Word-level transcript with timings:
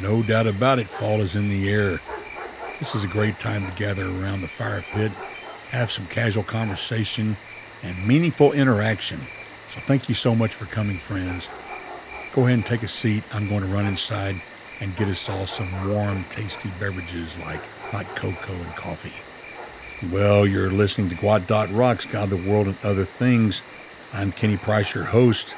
No 0.00 0.22
doubt 0.22 0.46
about 0.46 0.78
it, 0.78 0.86
fall 0.86 1.20
is 1.20 1.36
in 1.36 1.48
the 1.48 1.68
air. 1.68 2.00
This 2.78 2.94
is 2.94 3.04
a 3.04 3.08
great 3.08 3.38
time 3.38 3.66
to 3.66 3.76
gather 3.76 4.06
around 4.06 4.40
the 4.40 4.48
fire 4.48 4.82
pit, 4.92 5.12
have 5.70 5.90
some 5.90 6.06
casual 6.06 6.42
conversation, 6.42 7.36
and 7.82 8.06
meaningful 8.06 8.52
interaction. 8.52 9.20
So 9.68 9.80
thank 9.80 10.08
you 10.08 10.14
so 10.14 10.34
much 10.34 10.54
for 10.54 10.64
coming, 10.64 10.96
friends. 10.96 11.48
Go 12.32 12.42
ahead 12.42 12.54
and 12.54 12.66
take 12.66 12.82
a 12.82 12.88
seat. 12.88 13.24
I'm 13.34 13.48
going 13.48 13.62
to 13.62 13.68
run 13.68 13.86
inside 13.86 14.40
and 14.80 14.96
get 14.96 15.08
us 15.08 15.28
all 15.28 15.46
some 15.46 15.88
warm, 15.88 16.24
tasty 16.30 16.70
beverages 16.80 17.36
like 17.40 17.60
hot 17.90 18.06
cocoa 18.16 18.54
and 18.54 18.76
coffee. 18.76 19.12
Well, 20.10 20.46
you're 20.46 20.70
listening 20.70 21.10
to 21.10 21.16
Gwot 21.16 21.46
Dot 21.46 21.70
Rocks, 21.70 22.06
God, 22.06 22.30
the 22.30 22.36
World, 22.36 22.68
and 22.68 22.78
Other 22.82 23.04
Things. 23.04 23.62
I'm 24.14 24.32
Kenny 24.32 24.56
Price, 24.56 24.94
your 24.94 25.04
host. 25.04 25.56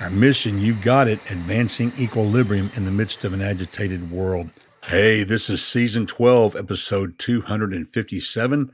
Our 0.00 0.10
mission, 0.10 0.58
you 0.58 0.74
got 0.74 1.06
it, 1.06 1.20
advancing 1.30 1.92
equilibrium 1.98 2.70
in 2.76 2.84
the 2.84 2.90
midst 2.90 3.24
of 3.24 3.32
an 3.32 3.40
agitated 3.40 4.10
world. 4.10 4.50
Hey, 4.84 5.22
this 5.22 5.48
is 5.48 5.64
season 5.64 6.06
12, 6.06 6.56
episode 6.56 7.18
257, 7.18 8.72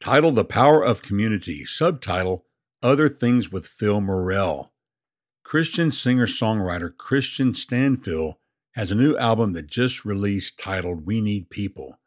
titled 0.00 0.36
The 0.36 0.44
Power 0.44 0.84
of 0.84 1.02
Community, 1.02 1.64
subtitle 1.64 2.44
Other 2.82 3.08
Things 3.08 3.50
with 3.50 3.66
Phil 3.66 4.00
Murrell. 4.00 4.72
Christian 5.42 5.90
singer 5.90 6.26
songwriter 6.26 6.90
Kristian 6.94 7.54
Stanfill 7.54 8.34
has 8.74 8.92
a 8.92 8.96
new 8.96 9.16
album 9.16 9.54
that 9.54 9.66
just 9.66 10.04
released 10.04 10.58
titled 10.58 11.04
We 11.04 11.20
Need 11.20 11.50
People. 11.50 11.98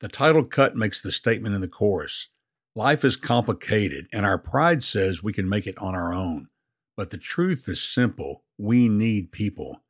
The 0.00 0.08
title 0.08 0.44
cut 0.44 0.76
makes 0.76 1.00
the 1.00 1.12
statement 1.12 1.54
in 1.54 1.62
the 1.62 1.68
chorus 1.68 2.28
Life 2.74 3.06
is 3.06 3.16
complicated, 3.16 4.06
and 4.12 4.26
our 4.26 4.36
pride 4.36 4.84
says 4.84 5.22
we 5.22 5.32
can 5.32 5.48
make 5.48 5.66
it 5.66 5.78
on 5.78 5.94
our 5.94 6.12
own. 6.12 6.48
But 6.96 7.10
the 7.10 7.18
truth 7.18 7.68
is 7.68 7.82
simple 7.82 8.44
we 8.56 8.88
need 8.88 9.30
people. 9.30 9.82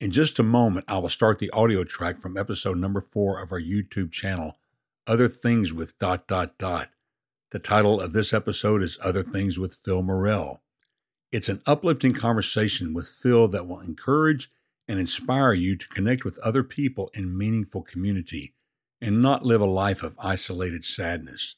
In 0.00 0.10
just 0.10 0.38
a 0.38 0.44
moment, 0.44 0.84
I 0.88 0.98
will 0.98 1.08
start 1.08 1.38
the 1.38 1.50
audio 1.50 1.82
track 1.82 2.20
from 2.20 2.36
episode 2.36 2.78
number 2.78 3.00
four 3.00 3.42
of 3.42 3.50
our 3.50 3.60
YouTube 3.60 4.12
channel, 4.12 4.58
Other 5.06 5.28
Things 5.28 5.72
with 5.72 5.98
dot 5.98 6.28
dot 6.28 6.56
dot. 6.58 6.90
The 7.50 7.58
title 7.58 8.00
of 8.00 8.12
this 8.12 8.32
episode 8.32 8.82
is 8.82 8.98
Other 9.02 9.22
Things 9.22 9.58
with 9.58 9.80
Phil 9.84 10.02
Murrell. 10.02 10.62
It's 11.32 11.48
an 11.48 11.62
uplifting 11.66 12.12
conversation 12.12 12.94
with 12.94 13.08
Phil 13.08 13.48
that 13.48 13.66
will 13.66 13.80
encourage 13.80 14.50
and 14.86 15.00
inspire 15.00 15.52
you 15.52 15.76
to 15.76 15.88
connect 15.88 16.24
with 16.24 16.38
other 16.38 16.62
people 16.62 17.10
in 17.14 17.36
meaningful 17.36 17.82
community 17.82 18.54
and 19.00 19.20
not 19.20 19.44
live 19.44 19.60
a 19.60 19.66
life 19.66 20.02
of 20.02 20.14
isolated 20.18 20.84
sadness. 20.84 21.56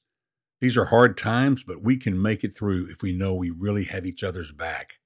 These 0.60 0.76
are 0.76 0.86
hard 0.86 1.16
times, 1.16 1.62
but 1.62 1.82
we 1.82 1.96
can 1.96 2.20
make 2.20 2.42
it 2.42 2.56
through 2.56 2.88
if 2.90 3.02
we 3.02 3.12
know 3.12 3.34
we 3.34 3.50
really 3.50 3.84
have 3.84 4.04
each 4.04 4.24
other's 4.24 4.50
back. 4.50 4.98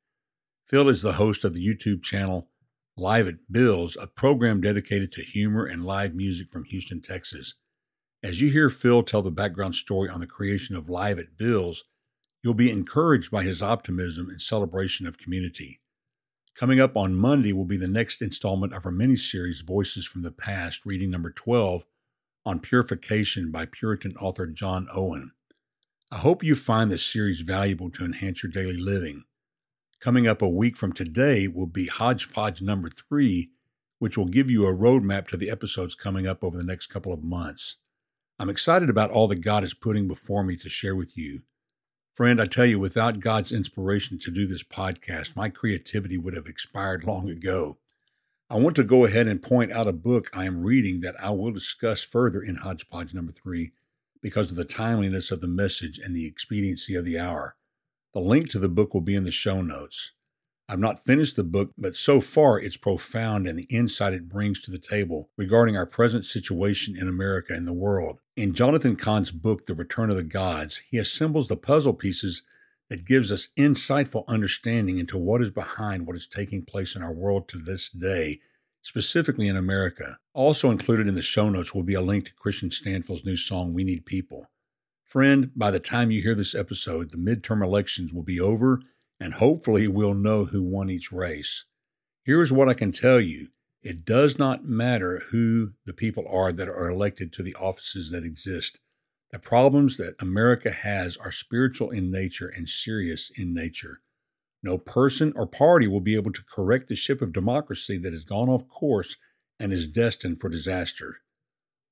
Phil 0.67 0.89
is 0.89 1.03
the 1.03 1.15
host 1.15 1.45
of 1.45 1.53
the 1.53 1.67
YouTube 1.67 2.03
channel 2.03 2.49
Live 2.97 3.27
at 3.27 3.51
Bill's, 3.51 3.97
a 4.01 4.07
program 4.07 4.61
dedicated 4.61 5.13
to 5.13 5.23
humor 5.23 5.65
and 5.65 5.85
live 5.85 6.15
music 6.15 6.53
from 6.53 6.65
Houston, 6.65 7.01
Texas. 7.01 7.55
As 8.23 8.41
you 8.41 8.51
hear 8.51 8.69
Phil 8.69 9.03
tell 9.03 9.23
the 9.23 9.31
background 9.31 9.75
story 9.75 10.11
on 10.11 10.21
the 10.21 10.27
creation 10.27 10.77
of 10.77 10.91
Live 10.91 11.19
at 11.19 11.37
Bill's, 11.39 11.85
you'll 12.43 12.55
be 12.55 12.71
encouraged 12.71 13.31
by 13.31 13.45
his 13.45 13.63
optimism 13.63 14.29
and 14.29 14.41
celebration 14.41 15.07
of 15.07 15.17
community. 15.17 15.81
Coming 16.55 16.81
up 16.81 16.97
on 16.97 17.15
Monday 17.15 17.55
will 17.55 17.65
be 17.65 17.79
the 17.79 17.89
next 17.89 18.21
installment 18.21 18.75
of 18.75 18.85
our 18.85 18.93
mini 18.93 19.17
series, 19.17 19.63
Voices 19.63 20.07
from 20.07 20.23
the 20.23 20.31
Past, 20.31 20.85
reading 20.85 21.11
number 21.11 21.31
12 21.31 21.87
on 22.45 22.61
Purification 22.61 23.51
by 23.51 23.65
Puritan 23.65 24.17
author 24.19 24.47
John 24.47 24.87
Owen. 24.95 25.33
I 26.13 26.19
hope 26.19 26.45
you 26.45 26.55
find 26.55 26.93
this 26.93 27.11
series 27.11 27.41
valuable 27.41 27.89
to 27.93 28.05
enhance 28.05 28.43
your 28.43 28.53
daily 28.53 28.77
living. 28.77 29.25
Coming 29.99 30.27
up 30.27 30.43
a 30.43 30.49
week 30.49 30.77
from 30.77 30.93
today 30.93 31.49
will 31.49 31.67
be 31.67 31.87
Hodgepodge 31.87 32.61
number 32.61 32.91
three, 32.91 33.49
which 33.99 34.19
will 34.19 34.27
give 34.27 34.51
you 34.51 34.67
a 34.67 34.77
roadmap 34.77 35.27
to 35.29 35.39
the 35.39 35.49
episodes 35.49 35.95
coming 35.95 36.27
up 36.27 36.45
over 36.45 36.59
the 36.59 36.65
next 36.65 36.89
couple 36.89 37.15
of 37.15 37.25
months. 37.25 37.79
I'm 38.39 38.51
excited 38.51 38.91
about 38.91 39.11
all 39.11 39.27
that 39.29 39.37
God 39.37 39.65
is 39.65 39.73
putting 39.73 40.07
before 40.07 40.45
me 40.45 40.55
to 40.57 40.69
share 40.69 40.95
with 40.95 41.17
you. 41.17 41.45
Friend, 42.13 42.43
I 42.43 42.45
tell 42.45 42.67
you, 42.67 42.79
without 42.79 43.21
God's 43.21 43.51
inspiration 43.51 44.19
to 44.19 44.31
do 44.31 44.47
this 44.47 44.63
podcast, 44.63 45.35
my 45.35 45.49
creativity 45.49 46.19
would 46.19 46.35
have 46.35 46.47
expired 46.47 47.05
long 47.05 47.31
ago. 47.31 47.79
I 48.51 48.57
want 48.57 48.77
to 48.77 48.85
go 48.85 49.07
ahead 49.07 49.29
and 49.29 49.43
point 49.43 49.73
out 49.73 49.89
a 49.89 49.95
book 49.95 50.29
I 50.35 50.45
am 50.45 50.63
reading 50.63 51.01
that 51.01 51.15
I 51.19 51.31
will 51.31 51.53
discuss 51.53 52.03
further 52.03 52.43
in 52.43 52.57
Hodgepodge 52.57 53.15
number 53.15 53.33
three 53.33 53.73
because 54.23 54.51
of 54.51 54.57
the 54.57 54.65
timeliness 54.65 55.31
of 55.31 55.41
the 55.41 55.49
message 55.49 55.99
and 55.99 56.17
the 56.17 56.27
expediency 56.27 56.95
of 56.95 57.05
the 57.05 57.19
hour. 57.19 57.57
The 58.15 58.21
link 58.21 58.49
to 58.51 58.59
the 58.59 58.69
book 58.69 58.95
will 58.95 59.01
be 59.01 59.17
in 59.17 59.25
the 59.25 59.31
show 59.31 59.61
notes. 59.61 60.13
I've 60.69 60.79
not 60.79 61.05
finished 61.05 61.37
the 61.37 61.45
book, 61.45 61.73
but 61.77 61.97
so 61.97 62.21
far 62.21 62.59
it's 62.59 62.77
profound 62.77 63.47
and 63.47 63.59
the 63.59 63.67
insight 63.69 64.15
it 64.15 64.29
brings 64.29 64.61
to 64.63 64.71
the 64.71 64.79
table 64.79 65.29
regarding 65.37 65.77
our 65.77 65.85
present 65.85 66.25
situation 66.25 66.97
in 66.97 67.09
America 67.09 67.53
and 67.53 67.67
the 67.67 67.73
world. 67.73 68.21
In 68.37 68.55
Jonathan 68.55 68.97
Cahn's 68.97 69.33
book, 69.33 69.67
The 69.67 69.75
Return 69.75 70.09
of 70.09 70.17
the 70.17 70.23
Gods, 70.23 70.83
he 70.89 70.99
assembles 70.99 71.49
the 71.49 71.57
puzzle 71.57 71.93
pieces 71.93 72.43
that 72.89 73.05
gives 73.05 73.33
us 73.33 73.49
insightful 73.59 74.27
understanding 74.29 74.99
into 74.99 75.19
what 75.19 75.43
is 75.43 75.51
behind 75.51 76.07
what 76.07 76.17
is 76.17 76.27
taking 76.27 76.65
place 76.65 76.95
in 76.95 77.03
our 77.03 77.13
world 77.13 77.49
to 77.49 77.59
this 77.59 77.91
day 77.91 78.41
specifically 78.83 79.49
in 79.49 79.57
America. 79.57 80.19
Also 80.35 80.71
included 80.71 81.07
in 81.07 81.15
the 81.15 81.23
show 81.23 81.51
notes 81.51 81.75
will 81.75 81.83
be 81.83 81.95
a 81.95 82.01
link 82.01 82.25
to 82.25 82.33
Kristian 82.33 82.73
Stanfill's 82.73 83.25
new 83.25 83.37
song, 83.37 83.75
We 83.75 83.85
Need 83.85 84.07
People. 84.07 84.51
Friend, 85.05 85.51
by 85.55 85.71
the 85.71 85.79
time 85.79 86.11
you 86.11 86.23
hear 86.23 86.35
this 86.35 86.55
episode, 86.55 87.11
the 87.11 87.19
midterm 87.19 87.63
elections 87.63 88.15
will 88.15 88.23
be 88.23 88.41
over, 88.41 88.81
and 89.21 89.35
hopefully 89.35 89.87
we'll 89.87 90.15
know 90.15 90.47
who 90.47 90.63
won 90.63 90.89
each 90.89 91.13
race. 91.13 91.67
Here 92.25 92.41
is 92.41 92.51
what 92.51 92.69
I 92.69 92.75
can 92.75 92.93
tell 92.93 93.21
you 93.21 93.49
it 93.83 94.07
does 94.07 94.39
not 94.39 94.65
matter 94.65 95.25
who 95.31 95.73
the 95.85 95.93
people 95.93 96.25
are 96.31 96.51
that 96.53 96.69
are 96.69 96.89
elected 96.89 97.31
to 97.35 97.43
the 97.43 97.55
offices 97.57 98.11
that 98.13 98.25
exist. 98.25 98.81
The 99.33 99.39
problems 99.39 99.99
that 99.99 100.15
America 100.19 100.71
has 100.71 101.19
are 101.19 101.33
spiritual 101.33 101.91
in 101.91 102.11
nature 102.11 102.49
and 102.49 102.69
serious 102.69 103.31
in 103.37 103.53
nature. 103.53 104.01
No 104.63 104.79
person 104.79 105.33
or 105.37 105.47
party 105.47 105.89
will 105.89 106.01
be 106.01 106.15
able 106.15 106.33
to 106.33 106.45
correct 106.45 106.89
the 106.89 106.97
ship 106.97 107.21
of 107.21 107.33
democracy 107.33 107.99
that 107.99 108.13
has 108.13 108.25
gone 108.25 108.49
off 108.49 108.69
course 108.69 109.17
and 109.59 109.73
is 109.73 109.87
destined 109.87 110.41
for 110.41 110.49
disaster. 110.49 111.19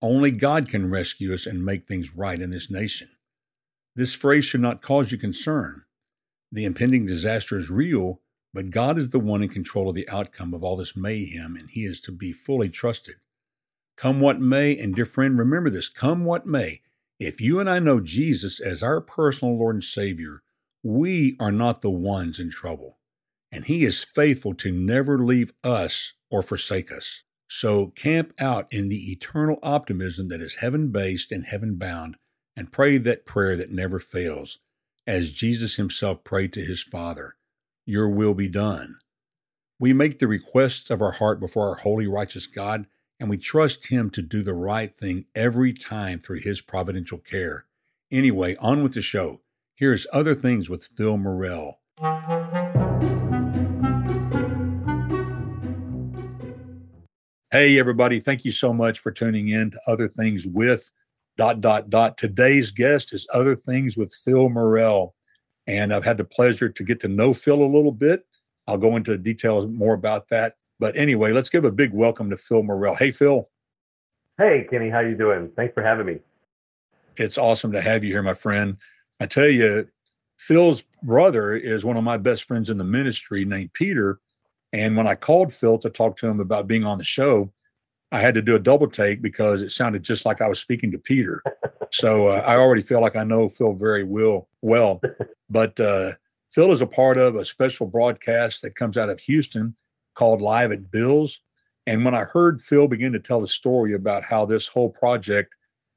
Only 0.03 0.31
God 0.31 0.69
can 0.69 0.91
rescue 0.91 1.35
us 1.35 1.47
and 1.47 1.65
make 1.65 1.87
things 1.87 2.17
right 2.17 2.41
in 2.41 2.51
this 2.51 2.71
nation. 2.71 3.11
This 3.95 4.15
phrase 4.15 4.45
should 4.45 4.61
not 4.61 4.83
cause 4.83 5.13
you 5.13 5.19
concern. 5.19 5.85
The 6.51 6.65
impending 6.65 7.07
disaster 7.07 7.59
is 7.59 7.71
real, 7.71 8.21
but 8.53 8.71
God 8.71 8.99
is 8.99 9.11
the 9.11 9.21
one 9.21 9.43
in 9.43 9.49
control 9.49 9.89
of 9.89 9.95
the 9.95 10.09
outcome 10.09 10.55
of 10.55 10.65
all 10.65 10.77
this 10.77 10.97
mayhem, 10.97 11.55
and 11.57 11.71
He 11.71 11.85
is 11.85 12.01
to 12.03 12.13
be 12.13 12.33
fully 12.33 12.69
trusted. 12.69 13.17
Come 13.97 14.21
what 14.21 14.41
may, 14.41 14.77
and 14.77 14.95
dear 14.95 15.05
friend, 15.05 15.39
remember 15.39 15.71
this 15.71 15.89
come 15.89 16.25
what 16.25 16.47
may, 16.47 16.81
if 17.19 17.41
you 17.41 17.61
and 17.61 17.69
I 17.69 17.79
know 17.79 18.01
Jesus 18.01 18.59
as 18.59 18.83
our 18.83 19.01
personal 19.01 19.59
Lord 19.59 19.77
and 19.77 19.85
Savior, 19.85 20.43
we 20.83 21.37
are 21.39 21.53
not 21.53 21.83
the 21.83 21.91
ones 21.91 22.41
in 22.41 22.51
trouble, 22.51 22.99
and 23.53 23.67
He 23.67 23.85
is 23.85 24.03
faithful 24.03 24.55
to 24.55 24.73
never 24.73 25.19
leave 25.19 25.53
us 25.63 26.15
or 26.31 26.43
forsake 26.43 26.91
us. 26.91 27.23
So 27.53 27.89
camp 27.89 28.33
out 28.39 28.73
in 28.73 28.89
the 28.89 29.11
eternal 29.11 29.59
optimism 29.61 30.29
that 30.29 30.41
is 30.41 30.57
heaven 30.57 30.93
based 30.93 31.33
and 31.33 31.45
heaven 31.45 31.75
bound, 31.75 32.17
and 32.55 32.71
pray 32.71 32.97
that 32.99 33.27
prayer 33.27 33.57
that 33.57 33.73
never 33.73 33.99
fails, 33.99 34.61
as 35.05 35.33
Jesus 35.33 35.75
Himself 35.75 36.23
prayed 36.23 36.53
to 36.53 36.65
His 36.65 36.85
Father 36.85 37.35
Your 37.85 38.09
will 38.09 38.35
be 38.35 38.49
done. 38.49 38.99
We 39.81 39.93
make 39.93 40.21
the 40.21 40.29
requests 40.29 40.91
of 40.91 41.03
our 41.03 41.11
heart 41.11 41.41
before 41.41 41.69
our 41.69 41.75
holy, 41.83 42.07
righteous 42.07 42.47
God, 42.47 42.87
and 43.19 43.29
we 43.29 43.37
trust 43.37 43.89
Him 43.89 44.11
to 44.11 44.23
do 44.23 44.45
the 44.45 44.55
right 44.55 44.97
thing 44.97 45.25
every 45.35 45.73
time 45.73 46.21
through 46.21 46.43
His 46.43 46.61
providential 46.61 47.19
care. 47.19 47.67
Anyway, 48.13 48.55
on 48.61 48.85
with 48.85 48.95
the 48.95 49.03
show. 49.03 49.41
Here's 49.75 50.07
Other 50.13 50.37
Things 50.37 50.71
with 50.71 50.85
Phil 50.97 51.17
Murrell. 51.17 51.81
Hey, 57.53 57.81
everybody. 57.81 58.21
Thank 58.21 58.45
you 58.45 58.53
so 58.53 58.73
much 58.73 59.01
for 59.01 59.11
tuning 59.11 59.49
in 59.49 59.73
to 59.73 59.81
Other 59.89 60.07
Things 60.07 60.47
with 60.47 60.89
dot, 61.37 61.61
dot, 61.61 61.91
dot. 61.91 62.17
Today's 62.17 62.71
guest 62.71 63.13
is 63.13 63.27
Other 63.35 63.57
Things 63.57 63.97
with 63.97 64.15
Phil 64.15 64.49
Murrell. 64.49 65.17
And 65.67 65.93
I've 65.93 66.05
had 66.05 66.17
the 66.17 66.25
pleasure 66.25 66.69
to 66.69 66.85
get 66.85 67.01
to 67.01 67.09
know 67.09 67.35
Phil 67.35 67.61
a 67.61 67.65
little 67.65 67.91
bit. 67.91 68.25
I'll 68.69 68.79
go 68.79 68.95
into 68.95 69.19
details 69.19 69.67
more 69.67 69.95
about 69.95 70.29
that. 70.29 70.55
But 70.79 70.97
anyway, 70.97 71.33
let's 71.33 71.51
give 71.51 71.65
a 71.65 71.73
big 71.73 71.93
welcome 71.93 72.31
to 72.31 72.37
Phil 72.37 72.63
Murrell. 72.63 72.95
Hey, 72.95 73.11
Phil. 73.11 73.49
Hey, 74.39 74.69
Kenny. 74.71 74.89
How 74.89 75.01
you 75.01 75.17
doing? 75.17 75.51
Thanks 75.57 75.75
for 75.75 75.83
having 75.83 76.07
me. 76.07 76.19
It's 77.17 77.37
awesome 77.37 77.73
to 77.73 77.81
have 77.81 78.05
you 78.05 78.13
here, 78.13 78.23
my 78.23 78.35
friend. 78.35 78.77
I 79.19 79.27
tell 79.27 79.49
you, 79.49 79.89
Phil's 80.39 80.85
brother 81.03 81.57
is 81.57 81.85
one 81.85 81.97
of 81.97 82.05
my 82.05 82.17
best 82.17 82.45
friends 82.45 82.71
in 82.71 82.79
the 82.79 82.85
ministry 82.85 83.45
named 83.45 83.73
Peter. 83.73 84.21
And 84.73 84.97
when 84.97 85.07
I 85.07 85.15
called 85.15 85.53
Phil 85.53 85.79
to 85.79 85.91
talk 85.91 86.17
to 86.19 86.27
him 86.27 86.41
about 86.41 86.67
being 86.67 86.85
on 86.85 86.99
the 86.99 87.05
show, 87.05 87.53
I 88.13 88.21
had 88.21 88.35
to 88.35 88.43
do 88.43 88.57
a 88.57 88.61
double 88.61 88.89
take 88.89 89.23
because 89.23 89.63
it 89.63 89.71
sounded 89.71 90.03
just 90.03 90.25
like 90.25 90.41
I 90.41 90.49
was 90.49 90.61
speaking 90.61 90.91
to 90.93 90.99
Peter. 90.99 91.43
so 91.91 92.29
uh, 92.29 92.43
I 92.47 92.57
already 92.57 92.83
feel 92.83 93.01
like 93.01 93.17
I 93.17 93.25
know 93.25 93.49
Phil 93.49 93.75
very 93.75 94.05
well. 94.05 94.49
Well, 94.63 95.01
but 95.51 95.79
uh, 95.79 96.13
Phil 96.51 96.73
is 96.73 96.81
a 96.81 96.87
part 96.87 97.19
of 97.19 97.37
a 97.37 97.45
special 97.45 97.87
broadcast 97.87 98.63
that 98.63 98.75
comes 98.75 98.97
out 98.97 99.09
of 99.09 99.21
Houston 99.21 99.77
called 100.15 100.41
Live 100.41 100.73
at 100.73 100.91
Bill's. 100.91 101.41
And 101.87 102.05
when 102.05 102.15
I 102.15 102.25
heard 102.25 102.61
Phil 102.61 102.89
begin 102.89 103.13
to 103.13 103.21
tell 103.21 103.41
the 103.41 103.49
story 103.49 103.95
about 103.95 104.25
how 104.25 104.45
this 104.45 104.69
whole 104.69 104.91
project 104.91 105.55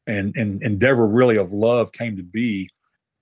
and, 0.08 0.36
and 0.36 0.62
endeavor 0.62 1.08
really 1.08 1.38
of 1.38 1.52
love 1.52 1.92
came 1.92 2.16
to 2.18 2.24
be, 2.24 2.70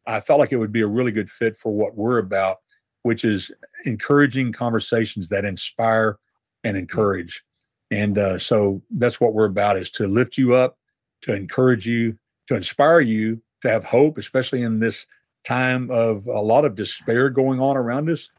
I 0.05 0.19
felt 0.19 0.39
like 0.39 0.51
it 0.51 0.57
would 0.57 0.71
be 0.71 0.81
a 0.81 0.87
really 0.87 1.11
good 1.11 1.29
fit 1.29 1.55
for 1.55 1.71
what 1.71 1.95
we're 1.95 2.17
about, 2.17 2.57
which 3.03 3.23
is 3.23 3.51
encouraging 3.85 4.51
conversations 4.51 5.29
that 5.29 5.45
inspire 5.45 6.17
and 6.63 6.77
encourage. 6.77 7.43
And 7.89 8.17
uh, 8.17 8.39
so 8.39 8.81
that's 8.89 9.19
what 9.19 9.33
we're 9.33 9.45
about 9.45 9.77
is 9.77 9.89
to 9.91 10.07
lift 10.07 10.37
you 10.37 10.53
up, 10.53 10.77
to 11.23 11.35
encourage 11.35 11.85
you, 11.85 12.17
to 12.47 12.55
inspire 12.55 13.01
you, 13.01 13.41
to 13.61 13.69
have 13.69 13.85
hope, 13.85 14.17
especially 14.17 14.61
in 14.61 14.79
this 14.79 15.05
time 15.45 15.89
of 15.91 16.27
a 16.27 16.39
lot 16.39 16.65
of 16.65 16.75
despair 16.75 17.29
going 17.29 17.59
on 17.59 17.77
around 17.77 18.09
us. 18.09 18.29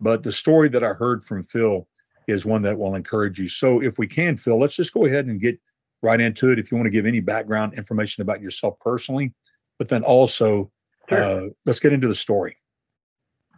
But 0.00 0.22
the 0.22 0.32
story 0.32 0.68
that 0.68 0.84
I 0.84 0.92
heard 0.92 1.24
from 1.24 1.42
Phil 1.42 1.86
is 2.26 2.46
one 2.46 2.62
that 2.62 2.78
will 2.78 2.94
encourage 2.94 3.38
you. 3.38 3.48
So 3.48 3.82
if 3.82 3.98
we 3.98 4.06
can, 4.06 4.36
Phil, 4.36 4.58
let's 4.58 4.76
just 4.76 4.94
go 4.94 5.06
ahead 5.06 5.26
and 5.26 5.40
get 5.40 5.58
right 6.02 6.20
into 6.20 6.50
it. 6.50 6.58
If 6.58 6.70
you 6.70 6.76
want 6.76 6.86
to 6.86 6.90
give 6.90 7.06
any 7.06 7.20
background 7.20 7.74
information 7.74 8.22
about 8.22 8.40
yourself 8.40 8.78
personally, 8.80 9.34
but 9.78 9.88
then 9.88 10.02
also 10.02 10.70
sure. 11.08 11.22
uh, 11.22 11.48
let's 11.66 11.80
get 11.80 11.92
into 11.92 12.08
the 12.08 12.14
story. 12.14 12.56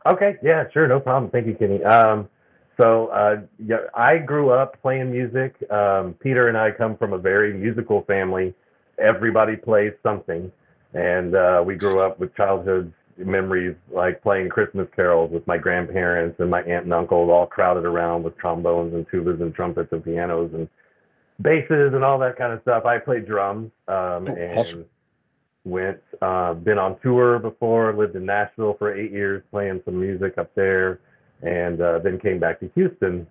Okay, 0.06 0.36
yeah, 0.42 0.64
sure, 0.72 0.88
no 0.88 1.00
problem. 1.00 1.30
Thank 1.30 1.46
you, 1.46 1.54
Kenny. 1.54 1.82
Um, 1.84 2.28
so 2.80 3.08
uh, 3.08 3.42
yeah, 3.64 3.78
I 3.94 4.18
grew 4.18 4.50
up 4.50 4.80
playing 4.82 5.12
music. 5.12 5.54
Um, 5.70 6.14
Peter 6.14 6.48
and 6.48 6.56
I 6.56 6.70
come 6.70 6.96
from 6.96 7.12
a 7.12 7.18
very 7.18 7.52
musical 7.52 8.02
family. 8.02 8.54
Everybody 8.98 9.56
plays 9.56 9.92
something, 10.02 10.50
and 10.94 11.34
uh, 11.34 11.62
we 11.64 11.76
grew 11.76 12.00
up 12.00 12.18
with 12.18 12.34
childhood 12.34 12.92
memories 13.18 13.76
like 13.90 14.22
playing 14.22 14.48
Christmas 14.48 14.88
carols 14.96 15.30
with 15.30 15.46
my 15.46 15.58
grandparents 15.58 16.40
and 16.40 16.50
my 16.50 16.62
aunt 16.62 16.84
and 16.84 16.94
uncle, 16.94 17.30
all 17.30 17.46
crowded 17.46 17.84
around 17.84 18.22
with 18.22 18.36
trombones 18.38 18.94
and 18.94 19.08
tubas 19.08 19.40
and 19.40 19.54
trumpets 19.54 19.92
and 19.92 20.04
pianos 20.04 20.50
and 20.54 20.68
basses 21.40 21.92
and 21.94 22.04
all 22.04 22.18
that 22.18 22.36
kind 22.36 22.52
of 22.52 22.60
stuff. 22.62 22.84
I 22.84 22.98
played 22.98 23.26
drums 23.26 23.70
um, 23.88 23.94
oh, 24.28 24.34
and 24.34 24.58
awesome. 24.58 24.84
Went 25.64 26.00
uh, 26.20 26.54
been 26.54 26.78
on 26.78 26.98
tour 27.00 27.38
before. 27.38 27.92
Lived 27.94 28.16
in 28.16 28.26
Nashville 28.26 28.74
for 28.74 28.94
eight 28.94 29.12
years, 29.12 29.42
playing 29.50 29.82
some 29.84 30.00
music 30.00 30.38
up 30.38 30.54
there, 30.54 31.00
and 31.42 31.80
uh, 31.80 31.98
then 31.98 32.18
came 32.18 32.38
back 32.38 32.60
to 32.60 32.70
Houston. 32.74 33.26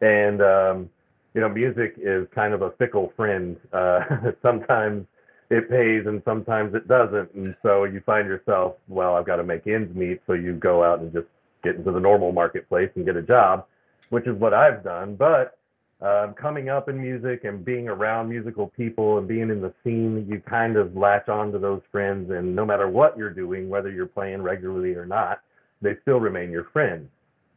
And 0.00 0.42
um, 0.42 0.90
you 1.34 1.40
know, 1.40 1.48
music 1.48 1.94
is 1.98 2.26
kind 2.34 2.54
of 2.54 2.62
a 2.62 2.70
fickle 2.72 3.12
friend. 3.16 3.56
Uh, 3.72 4.32
sometimes 4.42 5.06
it 5.50 5.68
pays 5.68 6.06
and 6.06 6.22
sometimes 6.24 6.74
it 6.74 6.88
doesn't. 6.88 7.32
And 7.34 7.56
so 7.62 7.84
you 7.84 8.00
find 8.00 8.26
yourself, 8.26 8.76
well, 8.88 9.14
I've 9.14 9.26
got 9.26 9.36
to 9.36 9.44
make 9.44 9.66
ends 9.66 9.94
meet. 9.94 10.20
So 10.26 10.32
you 10.32 10.54
go 10.54 10.82
out 10.82 11.00
and 11.00 11.12
just 11.12 11.26
get 11.62 11.76
into 11.76 11.90
the 11.90 12.00
normal 12.00 12.32
marketplace 12.32 12.90
and 12.94 13.04
get 13.04 13.16
a 13.16 13.22
job, 13.22 13.66
which 14.10 14.26
is 14.26 14.34
what 14.36 14.54
I've 14.54 14.84
done. 14.84 15.16
But 15.16 15.58
um, 16.04 16.34
coming 16.34 16.68
up 16.68 16.90
in 16.90 17.00
music 17.00 17.44
and 17.44 17.64
being 17.64 17.88
around 17.88 18.28
musical 18.28 18.68
people 18.68 19.16
and 19.16 19.26
being 19.26 19.48
in 19.48 19.62
the 19.62 19.72
scene, 19.82 20.26
you 20.28 20.38
kind 20.38 20.76
of 20.76 20.94
latch 20.94 21.30
on 21.30 21.50
to 21.52 21.58
those 21.58 21.80
friends. 21.90 22.30
And 22.30 22.54
no 22.54 22.66
matter 22.66 22.88
what 22.90 23.16
you're 23.16 23.30
doing, 23.30 23.70
whether 23.70 23.90
you're 23.90 24.04
playing 24.04 24.42
regularly 24.42 24.94
or 24.94 25.06
not, 25.06 25.40
they 25.80 25.96
still 26.02 26.20
remain 26.20 26.50
your 26.50 26.64
friends. 26.64 27.08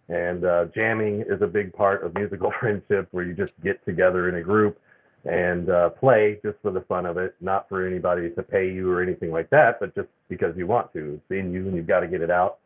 And 0.08 0.46
uh, 0.46 0.66
jamming 0.74 1.26
is 1.28 1.42
a 1.42 1.48
big 1.48 1.74
part 1.74 2.04
of 2.04 2.16
musical 2.16 2.54
friendship 2.60 3.10
where 3.12 3.26
you 3.26 3.34
just 3.34 3.52
get 3.62 3.84
together 3.84 4.30
in 4.30 4.36
a 4.36 4.42
group 4.42 4.80
and 5.26 5.70
uh, 5.70 5.90
play 5.90 6.40
just 6.42 6.58
for 6.62 6.72
the 6.72 6.82
fun 6.82 7.06
of 7.06 7.18
it, 7.18 7.36
not 7.42 7.68
for 7.68 7.86
anybody 7.86 8.30
to 8.30 8.44
pay 8.44 8.72
you 8.72 8.90
or 8.90 9.02
anything 9.02 9.30
like 9.30 9.50
that, 9.50 9.78
but 9.78 9.94
just 9.94 10.08
because 10.30 10.56
you 10.56 10.68
want 10.68 10.94
to. 10.94 11.16
It's 11.16 11.38
in 11.38 11.52
you 11.52 11.68
and 11.68 11.76
you've 11.76 11.88
got 11.88 12.00
to 12.00 12.08
get 12.08 12.22
it 12.22 12.32
out. 12.32 12.60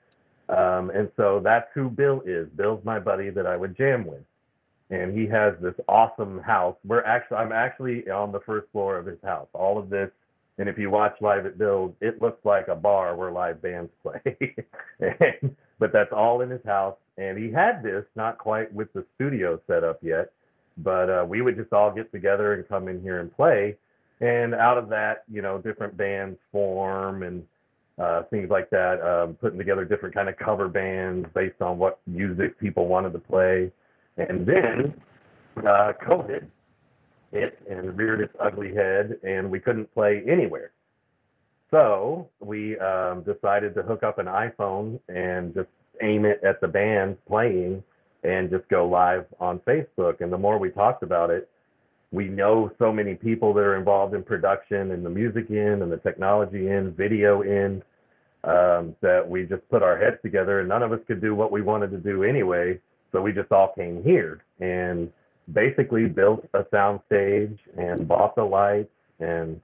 Um, 0.48 0.92
and 0.92 1.10
so 1.18 1.40
that's 1.44 1.72
who 1.74 1.90
Bill 1.90 2.22
is. 2.24 2.48
Bill's 2.50 2.86
my 2.86 3.00
buddy 3.00 3.32
that 3.32 3.48
I 3.48 3.58
would 3.58 3.76
jam 3.76 4.06
with. 4.06 4.22
And 4.92 5.18
he 5.18 5.26
has 5.28 5.56
this 5.62 5.74
awesome 5.88 6.40
house. 6.40 6.76
We're 6.86 7.04
actually, 7.04 7.38
I'm 7.38 7.52
actually 7.52 8.10
on 8.10 8.32
the 8.32 8.42
first 8.42 8.68
floor 8.72 8.98
of 8.98 9.06
his 9.06 9.20
house. 9.24 9.48
All 9.54 9.80
of 9.80 9.90
this, 9.90 10.10
and 10.58 10.70
if 10.70 10.78
you 10.78 10.90
watch 10.92 11.16
live 11.22 11.46
at 11.46 11.58
Bill's, 11.58 11.94
it 12.02 12.22
looks 12.22 12.46
like 12.46 12.68
a 12.68 12.76
bar 12.76 13.16
where 13.16 13.32
live 13.32 13.62
bands 13.62 13.90
play. 14.04 14.22
and, 15.00 15.56
but 15.80 15.92
that's 15.92 16.12
all 16.12 16.42
in 16.42 16.50
his 16.50 16.64
house. 16.66 16.98
And 17.18 17.38
he 17.38 17.52
had 17.52 17.82
this, 17.82 18.04
not 18.16 18.38
quite 18.38 18.72
with 18.74 18.92
the 18.94 19.06
studio 19.16 19.60
set 19.68 19.84
up 19.84 20.00
yet 20.04 20.32
but 20.78 21.10
uh, 21.10 21.26
we 21.28 21.42
would 21.42 21.56
just 21.56 21.74
all 21.74 21.92
get 21.92 22.12
together 22.12 22.54
and 22.54 22.68
come 22.68 22.88
in 22.88 23.02
here 23.02 23.20
and 23.20 23.36
play. 23.36 23.76
And 24.20 24.54
out 24.54 24.78
of 24.78 24.90
that, 24.90 25.24
you 25.32 25.42
know, 25.42 25.58
different 25.58 25.98
bands 25.98 26.38
form 26.52 27.24
and 27.24 27.44
uh, 27.98 28.24
things 28.24 28.50
like 28.50 28.70
that, 28.70 29.02
um, 29.02 29.36
putting 29.36 29.58
together 29.58 29.86
different 29.86 30.16
kind 30.16 30.30
of 30.30 30.38
cover 30.38 30.68
bands 30.68 31.28
based 31.34 31.62
on 31.62 31.78
what 31.78 32.00
music 32.08 32.60
people 32.60 32.88
wanted 32.88 33.14
to 33.14 33.20
play. 33.20 33.72
And 34.18 34.46
then 34.46 34.94
uh, 35.58 35.94
COVID 36.04 36.46
hit 37.32 37.60
and 37.70 37.98
reared 37.98 38.22
its 38.22 38.34
ugly 38.40 38.74
head, 38.74 39.18
and 39.24 39.50
we 39.50 39.60
couldn't 39.60 39.94
play 39.94 40.24
anywhere. 40.28 40.72
So 41.72 42.30
we 42.42 42.78
um, 42.80 43.24
decided 43.24 43.74
to 43.76 43.84
hook 43.84 44.04
up 44.04 44.20
an 44.20 44.26
iPhone 44.26 45.00
and 45.08 45.54
just 45.54 45.70
aim 46.02 46.26
it 46.26 46.42
at 46.44 46.60
the 46.60 46.68
band 46.68 47.18
playing 47.26 47.84
and 48.24 48.50
just 48.50 48.68
go 48.68 48.88
live 48.88 49.26
on 49.40 49.60
Facebook. 49.60 50.22
And 50.22 50.32
the 50.32 50.38
more 50.38 50.58
we 50.58 50.70
talked 50.70 51.02
about 51.02 51.30
it, 51.30 51.50
we 52.12 52.28
know 52.28 52.72
so 52.78 52.92
many 52.92 53.16
people 53.16 53.54
that 53.54 53.62
are 53.62 53.78
involved 53.78 54.14
in 54.14 54.22
production 54.22 54.92
and 54.92 55.06
the 55.06 55.10
music 55.10 55.50
in 55.50 55.82
and 55.82 55.92
the 55.92 55.98
technology 55.98 56.68
in, 56.68 56.92
video 56.92 57.42
in, 57.42 57.82
um, 58.44 58.96
that 59.02 59.24
we 59.26 59.44
just 59.44 59.68
put 59.70 59.82
our 59.82 59.98
heads 59.98 60.18
together 60.22 60.60
and 60.60 60.68
none 60.68 60.84
of 60.84 60.92
us 60.92 61.00
could 61.08 61.22
do 61.22 61.34
what 61.34 61.52
we 61.52 61.62
wanted 61.62 61.92
to 61.92 61.98
do 61.98 62.24
anyway. 62.24 62.78
So 63.12 63.22
we 63.22 63.32
just 63.32 63.52
all 63.52 63.74
came 63.76 64.04
here 64.04 64.44
and 64.60 65.12
basically 65.54 66.08
built 66.08 66.48
a 66.54 66.66
sound 66.72 67.02
stage 67.08 67.58
and 67.78 68.08
bought 68.08 68.36
the 68.36 68.44
lights 68.44 68.92
and 69.20 69.60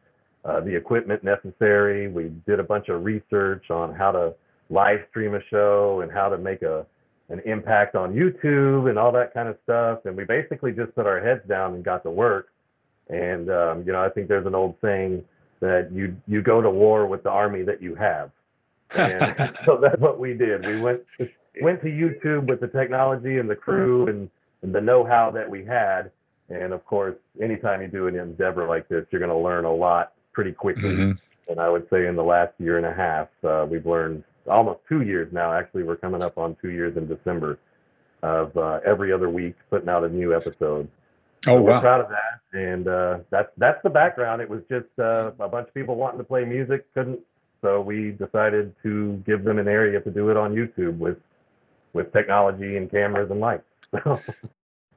uh, 0.45 0.61
the 0.61 0.75
equipment 0.75 1.23
necessary. 1.23 2.07
We 2.07 2.31
did 2.45 2.59
a 2.59 2.63
bunch 2.63 2.89
of 2.89 3.03
research 3.03 3.69
on 3.69 3.93
how 3.93 4.11
to 4.11 4.33
live 4.69 4.99
stream 5.09 5.35
a 5.35 5.43
show 5.49 6.01
and 6.01 6.11
how 6.11 6.29
to 6.29 6.37
make 6.37 6.61
a 6.61 6.85
an 7.29 7.41
impact 7.45 7.95
on 7.95 8.13
YouTube 8.13 8.89
and 8.89 8.97
all 8.97 9.11
that 9.11 9.33
kind 9.33 9.49
of 9.49 9.57
stuff. 9.63 10.05
And 10.05 10.15
we 10.15 10.23
basically 10.23 10.71
just 10.71 10.95
put 10.95 11.05
our 11.05 11.19
heads 11.19 11.41
down 11.45 11.73
and 11.73 11.83
got 11.83 12.03
to 12.03 12.09
work. 12.09 12.53
And 13.09 13.49
um, 13.49 13.83
you 13.85 13.91
know, 13.91 14.01
I 14.01 14.09
think 14.09 14.29
there's 14.29 14.45
an 14.45 14.55
old 14.55 14.75
saying 14.81 15.23
that 15.59 15.91
you 15.91 16.15
you 16.27 16.41
go 16.41 16.61
to 16.61 16.69
war 16.69 17.05
with 17.05 17.23
the 17.23 17.29
army 17.29 17.63
that 17.63 17.81
you 17.81 17.95
have. 17.95 18.31
And 18.95 19.57
so 19.65 19.77
that's 19.81 19.99
what 19.99 20.17
we 20.17 20.33
did. 20.33 20.65
We 20.65 20.79
went 20.79 21.03
went 21.61 21.81
to 21.81 21.87
YouTube 21.87 22.47
with 22.49 22.59
the 22.59 22.67
technology 22.67 23.37
and 23.37 23.49
the 23.49 23.55
crew 23.55 24.07
and, 24.07 24.29
and 24.61 24.73
the 24.73 24.81
know-how 24.81 25.31
that 25.31 25.49
we 25.49 25.63
had. 25.65 26.11
And 26.49 26.73
of 26.73 26.85
course, 26.85 27.15
anytime 27.41 27.81
you 27.81 27.87
do 27.87 28.07
an 28.07 28.15
endeavor 28.15 28.67
like 28.67 28.87
this, 28.87 29.05
you're 29.11 29.19
going 29.19 29.31
to 29.31 29.37
learn 29.37 29.65
a 29.65 29.73
lot 29.73 30.13
pretty 30.33 30.51
quickly. 30.51 30.95
Mm-hmm. 30.95 31.51
And 31.51 31.59
I 31.59 31.69
would 31.69 31.87
say 31.89 32.07
in 32.07 32.15
the 32.15 32.23
last 32.23 32.53
year 32.59 32.77
and 32.77 32.85
a 32.85 32.93
half, 32.93 33.27
uh, 33.43 33.65
we've 33.69 33.85
learned 33.85 34.23
almost 34.49 34.79
two 34.87 35.01
years 35.01 35.31
now. 35.33 35.51
Actually, 35.51 35.83
we're 35.83 35.97
coming 35.97 36.23
up 36.23 36.37
on 36.37 36.55
two 36.61 36.69
years 36.69 36.95
in 36.97 37.07
December 37.07 37.59
of 38.23 38.55
uh, 38.57 38.79
every 38.85 39.11
other 39.11 39.29
week 39.29 39.55
putting 39.69 39.89
out 39.89 40.03
a 40.03 40.09
new 40.09 40.35
episode. 40.35 40.87
Oh, 41.45 41.57
so 41.57 41.61
wow. 41.61 41.75
We're 41.75 41.81
proud 41.81 42.01
of 42.01 42.09
that. 42.09 42.59
And 42.59 42.87
uh, 42.87 43.19
that's, 43.29 43.49
that's 43.57 43.81
the 43.83 43.89
background. 43.89 44.41
It 44.41 44.49
was 44.49 44.61
just 44.69 44.87
uh, 44.99 45.31
a 45.39 45.47
bunch 45.47 45.67
of 45.67 45.73
people 45.73 45.95
wanting 45.95 46.17
to 46.17 46.23
play 46.23 46.45
music, 46.45 46.91
couldn't. 46.93 47.19
So 47.61 47.81
we 47.81 48.11
decided 48.11 48.73
to 48.83 49.21
give 49.25 49.43
them 49.43 49.59
an 49.59 49.67
area 49.67 49.99
to 49.99 50.11
do 50.11 50.29
it 50.29 50.37
on 50.37 50.53
YouTube 50.53 50.97
with, 50.97 51.17
with 51.97 52.13
technology 52.13 52.77
and 52.77 52.89
cameras 52.89 53.29
and 53.29 53.41
lights. 53.41 53.65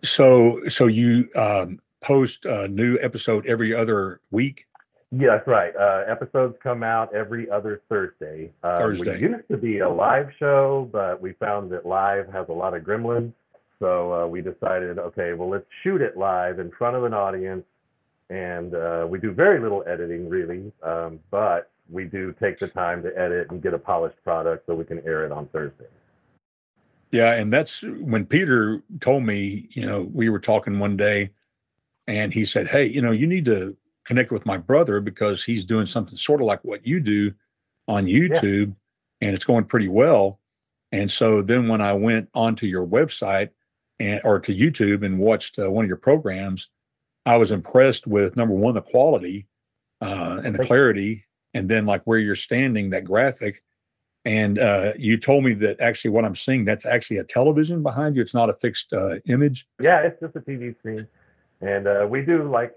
so, 0.04 0.60
so 0.68 0.86
you 0.86 1.28
um, 1.34 1.80
post 2.00 2.44
a 2.44 2.68
new 2.68 2.98
episode 3.00 3.46
every 3.46 3.74
other 3.74 4.20
week? 4.30 4.66
Yeah, 5.12 5.30
that's 5.30 5.48
right. 5.48 5.74
Uh, 5.74 6.04
episodes 6.06 6.56
come 6.62 6.84
out 6.84 7.12
every 7.12 7.50
other 7.50 7.82
Thursday. 7.88 8.52
Uh, 8.62 8.78
Thursday. 8.78 9.20
We 9.20 9.28
used 9.28 9.48
to 9.50 9.56
be 9.56 9.78
a 9.80 9.88
live 9.88 10.28
show, 10.38 10.88
but 10.92 11.20
we 11.20 11.32
found 11.32 11.72
that 11.72 11.84
live 11.84 12.30
has 12.32 12.46
a 12.48 12.52
lot 12.52 12.74
of 12.74 12.84
gremlins. 12.84 13.32
So 13.80 14.12
uh, 14.12 14.26
we 14.28 14.40
decided, 14.40 14.98
okay, 14.98 15.32
well, 15.32 15.48
let's 15.48 15.66
shoot 15.82 16.00
it 16.00 16.16
live 16.16 16.60
in 16.60 16.70
front 16.70 16.96
of 16.96 17.04
an 17.04 17.14
audience. 17.14 17.64
And 18.28 18.74
uh, 18.74 19.06
we 19.08 19.18
do 19.18 19.32
very 19.32 19.58
little 19.58 19.82
editing, 19.88 20.28
really, 20.28 20.70
um, 20.84 21.18
but 21.32 21.70
we 21.88 22.04
do 22.04 22.32
take 22.40 22.60
the 22.60 22.68
time 22.68 23.02
to 23.02 23.18
edit 23.18 23.50
and 23.50 23.60
get 23.60 23.74
a 23.74 23.78
polished 23.78 24.22
product 24.22 24.66
so 24.66 24.74
we 24.74 24.84
can 24.84 25.00
air 25.04 25.24
it 25.24 25.32
on 25.32 25.46
Thursday. 25.46 25.86
Yeah, 27.12 27.34
and 27.34 27.52
that's 27.52 27.82
when 27.82 28.24
Peter 28.26 28.82
told 29.00 29.24
me, 29.24 29.68
you 29.70 29.84
know, 29.84 30.08
we 30.12 30.28
were 30.28 30.38
talking 30.38 30.78
one 30.78 30.96
day 30.96 31.30
and 32.06 32.32
he 32.32 32.44
said, 32.44 32.68
Hey, 32.68 32.86
you 32.86 33.02
know, 33.02 33.10
you 33.10 33.26
need 33.26 33.44
to 33.46 33.76
connect 34.04 34.30
with 34.30 34.46
my 34.46 34.56
brother 34.56 35.00
because 35.00 35.44
he's 35.44 35.64
doing 35.64 35.86
something 35.86 36.16
sort 36.16 36.40
of 36.40 36.46
like 36.46 36.62
what 36.64 36.86
you 36.86 37.00
do 37.00 37.32
on 37.88 38.06
YouTube 38.06 38.74
yeah. 39.20 39.26
and 39.28 39.34
it's 39.34 39.44
going 39.44 39.64
pretty 39.64 39.88
well. 39.88 40.38
And 40.92 41.10
so 41.10 41.42
then 41.42 41.68
when 41.68 41.80
I 41.80 41.92
went 41.92 42.28
onto 42.34 42.66
your 42.66 42.86
website 42.86 43.50
and 43.98 44.20
or 44.24 44.40
to 44.40 44.54
YouTube 44.54 45.04
and 45.04 45.18
watched 45.18 45.58
uh, 45.58 45.70
one 45.70 45.84
of 45.84 45.88
your 45.88 45.96
programs, 45.96 46.68
I 47.26 47.36
was 47.36 47.52
impressed 47.52 48.06
with 48.06 48.36
number 48.36 48.54
one 48.54 48.74
the 48.74 48.82
quality 48.82 49.46
uh, 50.00 50.40
and 50.44 50.54
the 50.54 50.64
clarity, 50.64 51.26
and 51.52 51.68
then 51.68 51.86
like 51.86 52.02
where 52.04 52.18
you're 52.18 52.34
standing, 52.34 52.90
that 52.90 53.04
graphic. 53.04 53.62
And 54.24 54.58
uh, 54.58 54.92
you 54.98 55.16
told 55.16 55.44
me 55.44 55.54
that 55.54 55.80
actually 55.80 56.10
what 56.10 56.24
I'm 56.24 56.34
seeing 56.34 56.66
that's 56.66 56.84
actually 56.84 57.16
a 57.16 57.24
television 57.24 57.82
behind 57.82 58.16
you. 58.16 58.22
It's 58.22 58.34
not 58.34 58.50
a 58.50 58.54
fixed 58.54 58.92
uh, 58.92 59.16
image. 59.26 59.66
Yeah, 59.80 60.00
it's 60.00 60.20
just 60.20 60.36
a 60.36 60.40
TV 60.40 60.78
screen. 60.78 61.08
And 61.62 61.86
uh, 61.86 62.06
we 62.08 62.22
do 62.22 62.50
like 62.50 62.74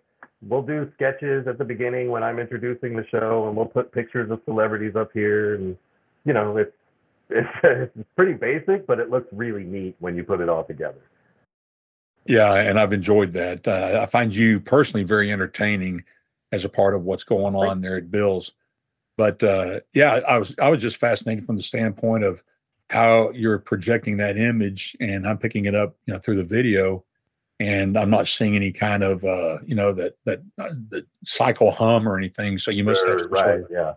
we'll 0.47 0.61
do 0.61 0.91
sketches 0.95 1.47
at 1.47 1.57
the 1.57 1.65
beginning 1.65 2.09
when 2.09 2.23
I'm 2.23 2.39
introducing 2.39 2.95
the 2.95 3.05
show, 3.07 3.47
and 3.47 3.55
we'll 3.55 3.65
put 3.65 3.91
pictures 3.91 4.29
of 4.31 4.41
celebrities 4.45 4.95
up 4.95 5.11
here, 5.13 5.55
and 5.55 5.77
you 6.25 6.33
know, 6.33 6.57
it's 6.57 6.75
it's, 7.29 7.49
it's 7.63 8.09
pretty 8.15 8.33
basic, 8.33 8.85
but 8.85 8.99
it 8.99 9.09
looks 9.09 9.27
really 9.31 9.63
neat 9.63 9.95
when 9.99 10.15
you 10.15 10.23
put 10.23 10.41
it 10.41 10.49
all 10.49 10.63
together. 10.63 11.01
Yeah, 12.25 12.53
and 12.53 12.79
I've 12.79 12.93
enjoyed 12.93 13.31
that. 13.33 13.67
Uh, 13.67 13.99
I 14.01 14.05
find 14.05 14.33
you 14.33 14.59
personally 14.59 15.03
very 15.03 15.31
entertaining 15.31 16.05
as 16.51 16.63
a 16.63 16.69
part 16.69 16.95
of 16.95 17.03
what's 17.03 17.23
going 17.23 17.55
on 17.55 17.81
there 17.81 17.97
at 17.97 18.11
Bill's. 18.11 18.53
But 19.17 19.43
uh, 19.43 19.81
yeah, 19.93 20.19
I 20.27 20.37
was 20.37 20.55
I 20.59 20.69
was 20.69 20.81
just 20.81 20.97
fascinated 20.97 21.45
from 21.45 21.57
the 21.57 21.63
standpoint 21.63 22.23
of 22.23 22.43
how 22.89 23.31
you're 23.31 23.59
projecting 23.59 24.17
that 24.17 24.37
image, 24.37 24.95
and 24.99 25.27
I'm 25.27 25.37
picking 25.37 25.65
it 25.65 25.75
up, 25.75 25.95
you 26.05 26.13
know, 26.13 26.19
through 26.19 26.35
the 26.35 26.43
video, 26.43 27.03
and 27.59 27.97
I'm 27.97 28.09
not 28.09 28.27
seeing 28.27 28.55
any 28.55 28.71
kind 28.71 29.03
of 29.03 29.23
uh, 29.23 29.57
you 29.65 29.75
know 29.75 29.93
that 29.93 30.17
that 30.25 30.39
uh, 30.57 30.69
the 30.89 31.05
cycle 31.23 31.71
hum 31.71 32.07
or 32.07 32.17
anything. 32.17 32.57
So 32.57 32.71
you 32.71 32.83
must 32.83 33.01
Sure, 33.01 33.19
have 33.19 33.31
right, 33.31 33.41
sort 33.43 33.61
of 33.61 33.67
yeah. 33.71 33.93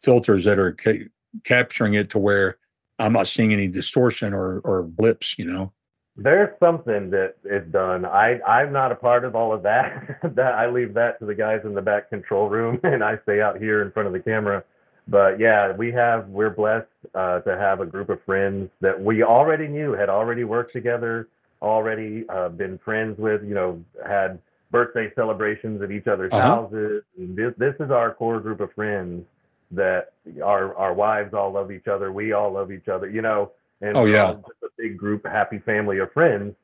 filters 0.00 0.44
that 0.44 0.58
are 0.58 0.72
ca- 0.72 1.08
capturing 1.44 1.94
it 1.94 2.10
to 2.10 2.18
where 2.18 2.58
I'm 2.98 3.12
not 3.12 3.26
seeing 3.26 3.52
any 3.52 3.68
distortion 3.68 4.32
or 4.32 4.60
or 4.60 4.82
blips. 4.82 5.38
You 5.38 5.46
know. 5.46 5.72
There's 6.16 6.50
something 6.60 7.10
that 7.10 7.36
is 7.44 7.66
done. 7.72 8.04
I 8.04 8.40
I'm 8.42 8.72
not 8.72 8.92
a 8.92 8.96
part 8.96 9.24
of 9.24 9.34
all 9.34 9.52
of 9.52 9.62
that. 9.64 10.20
that 10.36 10.54
I 10.54 10.68
leave 10.68 10.94
that 10.94 11.18
to 11.20 11.26
the 11.26 11.34
guys 11.34 11.62
in 11.64 11.74
the 11.74 11.82
back 11.82 12.08
control 12.10 12.48
room, 12.48 12.80
and 12.84 13.02
I 13.02 13.18
stay 13.24 13.40
out 13.40 13.58
here 13.58 13.82
in 13.82 13.90
front 13.92 14.06
of 14.06 14.12
the 14.12 14.20
camera. 14.20 14.62
But 15.08 15.40
yeah, 15.40 15.72
we 15.72 15.90
have 15.92 16.28
we're 16.28 16.50
blessed 16.50 16.86
uh, 17.14 17.40
to 17.40 17.58
have 17.58 17.80
a 17.80 17.86
group 17.86 18.10
of 18.10 18.22
friends 18.24 18.70
that 18.80 19.00
we 19.00 19.22
already 19.24 19.68
knew 19.68 19.92
had 19.92 20.08
already 20.08 20.44
worked 20.44 20.72
together, 20.72 21.28
already 21.62 22.26
uh, 22.28 22.50
been 22.50 22.78
friends 22.78 23.18
with. 23.18 23.42
You 23.42 23.54
know, 23.54 23.84
had 24.06 24.38
birthday 24.70 25.12
celebrations 25.16 25.82
at 25.82 25.90
each 25.90 26.06
other's 26.06 26.32
Uh-huh. 26.32 26.42
houses. 26.42 27.02
And 27.18 27.36
this 27.36 27.54
this 27.58 27.74
is 27.80 27.90
our 27.90 28.14
core 28.14 28.40
group 28.40 28.60
of 28.60 28.72
friends 28.74 29.24
that 29.72 30.12
our 30.44 30.76
our 30.76 30.94
wives 30.94 31.34
all 31.34 31.50
love 31.52 31.72
each 31.72 31.88
other. 31.88 32.12
We 32.12 32.32
all 32.34 32.52
love 32.52 32.70
each 32.70 32.88
other. 32.88 33.10
You 33.10 33.22
know, 33.22 33.50
and 33.84 33.96
Oh, 33.96 34.04
yeah. 34.06 34.32
just 34.32 34.62
a 34.64 34.68
big 34.78 34.96
group, 34.96 35.26
happy 35.26 35.58
family 35.58 35.98
of 35.98 36.12
friends. 36.12 36.54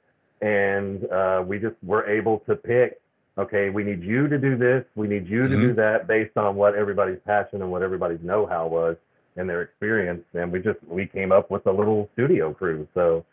And 0.41 1.11
uh, 1.11 1.45
we 1.47 1.59
just 1.59 1.77
were 1.83 2.07
able 2.09 2.39
to 2.41 2.57
pick. 2.57 3.01
Okay, 3.39 3.71
we 3.71 3.85
need 3.85 4.03
you 4.03 4.27
to 4.29 4.39
do 4.39 4.57
this. 4.57 4.85
We 4.97 5.07
need 5.07 5.27
you 5.29 5.49
to 5.49 5.57
do 5.57 5.73
that 5.75 6.07
based 6.07 6.37
on 6.37 6.57
what 6.57 6.75
everybody's 6.75 7.19
passion 7.27 7.63
and 7.63 7.71
what 7.71 7.83
everybody's 7.83 8.23
know-how 8.23 8.67
was 8.67 8.97
and 9.37 9.49
their 9.49 9.63
experience. 9.63 10.23
And 10.35 10.51
we 10.51 10.61
just 10.61 10.79
we 10.87 11.07
came 11.07 11.31
up 11.31 11.51
with 11.51 11.67
a 11.67 11.73
little 11.73 12.09
studio 12.15 12.53
crew. 12.53 12.89
So 12.95 13.25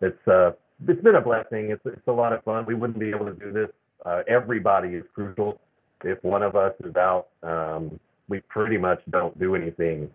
it's 0.00 0.26
uh 0.26 0.52
it's 0.88 1.02
been 1.02 1.16
a 1.16 1.20
blessing. 1.20 1.70
It's 1.70 1.82
it's 1.84 2.06
a 2.08 2.12
lot 2.12 2.32
of 2.32 2.42
fun. 2.44 2.64
We 2.66 2.74
wouldn't 2.74 2.98
be 2.98 3.10
able 3.10 3.26
to 3.26 3.34
do 3.34 3.52
this. 3.52 3.68
Uh, 4.06 4.22
everybody 4.26 4.90
is 4.94 5.04
crucial. 5.14 5.60
If 6.04 6.22
one 6.24 6.42
of 6.42 6.56
us 6.56 6.74
is 6.84 6.96
out, 6.96 7.28
um, 7.42 8.00
we 8.28 8.40
pretty 8.40 8.78
much 8.78 9.00
don't 9.10 9.38
do 9.38 9.54
anything. 9.54 10.10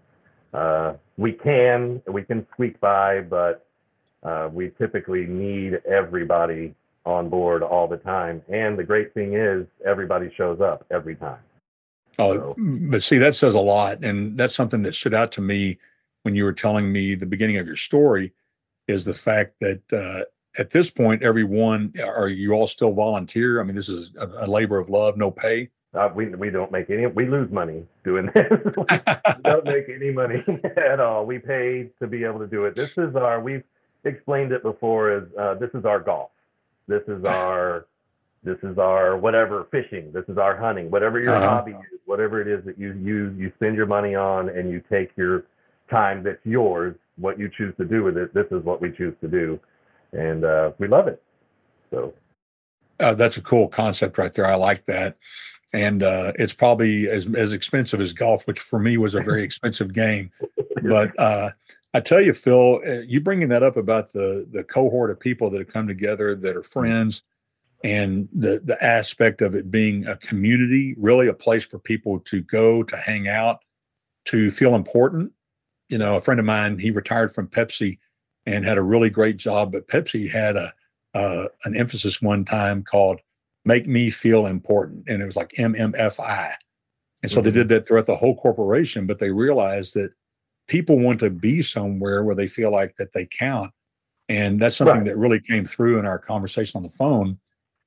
Uh, 0.53 0.93
we 1.17 1.31
can 1.33 2.01
we 2.07 2.23
can 2.23 2.45
squeak 2.53 2.79
by, 2.79 3.21
but 3.21 3.65
uh, 4.23 4.49
we 4.51 4.71
typically 4.77 5.25
need 5.25 5.81
everybody 5.85 6.73
on 7.05 7.29
board 7.29 7.63
all 7.63 7.87
the 7.87 7.97
time. 7.97 8.41
And 8.49 8.77
the 8.77 8.83
great 8.83 9.13
thing 9.13 9.33
is, 9.33 9.65
everybody 9.85 10.31
shows 10.35 10.59
up 10.59 10.85
every 10.91 11.15
time. 11.15 11.39
Oh, 12.19 12.33
So- 12.35 12.55
but 12.57 13.03
see, 13.03 13.17
that 13.17 13.35
says 13.35 13.55
a 13.55 13.59
lot, 13.59 14.03
and 14.03 14.37
that's 14.37 14.55
something 14.55 14.81
that 14.83 14.95
stood 14.95 15.13
out 15.13 15.31
to 15.33 15.41
me 15.41 15.77
when 16.23 16.35
you 16.35 16.43
were 16.43 16.53
telling 16.53 16.91
me 16.91 17.15
the 17.15 17.25
beginning 17.25 17.57
of 17.57 17.67
your 17.67 17.75
story. 17.75 18.33
Is 18.87 19.03
the 19.03 19.13
fact 19.13 19.55
that 19.59 19.81
uh, 19.91 20.23
at 20.57 20.69
this 20.69 20.89
point, 20.89 21.21
everyone 21.21 21.93
are 22.01 22.29
you 22.29 22.53
all 22.53 22.67
still 22.67 22.93
volunteer? 22.93 23.59
I 23.59 23.63
mean, 23.63 23.75
this 23.75 23.89
is 23.89 24.13
a, 24.17 24.45
a 24.45 24.47
labor 24.47 24.77
of 24.77 24.89
love, 24.89 25.17
no 25.17 25.29
pay. 25.29 25.69
Uh, 25.93 26.09
we 26.13 26.27
we 26.27 26.49
don't 26.49 26.71
make 26.71 26.89
any. 26.89 27.05
We 27.07 27.25
lose 27.27 27.51
money 27.51 27.83
doing 28.03 28.29
this. 28.35 28.49
we 28.75 29.43
don't 29.43 29.65
make 29.73 29.89
any 29.89 30.11
money 30.11 30.43
at 30.77 30.99
all. 30.99 31.25
We 31.25 31.39
pay 31.39 31.89
to 32.01 32.07
be 32.07 32.23
able 32.23 32.39
to 32.39 32.47
do 32.47 32.65
it. 32.65 32.75
This 32.75 32.97
is 32.97 33.15
our. 33.15 33.39
We've 33.41 33.63
explained 34.03 34.51
it 34.51 34.63
before 34.63 35.11
as 35.11 35.23
uh, 35.39 35.53
this 35.55 35.69
is 35.73 35.85
our 35.85 35.99
golf. 35.99 36.29
This 36.87 37.03
is 37.07 37.23
our. 37.25 37.85
This 38.43 38.57
is 38.63 38.77
our 38.77 39.17
whatever 39.17 39.65
fishing. 39.71 40.11
This 40.11 40.23
is 40.27 40.37
our 40.37 40.55
hunting. 40.55 40.91
Whatever 40.91 41.19
your 41.19 41.35
Uh-huh. 41.35 41.49
hobby 41.49 41.71
is, 41.71 41.99
whatever 42.05 42.39
it 42.41 42.47
is 42.47 42.63
that 42.65 42.77
you 42.77 42.93
you 42.93 43.33
you 43.37 43.51
spend 43.55 43.75
your 43.75 43.87
money 43.87 44.13
on, 44.15 44.49
and 44.49 44.69
you 44.69 44.81
take 44.89 45.09
your 45.17 45.45
time 45.89 46.21
that's 46.23 46.45
yours. 46.45 46.95
What 47.17 47.39
you 47.39 47.49
choose 47.49 47.73
to 47.77 47.85
do 47.85 48.03
with 48.03 48.15
it. 48.17 48.33
This 48.33 48.45
is 48.51 48.63
what 48.63 48.79
we 48.81 48.91
choose 48.91 49.15
to 49.21 49.27
do, 49.27 49.59
and 50.11 50.45
uh, 50.45 50.71
we 50.77 50.87
love 50.87 51.07
it. 51.07 51.21
So 51.91 52.13
Uh, 52.99 53.15
that's 53.15 53.37
a 53.37 53.41
cool 53.41 53.67
concept 53.69 54.17
right 54.17 54.31
there. 54.33 54.45
I 54.45 54.55
like 54.55 54.85
that, 54.85 55.17
and 55.73 56.03
uh, 56.03 56.31
it's 56.35 56.53
probably 56.53 57.09
as 57.09 57.27
as 57.35 57.53
expensive 57.53 57.99
as 57.99 58.13
golf, 58.13 58.47
which 58.47 58.59
for 58.59 58.79
me 58.79 58.97
was 58.97 59.15
a 59.15 59.21
very 59.21 59.43
expensive 59.45 59.93
game. 59.93 60.31
But 60.81 61.17
uh, 61.19 61.51
I 61.93 61.99
tell 61.99 62.21
you, 62.21 62.33
Phil, 62.33 62.81
uh, 62.85 62.99
you 62.99 63.19
bringing 63.19 63.49
that 63.49 63.63
up 63.63 63.77
about 63.77 64.13
the 64.13 64.47
the 64.51 64.63
cohort 64.63 65.11
of 65.11 65.19
people 65.19 65.49
that 65.49 65.59
have 65.59 65.67
come 65.67 65.87
together 65.87 66.35
that 66.35 66.55
are 66.55 66.63
friends, 66.63 67.23
and 67.83 68.29
the 68.33 68.61
the 68.63 68.81
aspect 68.83 69.41
of 69.41 69.55
it 69.55 69.69
being 69.69 70.05
a 70.07 70.17
community, 70.17 70.95
really 70.97 71.27
a 71.27 71.33
place 71.33 71.65
for 71.65 71.79
people 71.79 72.19
to 72.21 72.41
go 72.41 72.83
to 72.83 72.97
hang 72.97 73.27
out, 73.27 73.59
to 74.25 74.51
feel 74.51 74.75
important. 74.75 75.33
You 75.89 75.97
know, 75.97 76.15
a 76.15 76.21
friend 76.21 76.39
of 76.39 76.45
mine, 76.45 76.79
he 76.79 76.91
retired 76.91 77.33
from 77.33 77.47
Pepsi 77.47 77.99
and 78.45 78.65
had 78.65 78.77
a 78.77 78.83
really 78.83 79.09
great 79.09 79.37
job, 79.37 79.71
but 79.71 79.87
Pepsi 79.87 80.31
had 80.31 80.55
a 80.55 80.73
uh, 81.13 81.47
an 81.65 81.75
emphasis 81.75 82.21
one 82.21 82.45
time 82.45 82.83
called 82.83 83.19
"Make 83.67 83.85
Me 83.87 84.09
Feel 84.09 84.45
Important," 84.47 85.07
and 85.09 85.21
it 85.21 85.25
was 85.25 85.35
like 85.35 85.53
MMFI. 85.59 86.53
And 87.21 87.31
so 87.31 87.41
they 87.41 87.49
Mhm. 87.49 87.53
did 87.53 87.69
that 87.69 87.87
throughout 87.87 88.05
the 88.05 88.15
whole 88.15 88.35
corporation, 88.35 89.05
but 89.07 89.19
they 89.19 89.31
realized 89.31 89.93
that 89.95 90.11
people 90.67 90.99
want 90.99 91.19
to 91.19 91.29
be 91.29 91.61
somewhere 91.61 92.23
where 92.23 92.35
they 92.35 92.47
feel 92.47 92.71
like 92.71 92.95
that 92.97 93.13
they 93.13 93.25
count, 93.25 93.71
and 94.29 94.59
that's 94.61 94.77
something 94.77 94.97
Right. 94.97 95.05
that 95.05 95.17
really 95.17 95.39
came 95.39 95.65
through 95.65 95.99
in 95.99 96.05
our 96.05 96.19
conversation 96.19 96.77
on 96.77 96.83
the 96.83 96.89
phone. 96.97 97.39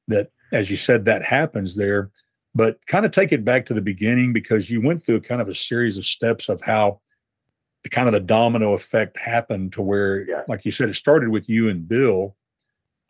That, 0.08 0.30
as 0.52 0.70
you 0.70 0.76
said, 0.76 1.04
that 1.04 1.22
happens 1.24 1.76
there, 1.76 2.10
but 2.54 2.84
kind 2.86 3.06
of 3.06 3.12
take 3.12 3.32
it 3.32 3.44
back 3.44 3.64
to 3.66 3.74
the 3.74 3.82
beginning 3.82 4.32
because 4.32 4.70
you 4.70 4.80
went 4.80 5.04
through 5.04 5.20
kind 5.20 5.40
of 5.40 5.48
a 5.48 5.54
series 5.54 5.96
of 5.96 6.04
steps 6.04 6.48
of 6.48 6.60
how 6.62 7.00
the 7.84 7.88
kind 7.88 8.08
of 8.08 8.12
the 8.12 8.20
domino 8.20 8.72
effect 8.74 9.16
happened 9.18 9.72
to 9.74 9.80
where, 9.82 10.28
Yeah. 10.28 10.42
like 10.48 10.64
you 10.64 10.72
said, 10.72 10.88
it 10.88 10.94
started 10.94 11.28
with 11.30 11.48
you 11.48 11.68
and 11.68 11.88
Bill, 11.88 12.36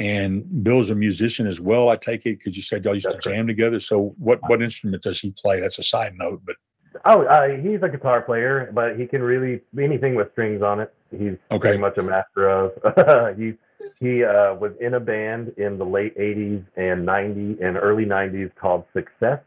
and 0.01 0.65
Bill's 0.65 0.91
a 0.91 0.95
musician 0.95 1.47
as 1.47 1.61
well. 1.61 1.89
I 1.89 1.97
take 1.97 2.27
it 2.27 2.39
because 2.39 2.57
you 2.57 2.63
said 2.63 2.85
y'all 2.85 2.95
used 2.95 3.07
That's 3.07 3.25
to 3.25 3.31
jam 3.31 3.47
together. 3.47 3.81
So, 3.81 4.15
what 4.19 4.41
what 4.49 4.63
instrument 4.63 5.03
does 5.03 5.21
he 5.21 5.33
play? 5.33 5.61
That's 5.61 5.79
a 5.79 5.83
side 5.83 6.15
note, 6.17 6.43
but 6.45 6.57
Oh, 7.05 7.23
uh, 7.23 7.57
he's 7.57 7.83
a 7.83 7.89
guitar 7.89 8.21
player, 8.21 8.71
but 8.75 8.99
he 8.99 9.07
can 9.07 9.23
really 9.23 9.61
anything 9.79 10.17
with 10.17 10.33
strings 10.33 10.61
on 10.63 10.81
it. 10.81 10.93
He's 11.11 11.37
Okay. 11.51 11.59
pretty 11.59 11.79
much 11.79 11.97
a 11.99 12.03
master 12.03 12.49
of. 12.49 13.37
he 13.39 13.55
he 14.01 14.25
uh, 14.25 14.55
was 14.55 14.73
in 14.81 14.95
a 14.95 15.01
band 15.01 15.53
in 15.57 15.79
the 15.79 15.85
late 15.85 16.17
'80s 16.19 16.65
and 16.77 17.07
'90s 17.07 17.61
and 17.61 17.77
early 17.77 18.05
'90s 18.05 18.51
called 18.57 18.85
Success 18.93 19.41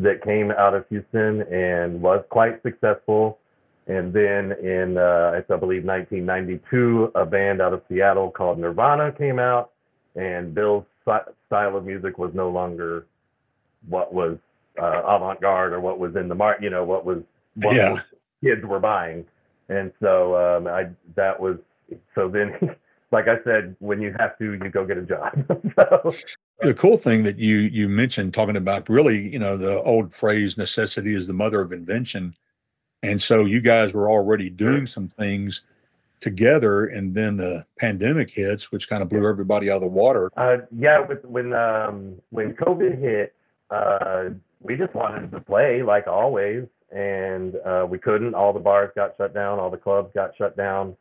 that 0.00 0.22
came 0.22 0.50
out 0.52 0.74
of 0.74 0.84
Houston 0.88 1.42
and 1.42 2.00
was 2.00 2.24
quite 2.30 2.62
successful. 2.62 3.38
And 3.88 4.12
then 4.12 4.52
in 4.52 4.98
uh, 4.98 5.40
I 5.48 5.56
believe 5.56 5.84
1992, 5.84 7.12
a 7.14 7.24
band 7.26 7.60
out 7.60 7.72
of 7.72 7.82
Seattle 7.88 8.30
called 8.30 8.58
Nirvana 8.58 9.12
came 9.12 9.38
out, 9.38 9.72
and 10.18 10.52
Bill's 10.52 10.84
style 11.02 11.76
of 11.76 11.86
music 11.86 12.18
was 12.18 12.32
no 12.34 12.50
longer 12.50 13.06
what 13.88 14.12
was 14.12 14.36
uh, 14.80 15.02
avant-garde 15.06 15.72
or 15.72 15.80
what 15.80 15.98
was 15.98 16.16
in 16.16 16.28
the 16.28 16.34
market, 16.34 16.64
you 16.64 16.70
know, 16.70 16.84
what 16.84 17.04
was 17.04 17.22
what 17.54 17.76
Yeah. 17.76 18.00
kids 18.42 18.64
were 18.64 18.80
buying. 18.80 19.24
And 19.68 19.92
so 20.00 20.36
um, 20.36 20.66
I 20.66 20.88
that 21.14 21.38
was 21.38 21.58
so 22.14 22.28
then 22.28 22.52
like 23.12 23.28
I 23.28 23.42
said, 23.44 23.76
when 23.78 24.00
you 24.00 24.14
have 24.18 24.36
to, 24.38 24.52
you 24.52 24.70
go 24.70 24.84
get 24.84 24.98
a 24.98 25.02
job. 25.02 25.32
so 25.78 26.14
the 26.60 26.74
cool 26.74 26.98
thing 26.98 27.22
that 27.22 27.38
you 27.38 27.56
you 27.56 27.88
mentioned 27.88 28.34
talking 28.34 28.56
about 28.56 28.88
really, 28.88 29.32
you 29.32 29.38
know, 29.38 29.56
the 29.56 29.80
old 29.82 30.12
phrase 30.14 30.58
"necessity 30.58 31.14
is 31.14 31.28
the 31.28 31.32
mother 31.32 31.60
of 31.60 31.72
invention," 31.72 32.34
and 33.02 33.22
so 33.22 33.44
you 33.44 33.60
guys 33.60 33.94
were 33.94 34.10
already 34.10 34.50
doing 34.50 34.86
some 34.86 35.08
things 35.08 35.62
together, 36.20 36.86
and 36.86 37.14
then 37.14 37.36
the 37.36 37.64
pandemic 37.78 38.30
hits, 38.30 38.72
which 38.72 38.88
kind 38.88 39.02
of 39.02 39.08
blew 39.08 39.28
everybody 39.28 39.70
out 39.70 39.76
of 39.76 39.82
the 39.82 39.88
water. 39.88 40.30
uh, 40.36 40.58
yeah, 40.76 41.00
with, 41.00 41.24
when 41.24 41.52
um, 41.52 42.16
when 42.30 42.54
COVID 42.54 42.98
hit, 43.00 43.34
uh, 43.70 44.30
we 44.60 44.76
just 44.76 44.94
wanted 44.94 45.30
to 45.30 45.40
play 45.40 45.82
like 45.82 46.06
always, 46.06 46.64
and 46.90 47.56
uh, 47.64 47.86
we 47.88 47.98
couldn't. 47.98 48.34
All 48.34 48.52
the 48.52 48.60
bars 48.60 48.90
got 48.96 49.14
shut 49.16 49.34
down, 49.34 49.58
all 49.58 49.70
the 49.70 49.76
clubs 49.76 50.10
got 50.14 50.36
shut 50.36 50.56
down, 50.56 50.96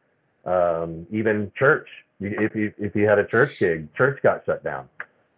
um, 0.45 1.07
even 1.11 1.51
church. 1.57 1.87
If 2.19 2.55
you 2.55 2.73
if 2.77 2.95
you 2.95 3.07
had 3.07 3.19
a 3.19 3.25
church 3.25 3.59
gig, 3.59 3.93
church 3.95 4.21
got 4.23 4.45
shut 4.45 4.63
down. 4.63 4.89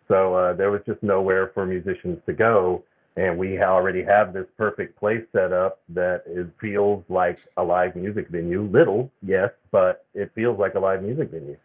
So 0.07 0.33
uh, 0.33 0.53
there 0.53 0.71
was 0.71 0.81
just 0.85 1.03
nowhere 1.03 1.51
for 1.53 1.65
musicians 1.65 2.19
to 2.25 2.33
go, 2.33 2.83
and 3.15 3.37
we 3.37 3.61
already 3.61 4.03
have 4.03 4.33
this 4.33 4.47
perfect 4.57 4.97
place 4.97 5.23
set 5.31 5.51
up 5.51 5.81
that 5.89 6.23
it 6.27 6.47
feels 6.59 7.03
like 7.09 7.39
a 7.57 7.63
live 7.63 7.95
music 7.95 8.29
venue. 8.29 8.63
Little, 8.63 9.11
yes, 9.21 9.51
but 9.71 10.05
it 10.13 10.31
feels 10.35 10.59
like 10.59 10.75
a 10.75 10.79
live 10.79 11.03
music 11.03 11.31
venue. 11.31 11.57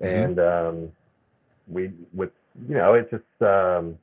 Mhm. 0.00 0.24
And 0.24 0.40
um, 0.40 0.92
we 1.68 1.92
with 2.12 2.30
you 2.68 2.74
know, 2.76 2.94
it 2.94 3.10
just 3.10 3.42
um, 3.42 3.98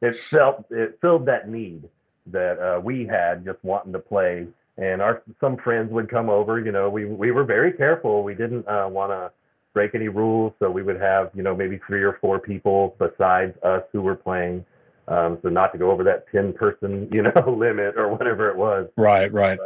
it 0.00 0.16
felt 0.16 0.64
it 0.70 0.98
filled 1.00 1.26
that 1.26 1.48
need 1.48 1.88
that 2.26 2.58
uh, 2.58 2.80
we 2.80 3.06
had 3.06 3.44
just 3.44 3.62
wanting 3.62 3.92
to 3.92 3.98
play. 3.98 4.46
And 4.78 5.02
our 5.02 5.22
some 5.40 5.56
friends 5.56 5.90
would 5.92 6.08
come 6.08 6.30
over. 6.30 6.58
You 6.60 6.72
know, 6.72 6.88
we 6.88 7.04
we 7.04 7.32
were 7.32 7.44
very 7.44 7.72
careful. 7.72 8.22
We 8.22 8.34
didn't 8.34 8.66
uh, 8.66 8.88
want 8.88 9.12
to 9.12 9.30
break 9.72 9.94
any 9.94 10.08
rules, 10.08 10.52
so 10.58 10.70
we 10.70 10.82
would 10.82 11.00
have 11.00 11.30
you 11.34 11.42
know 11.42 11.54
maybe 11.54 11.78
three 11.86 12.02
or 12.02 12.18
four 12.20 12.38
people 12.38 12.96
besides 12.98 13.56
us 13.62 13.82
who 13.92 14.02
were 14.02 14.16
playing. 14.16 14.64
Um, 15.08 15.38
so 15.42 15.48
not 15.48 15.72
to 15.72 15.78
go 15.78 15.90
over 15.90 16.04
that 16.04 16.26
ten 16.30 16.52
person 16.52 17.08
you 17.12 17.22
know 17.22 17.54
limit 17.56 17.96
or 17.96 18.08
whatever 18.08 18.48
it 18.50 18.56
was. 18.56 18.88
Right, 18.96 19.32
right. 19.32 19.58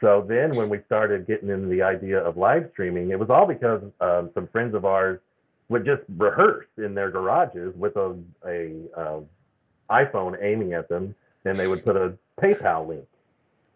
So 0.00 0.24
then 0.28 0.54
when 0.54 0.68
we 0.68 0.80
started 0.86 1.26
getting 1.26 1.48
into 1.48 1.68
the 1.68 1.82
idea 1.82 2.18
of 2.18 2.36
live 2.36 2.68
streaming, 2.72 3.10
it 3.10 3.18
was 3.18 3.30
all 3.30 3.46
because 3.46 3.82
um, 4.00 4.30
some 4.34 4.46
friends 4.48 4.74
of 4.74 4.84
ours 4.84 5.20
would 5.68 5.84
just 5.84 6.02
rehearse 6.16 6.66
in 6.76 6.94
their 6.94 7.10
garages 7.10 7.74
with 7.76 7.96
a, 7.96 8.16
a 8.46 8.74
uh, 8.96 9.20
iPhone 9.90 10.36
aiming 10.42 10.74
at 10.74 10.88
them, 10.88 11.14
and 11.44 11.58
they 11.58 11.66
would 11.66 11.84
put 11.84 11.96
a 11.96 12.12
PayPal 12.40 12.86
link 12.86 13.06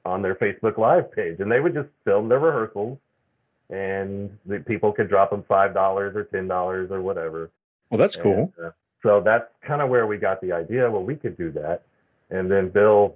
on 0.04 0.22
their 0.22 0.34
Facebook 0.34 0.78
Live 0.78 1.12
page, 1.12 1.40
and 1.40 1.50
they 1.50 1.60
would 1.60 1.74
just 1.74 1.88
film 2.04 2.28
their 2.28 2.38
rehearsals, 2.38 2.98
and 3.70 4.36
the 4.46 4.60
people 4.60 4.92
could 4.92 5.08
drop 5.08 5.30
them 5.30 5.44
five 5.48 5.74
dollars 5.74 6.14
or 6.16 6.24
ten 6.24 6.46
dollars 6.46 6.90
or 6.90 7.00
whatever. 7.00 7.50
Well, 7.90 7.98
that's 7.98 8.16
cool. 8.16 8.52
Uh, 8.62 8.70
so 9.02 9.20
that's 9.20 9.46
kind 9.62 9.80
of 9.80 9.88
where 9.88 10.06
we 10.06 10.16
got 10.16 10.40
the 10.40 10.52
idea. 10.52 10.90
Well, 10.90 11.02
we 11.02 11.16
could 11.16 11.36
do 11.36 11.50
that, 11.52 11.82
and 12.30 12.50
then 12.50 12.68
Bill 12.68 13.14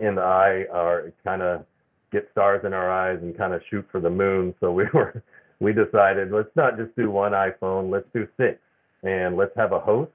and 0.00 0.18
I 0.18 0.66
are 0.72 1.12
kind 1.24 1.42
of 1.42 1.64
get 2.12 2.28
stars 2.32 2.64
in 2.64 2.72
our 2.72 2.90
eyes 2.90 3.18
and 3.22 3.36
kind 3.36 3.54
of 3.54 3.62
shoot 3.70 3.86
for 3.90 4.00
the 4.00 4.10
moon. 4.10 4.54
So 4.60 4.72
we 4.72 4.84
were 4.94 5.22
we 5.60 5.72
decided 5.72 6.32
let's 6.32 6.54
not 6.56 6.76
just 6.76 6.94
do 6.96 7.10
one 7.10 7.32
iPhone, 7.32 7.90
let's 7.90 8.08
do 8.14 8.26
six, 8.36 8.58
and 9.02 9.36
let's 9.36 9.54
have 9.56 9.72
a 9.72 9.80
host, 9.80 10.12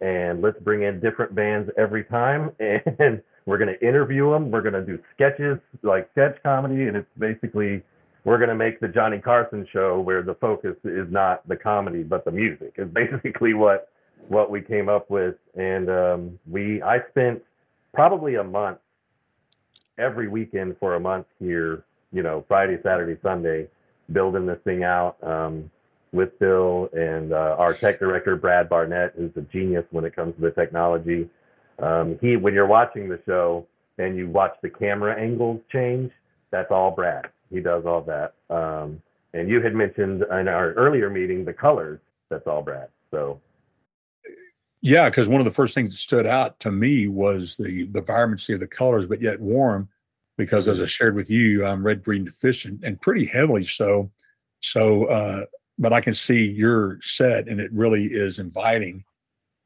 and 0.00 0.42
let's 0.42 0.58
bring 0.60 0.82
in 0.82 1.00
different 1.00 1.34
bands 1.34 1.70
every 1.76 2.04
time, 2.04 2.50
and 2.60 3.22
we're 3.46 3.58
going 3.58 3.74
to 3.74 3.86
interview 3.86 4.30
them. 4.30 4.50
We're 4.50 4.62
going 4.62 4.74
to 4.74 4.84
do 4.84 4.98
sketches 5.14 5.58
like 5.82 6.08
sketch 6.12 6.42
comedy, 6.42 6.86
and 6.88 6.96
it's 6.96 7.08
basically 7.18 7.82
we're 8.24 8.38
going 8.38 8.48
to 8.48 8.54
make 8.54 8.80
the 8.80 8.88
Johnny 8.88 9.18
Carson 9.18 9.66
show 9.70 10.00
where 10.00 10.22
the 10.22 10.34
focus 10.34 10.76
is 10.84 11.10
not 11.10 11.46
the 11.48 11.56
comedy 11.56 12.02
but 12.02 12.24
the 12.24 12.30
music. 12.30 12.74
Is 12.76 12.88
basically 12.92 13.54
what 13.54 13.90
what 14.28 14.50
we 14.50 14.60
came 14.60 14.88
up 14.88 15.10
with, 15.10 15.36
and 15.54 15.88
um, 15.90 16.38
we 16.50 16.82
I 16.82 17.00
spent 17.10 17.42
probably 17.92 18.36
a 18.36 18.44
month 18.44 18.78
every 19.98 20.28
weekend 20.28 20.76
for 20.78 20.94
a 20.94 21.00
month 21.00 21.26
here, 21.38 21.84
you 22.12 22.22
know, 22.22 22.44
Friday, 22.48 22.78
Saturday, 22.82 23.18
Sunday, 23.22 23.68
building 24.12 24.46
this 24.46 24.58
thing 24.64 24.84
out 24.84 25.16
um, 25.22 25.70
with 26.12 26.38
Bill 26.38 26.88
and 26.92 27.32
uh, 27.32 27.56
our 27.58 27.74
tech 27.74 27.98
director, 27.98 28.36
Brad 28.36 28.68
Barnett, 28.68 29.14
who's 29.16 29.30
a 29.36 29.42
genius 29.42 29.84
when 29.90 30.04
it 30.04 30.14
comes 30.14 30.34
to 30.36 30.40
the 30.40 30.50
technology. 30.50 31.28
Um, 31.78 32.18
he, 32.20 32.36
when 32.36 32.54
you're 32.54 32.66
watching 32.66 33.08
the 33.08 33.20
show 33.26 33.66
and 33.98 34.16
you 34.16 34.28
watch 34.28 34.56
the 34.62 34.70
camera 34.70 35.20
angles 35.20 35.60
change, 35.70 36.12
that's 36.50 36.70
all 36.70 36.90
Brad. 36.90 37.28
He 37.50 37.60
does 37.60 37.84
all 37.84 38.02
that. 38.02 38.34
Um, 38.50 39.00
and 39.32 39.48
you 39.48 39.60
had 39.60 39.74
mentioned 39.74 40.22
in 40.22 40.48
our 40.48 40.72
earlier 40.72 41.10
meeting 41.10 41.44
the 41.44 41.52
colors. 41.52 41.98
That's 42.28 42.46
all 42.46 42.62
Brad. 42.62 42.88
So 43.10 43.40
yeah, 44.84 45.08
because 45.08 45.30
one 45.30 45.40
of 45.40 45.46
the 45.46 45.50
first 45.50 45.74
things 45.74 45.92
that 45.92 45.96
stood 45.96 46.26
out 46.26 46.60
to 46.60 46.70
me 46.70 47.08
was 47.08 47.56
the 47.56 47.86
the 47.86 48.02
vibrancy 48.02 48.52
of 48.52 48.60
the 48.60 48.66
colors, 48.66 49.06
but 49.06 49.22
yet 49.22 49.40
warm. 49.40 49.88
Because 50.36 50.68
as 50.68 50.78
I 50.78 50.82
mm-hmm. 50.82 50.88
shared 50.88 51.14
with 51.14 51.30
you, 51.30 51.64
I'm 51.64 51.82
red 51.82 52.04
green 52.04 52.24
deficient 52.24 52.84
and 52.84 53.00
pretty 53.00 53.24
heavily 53.24 53.64
so. 53.64 54.10
So, 54.60 55.06
uh, 55.06 55.46
but 55.78 55.94
I 55.94 56.02
can 56.02 56.12
see 56.12 56.50
your 56.50 56.98
set, 57.00 57.48
and 57.48 57.60
it 57.60 57.72
really 57.72 58.04
is 58.04 58.38
inviting. 58.38 59.04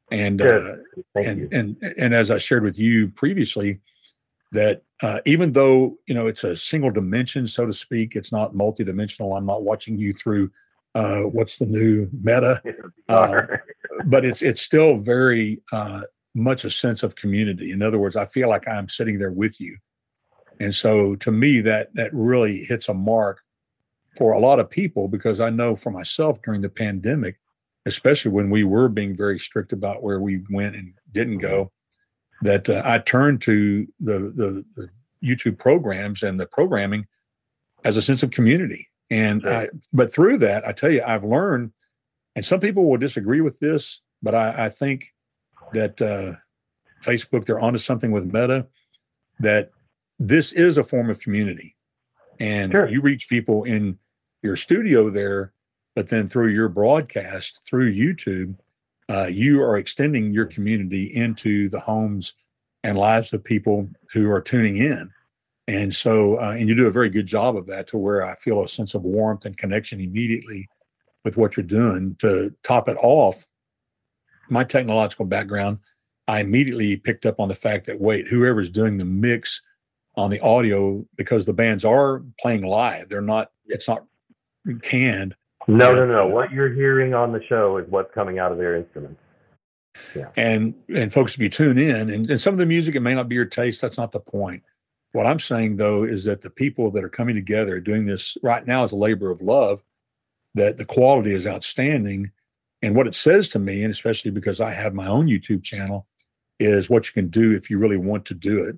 And 0.09 0.41
uh, 0.41 0.77
and, 1.15 1.39
you. 1.41 1.49
and 1.51 1.75
and 1.97 2.13
as 2.13 2.31
I 2.31 2.37
shared 2.37 2.63
with 2.63 2.79
you 2.79 3.09
previously, 3.09 3.81
that 4.53 4.83
uh, 5.03 5.19
even 5.25 5.51
though 5.51 5.97
you 6.07 6.15
know 6.15 6.27
it's 6.27 6.45
a 6.45 6.55
single 6.55 6.91
dimension, 6.91 7.45
so 7.45 7.65
to 7.65 7.73
speak, 7.73 8.15
it's 8.15 8.31
not 8.31 8.53
multidimensional. 8.53 9.35
I'm 9.35 9.45
not 9.45 9.63
watching 9.63 9.99
you 9.99 10.13
through 10.13 10.49
uh, 10.95 11.21
what's 11.21 11.57
the 11.57 11.65
new 11.65 12.09
meta, 12.11 12.61
uh, 13.09 13.41
but 14.05 14.25
it's 14.25 14.41
it's 14.41 14.61
still 14.61 14.97
very 14.97 15.61
uh, 15.71 16.01
much 16.35 16.63
a 16.63 16.69
sense 16.69 17.03
of 17.03 17.15
community. 17.15 17.71
In 17.71 17.81
other 17.81 17.99
words, 17.99 18.15
I 18.15 18.25
feel 18.25 18.49
like 18.49 18.67
I'm 18.67 18.89
sitting 18.89 19.19
there 19.19 19.31
with 19.31 19.59
you, 19.59 19.77
and 20.59 20.73
so 20.73 21.15
to 21.17 21.31
me 21.31 21.61
that 21.61 21.93
that 21.93 22.13
really 22.13 22.63
hits 22.63 22.89
a 22.89 22.93
mark 22.93 23.41
for 24.17 24.33
a 24.33 24.39
lot 24.39 24.59
of 24.59 24.69
people 24.69 25.07
because 25.07 25.39
I 25.39 25.49
know 25.49 25.75
for 25.75 25.91
myself 25.91 26.41
during 26.43 26.61
the 26.61 26.69
pandemic, 26.69 27.39
especially 27.85 28.31
when 28.31 28.49
we 28.49 28.63
were 28.63 28.89
being 28.89 29.15
very 29.15 29.39
strict 29.39 29.71
about 29.71 30.03
where 30.03 30.19
we 30.19 30.41
went 30.49 30.75
and 30.75 30.93
didn't 31.11 31.37
go, 31.37 31.71
that 32.41 32.67
uh, 32.67 32.81
I 32.83 32.99
turned 32.99 33.41
to 33.43 33.87
the, 33.99 34.19
the 34.19 34.65
the 34.75 34.89
YouTube 35.23 35.59
programs 35.59 36.23
and 36.23 36.39
the 36.39 36.47
programming 36.47 37.05
as 37.83 37.95
a 37.97 38.01
sense 38.01 38.23
of 38.23 38.31
community 38.31 38.88
and 39.09 39.41
sure. 39.41 39.55
I, 39.55 39.69
but 39.91 40.13
through 40.13 40.37
that, 40.39 40.67
I 40.67 40.71
tell 40.71 40.91
you, 40.91 41.03
I've 41.05 41.23
learned, 41.23 41.71
and 42.35 42.45
some 42.45 42.59
people 42.59 42.89
will 42.89 42.97
disagree 42.97 43.41
with 43.41 43.59
this, 43.59 44.01
but 44.21 44.35
I, 44.35 44.65
I 44.65 44.69
think 44.69 45.13
that 45.73 46.01
uh, 46.01 46.39
Facebook, 47.03 47.45
they're 47.45 47.59
onto 47.59 47.79
something 47.79 48.11
with 48.11 48.25
Meta, 48.25 48.67
that 49.39 49.71
this 50.19 50.51
is 50.51 50.77
a 50.77 50.83
form 50.83 51.09
of 51.09 51.21
community. 51.21 51.75
And 52.39 52.71
sure. 52.71 52.87
you 52.87 53.01
reach 53.01 53.29
people 53.29 53.63
in 53.63 53.97
your 54.41 54.55
studio 54.55 55.09
there, 55.09 55.53
but 55.95 56.09
then 56.09 56.29
through 56.29 56.49
your 56.49 56.69
broadcast, 56.69 57.61
through 57.65 57.93
YouTube, 57.93 58.55
uh, 59.09 59.27
you 59.29 59.61
are 59.61 59.77
extending 59.77 60.31
your 60.31 60.45
community 60.45 61.05
into 61.05 61.67
the 61.69 61.79
homes 61.79 62.33
and 62.83 62.97
lives 62.97 63.33
of 63.33 63.43
people 63.43 63.89
who 64.13 64.29
are 64.29 64.41
tuning 64.41 64.77
in. 64.77 65.11
And 65.69 65.93
so, 65.93 66.39
uh, 66.39 66.55
and 66.57 66.67
you 66.67 66.73
do 66.73 66.87
a 66.87 66.91
very 66.91 67.11
good 67.11 67.27
job 67.27 67.55
of 67.55 67.67
that 67.67 67.85
to 67.89 67.97
where 67.97 68.25
I 68.25 68.33
feel 68.33 68.63
a 68.63 68.67
sense 68.67 68.95
of 68.95 69.03
warmth 69.03 69.45
and 69.45 69.55
connection 69.55 69.99
immediately 69.99 70.67
with 71.23 71.37
what 71.37 71.55
you're 71.55 71.63
doing. 71.63 72.15
To 72.21 72.55
top 72.63 72.89
it 72.89 72.97
off, 72.99 73.45
my 74.49 74.63
technological 74.63 75.25
background, 75.25 75.77
I 76.27 76.39
immediately 76.39 76.97
picked 76.97 77.27
up 77.27 77.39
on 77.39 77.49
the 77.49 77.55
fact 77.55 77.85
that, 77.85 78.01
wait, 78.01 78.27
whoever's 78.27 78.71
doing 78.71 78.97
the 78.97 79.05
mix 79.05 79.61
on 80.15 80.31
the 80.31 80.39
audio, 80.39 81.05
because 81.15 81.45
the 81.45 81.53
bands 81.53 81.85
are 81.85 82.23
playing 82.41 82.63
live, 82.63 83.07
they're 83.09 83.21
not, 83.21 83.51
it's 83.67 83.87
not 83.87 84.05
canned. 84.81 85.35
No, 85.67 85.93
no, 85.93 86.07
no. 86.07 86.27
What 86.27 86.51
you're 86.51 86.73
hearing 86.73 87.13
on 87.13 87.31
the 87.31 87.43
show 87.47 87.77
is 87.77 87.85
what's 87.89 88.11
coming 88.11 88.39
out 88.39 88.51
of 88.51 88.57
their 88.57 88.75
instruments. 88.75 89.21
Yeah. 90.15 90.29
And 90.35 90.73
and 90.95 91.13
folks, 91.13 91.35
if 91.35 91.39
you 91.39 91.49
tune 91.49 91.77
in, 91.77 92.09
and, 92.09 92.27
and 92.27 92.41
some 92.41 92.55
of 92.55 92.57
the 92.57 92.65
music, 92.65 92.95
it 92.95 93.01
may 93.01 93.13
not 93.13 93.29
be 93.29 93.35
your 93.35 93.45
taste. 93.45 93.81
That's 93.81 93.97
not 93.97 94.11
the 94.11 94.19
point. 94.19 94.63
What 95.11 95.25
I'm 95.25 95.39
saying 95.39 95.77
though 95.77 96.03
is 96.03 96.25
that 96.25 96.41
the 96.41 96.49
people 96.49 96.91
that 96.91 97.03
are 97.03 97.09
coming 97.09 97.35
together 97.35 97.79
doing 97.79 98.05
this 98.05 98.37
right 98.43 98.65
now 98.65 98.83
is 98.83 98.91
a 98.91 98.97
labor 98.97 99.31
of 99.31 99.41
love, 99.41 99.81
that 100.55 100.77
the 100.77 100.85
quality 100.85 101.33
is 101.33 101.47
outstanding. 101.47 102.31
And 102.81 102.95
what 102.95 103.07
it 103.07 103.15
says 103.15 103.49
to 103.49 103.59
me, 103.59 103.83
and 103.83 103.91
especially 103.91 104.31
because 104.31 104.61
I 104.61 104.71
have 104.71 104.93
my 104.93 105.07
own 105.07 105.27
YouTube 105.27 105.63
channel, 105.63 106.07
is 106.59 106.89
what 106.89 107.07
you 107.07 107.13
can 107.13 107.29
do 107.29 107.55
if 107.55 107.69
you 107.69 107.77
really 107.77 107.97
want 107.97 108.25
to 108.25 108.33
do 108.33 108.63
it. 108.63 108.77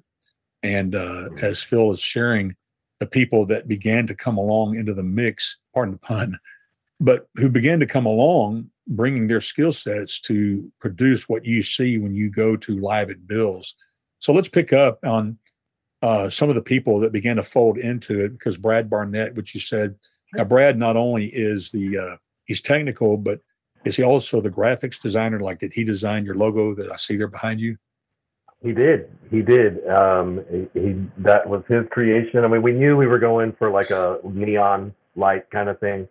And 0.63 0.95
uh, 0.95 1.29
as 1.41 1.63
Phil 1.63 1.91
is 1.91 1.99
sharing, 1.99 2.55
the 2.99 3.07
people 3.07 3.45
that 3.47 3.67
began 3.67 4.05
to 4.07 4.15
come 4.15 4.37
along 4.37 4.75
into 4.77 4.93
the 4.93 5.03
mix, 5.03 5.57
pardon 5.73 5.93
the 5.93 5.99
pun, 5.99 6.39
but 6.99 7.27
who 7.35 7.49
began 7.49 7.79
to 7.79 7.87
come 7.87 8.05
along 8.05 8.69
bringing 8.87 9.27
their 9.27 9.41
skill 9.41 9.73
sets 9.73 10.19
to 10.19 10.71
produce 10.79 11.27
what 11.27 11.45
you 11.45 11.63
see 11.63 11.97
when 11.97 12.13
you 12.13 12.29
go 12.29 12.55
to 12.55 12.77
live 12.77 13.09
at 13.09 13.27
Bill's. 13.27 13.75
So 14.19 14.33
let's 14.33 14.49
pick 14.49 14.71
up 14.73 14.99
on 15.03 15.37
uh, 16.01 16.29
some 16.29 16.49
of 16.49 16.55
the 16.55 16.61
people 16.61 16.99
that 16.99 17.11
began 17.11 17.35
to 17.35 17.43
fold 17.43 17.77
into 17.77 18.23
it 18.23 18.29
because 18.29 18.57
Brad 18.57 18.89
Barnett, 18.89 19.35
which 19.35 19.53
you 19.53 19.61
said, 19.61 19.95
now 20.33 20.43
Brad 20.43 20.77
not 20.77 20.97
only 20.97 21.25
is 21.27 21.71
the 21.71 21.97
uh, 21.97 22.17
he's 22.45 22.61
technical, 22.61 23.17
but 23.17 23.41
is 23.85 23.95
he 23.95 24.03
also 24.03 24.41
the 24.41 24.49
graphics 24.49 24.99
designer? 24.99 25.39
Like, 25.39 25.59
did 25.59 25.73
he 25.73 25.83
design 25.83 26.25
your 26.25 26.35
logo 26.35 26.73
that 26.75 26.91
I 26.91 26.95
see 26.95 27.17
there 27.17 27.27
behind 27.27 27.59
you? 27.59 27.77
He 28.63 28.73
did. 28.73 29.09
He 29.31 29.41
did. 29.41 29.85
Um, 29.87 30.43
he, 30.49 30.79
he 30.79 30.95
that 31.17 31.47
was 31.47 31.63
his 31.67 31.85
creation. 31.89 32.45
I 32.45 32.47
mean, 32.47 32.61
we 32.61 32.73
knew 32.73 32.95
we 32.95 33.07
were 33.07 33.19
going 33.19 33.53
for 33.53 33.71
like 33.71 33.89
a 33.89 34.19
neon 34.23 34.93
light 35.15 35.49
kind 35.49 35.67
of 35.67 35.79
thing, 35.79 36.07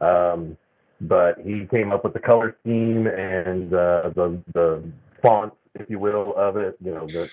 um, 0.00 0.56
but 1.02 1.38
he 1.44 1.66
came 1.66 1.92
up 1.92 2.04
with 2.04 2.14
the 2.14 2.20
color 2.20 2.56
scheme 2.62 3.06
and 3.06 3.74
uh, 3.74 4.10
the 4.14 4.40
the 4.54 4.82
font, 5.22 5.52
if 5.74 5.90
you 5.90 5.98
will, 5.98 6.34
of 6.36 6.56
it. 6.56 6.76
You 6.82 6.94
know, 6.94 7.06
the 7.06 7.30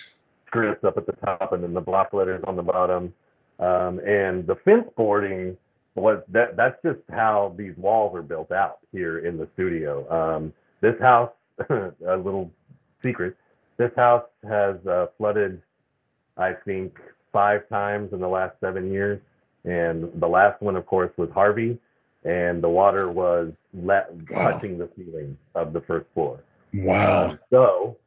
up 0.65 0.97
at 0.97 1.05
the 1.05 1.13
top 1.13 1.53
and 1.53 1.63
then 1.63 1.73
the 1.73 1.81
block 1.81 2.13
letters 2.13 2.43
on 2.47 2.55
the 2.55 2.63
bottom. 2.63 3.13
Um, 3.59 3.99
and 3.99 4.45
the 4.45 4.55
fence 4.63 4.87
boarding 4.95 5.57
was 5.95 6.21
that 6.29 6.55
that's 6.55 6.79
just 6.83 6.99
how 7.11 7.53
these 7.57 7.75
walls 7.77 8.15
are 8.15 8.21
built 8.21 8.51
out 8.51 8.79
here 8.91 9.19
in 9.19 9.37
the 9.37 9.47
studio. 9.53 10.05
Um, 10.11 10.53
this 10.81 10.99
house, 11.01 11.31
a 11.69 12.17
little 12.17 12.51
secret, 13.03 13.35
this 13.77 13.91
house 13.95 14.25
has 14.47 14.75
uh, 14.85 15.07
flooded, 15.17 15.61
I 16.37 16.53
think, 16.53 16.99
five 17.31 17.67
times 17.69 18.13
in 18.13 18.19
the 18.19 18.27
last 18.27 18.55
seven 18.61 18.91
years. 18.91 19.19
And 19.65 20.09
the 20.15 20.27
last 20.27 20.61
one, 20.61 20.75
of 20.75 20.85
course, 20.85 21.11
was 21.17 21.29
Harvey, 21.33 21.77
and 22.23 22.63
the 22.63 22.69
water 22.69 23.11
was 23.11 23.51
let, 23.73 24.11
wow. 24.29 24.51
touching 24.51 24.77
the 24.77 24.89
ceiling 24.95 25.37
of 25.55 25.73
the 25.73 25.81
first 25.81 26.05
floor. 26.13 26.39
Wow. 26.73 27.31
Um, 27.31 27.39
so 27.49 27.97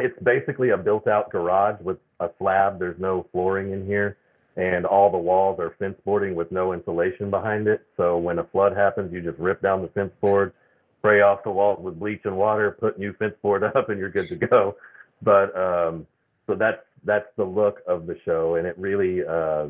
it's 0.00 0.18
basically 0.22 0.70
a 0.70 0.76
built 0.76 1.06
out 1.06 1.30
garage 1.30 1.80
with 1.80 1.98
a 2.20 2.30
slab. 2.38 2.78
There's 2.78 2.98
no 2.98 3.26
flooring 3.32 3.72
in 3.72 3.86
here. 3.86 4.16
And 4.56 4.84
all 4.84 5.10
the 5.10 5.18
walls 5.18 5.58
are 5.60 5.74
fence 5.78 5.96
boarding 6.04 6.34
with 6.34 6.50
no 6.50 6.72
insulation 6.72 7.30
behind 7.30 7.68
it. 7.68 7.86
So 7.96 8.18
when 8.18 8.38
a 8.38 8.44
flood 8.44 8.76
happens, 8.76 9.12
you 9.12 9.22
just 9.22 9.38
rip 9.38 9.62
down 9.62 9.80
the 9.80 9.88
fence 9.88 10.12
board, 10.20 10.52
spray 10.98 11.20
off 11.20 11.44
the 11.44 11.50
walls 11.50 11.78
with 11.80 11.98
bleach 11.98 12.22
and 12.24 12.36
water, 12.36 12.72
put 12.72 12.98
new 12.98 13.12
fence 13.14 13.34
board 13.42 13.62
up, 13.76 13.88
and 13.88 13.98
you're 13.98 14.10
good 14.10 14.28
to 14.28 14.36
go. 14.36 14.76
But 15.22 15.56
um, 15.56 16.06
so 16.46 16.54
that's 16.56 16.82
that's 17.04 17.28
the 17.36 17.44
look 17.44 17.80
of 17.86 18.06
the 18.06 18.18
show, 18.24 18.56
and 18.56 18.66
it 18.66 18.76
really 18.76 19.24
uh, 19.24 19.68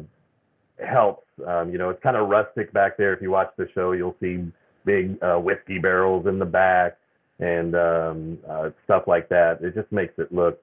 helps. 0.84 1.26
Um, 1.46 1.70
you 1.70 1.78
know, 1.78 1.90
it's 1.90 2.02
kind 2.02 2.16
of 2.16 2.28
rustic 2.28 2.72
back 2.72 2.96
there. 2.96 3.12
If 3.12 3.22
you 3.22 3.30
watch 3.30 3.52
the 3.56 3.68
show, 3.74 3.92
you'll 3.92 4.16
see 4.20 4.44
big 4.84 5.22
uh, 5.22 5.38
whiskey 5.38 5.78
barrels 5.78 6.26
in 6.26 6.38
the 6.38 6.46
back 6.46 6.96
and 7.40 7.74
um, 7.74 8.38
uh, 8.48 8.70
stuff 8.84 9.04
like 9.06 9.28
that. 9.30 9.62
It 9.62 9.74
just 9.74 9.90
makes 9.90 10.18
it 10.18 10.32
look. 10.32 10.62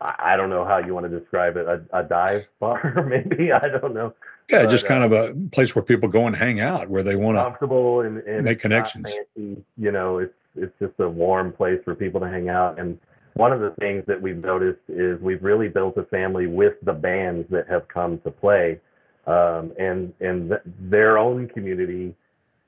I, 0.00 0.14
I 0.18 0.36
don't 0.36 0.50
know 0.50 0.64
how 0.64 0.78
you 0.78 0.94
want 0.94 1.10
to 1.10 1.20
describe 1.20 1.56
it. 1.56 1.66
A, 1.66 1.82
a 1.92 2.02
dive 2.02 2.48
bar, 2.60 3.04
maybe. 3.08 3.52
I 3.52 3.66
don't 3.68 3.94
know. 3.94 4.14
Yeah, 4.48 4.62
but, 4.62 4.70
just 4.70 4.86
kind 4.86 5.02
uh, 5.02 5.06
of 5.06 5.12
a 5.12 5.34
place 5.50 5.74
where 5.74 5.82
people 5.82 6.08
go 6.08 6.26
and 6.26 6.36
hang 6.36 6.60
out, 6.60 6.88
where 6.88 7.02
they 7.02 7.16
want 7.16 7.36
to 7.38 7.42
comfortable 7.42 8.02
and, 8.02 8.18
and 8.18 8.44
make 8.44 8.60
connections. 8.60 9.12
Fancy, 9.12 9.62
you 9.76 9.90
know, 9.90 10.18
it's 10.18 10.34
it's 10.54 10.78
just 10.78 10.94
a 11.00 11.08
warm 11.08 11.52
place 11.52 11.80
for 11.84 11.94
people 11.94 12.20
to 12.20 12.28
hang 12.28 12.48
out. 12.48 12.78
And 12.78 12.98
one 13.34 13.52
of 13.52 13.60
the 13.60 13.70
things 13.70 14.04
that 14.06 14.20
we've 14.20 14.36
noticed 14.36 14.80
is 14.88 15.20
we've 15.20 15.42
really 15.42 15.68
built 15.68 15.96
a 15.96 16.04
family 16.04 16.46
with 16.46 16.74
the 16.82 16.92
bands 16.92 17.46
that 17.50 17.68
have 17.68 17.88
come 17.88 18.18
to 18.20 18.30
play, 18.30 18.80
um, 19.26 19.72
and 19.78 20.12
and 20.20 20.50
th- 20.50 20.62
their 20.64 21.18
own 21.18 21.48
community 21.48 22.14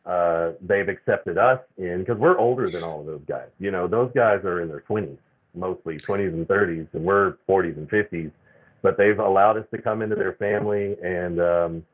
uh, 0.08 0.52
they've 0.62 0.88
accepted 0.88 1.36
us 1.36 1.60
in 1.76 1.98
because 2.00 2.16
we're 2.16 2.38
older 2.38 2.70
than 2.70 2.82
all 2.82 3.00
of 3.00 3.06
those 3.06 3.20
guys. 3.28 3.48
You 3.60 3.70
know, 3.70 3.86
those 3.86 4.10
guys 4.14 4.42
are 4.44 4.62
in 4.62 4.68
their 4.68 4.80
20s, 4.88 5.18
mostly 5.54 5.98
20s 5.98 6.32
and 6.32 6.48
30s, 6.48 6.88
and 6.94 7.04
we're 7.04 7.34
40s 7.46 7.76
and 7.76 7.88
50s. 7.90 8.32
But 8.80 8.96
they've 8.96 9.18
allowed 9.18 9.58
us 9.58 9.66
to 9.70 9.82
come 9.82 10.00
into 10.00 10.16
their 10.16 10.32
family, 10.34 10.96
and 11.02 11.40
um, 11.40 11.86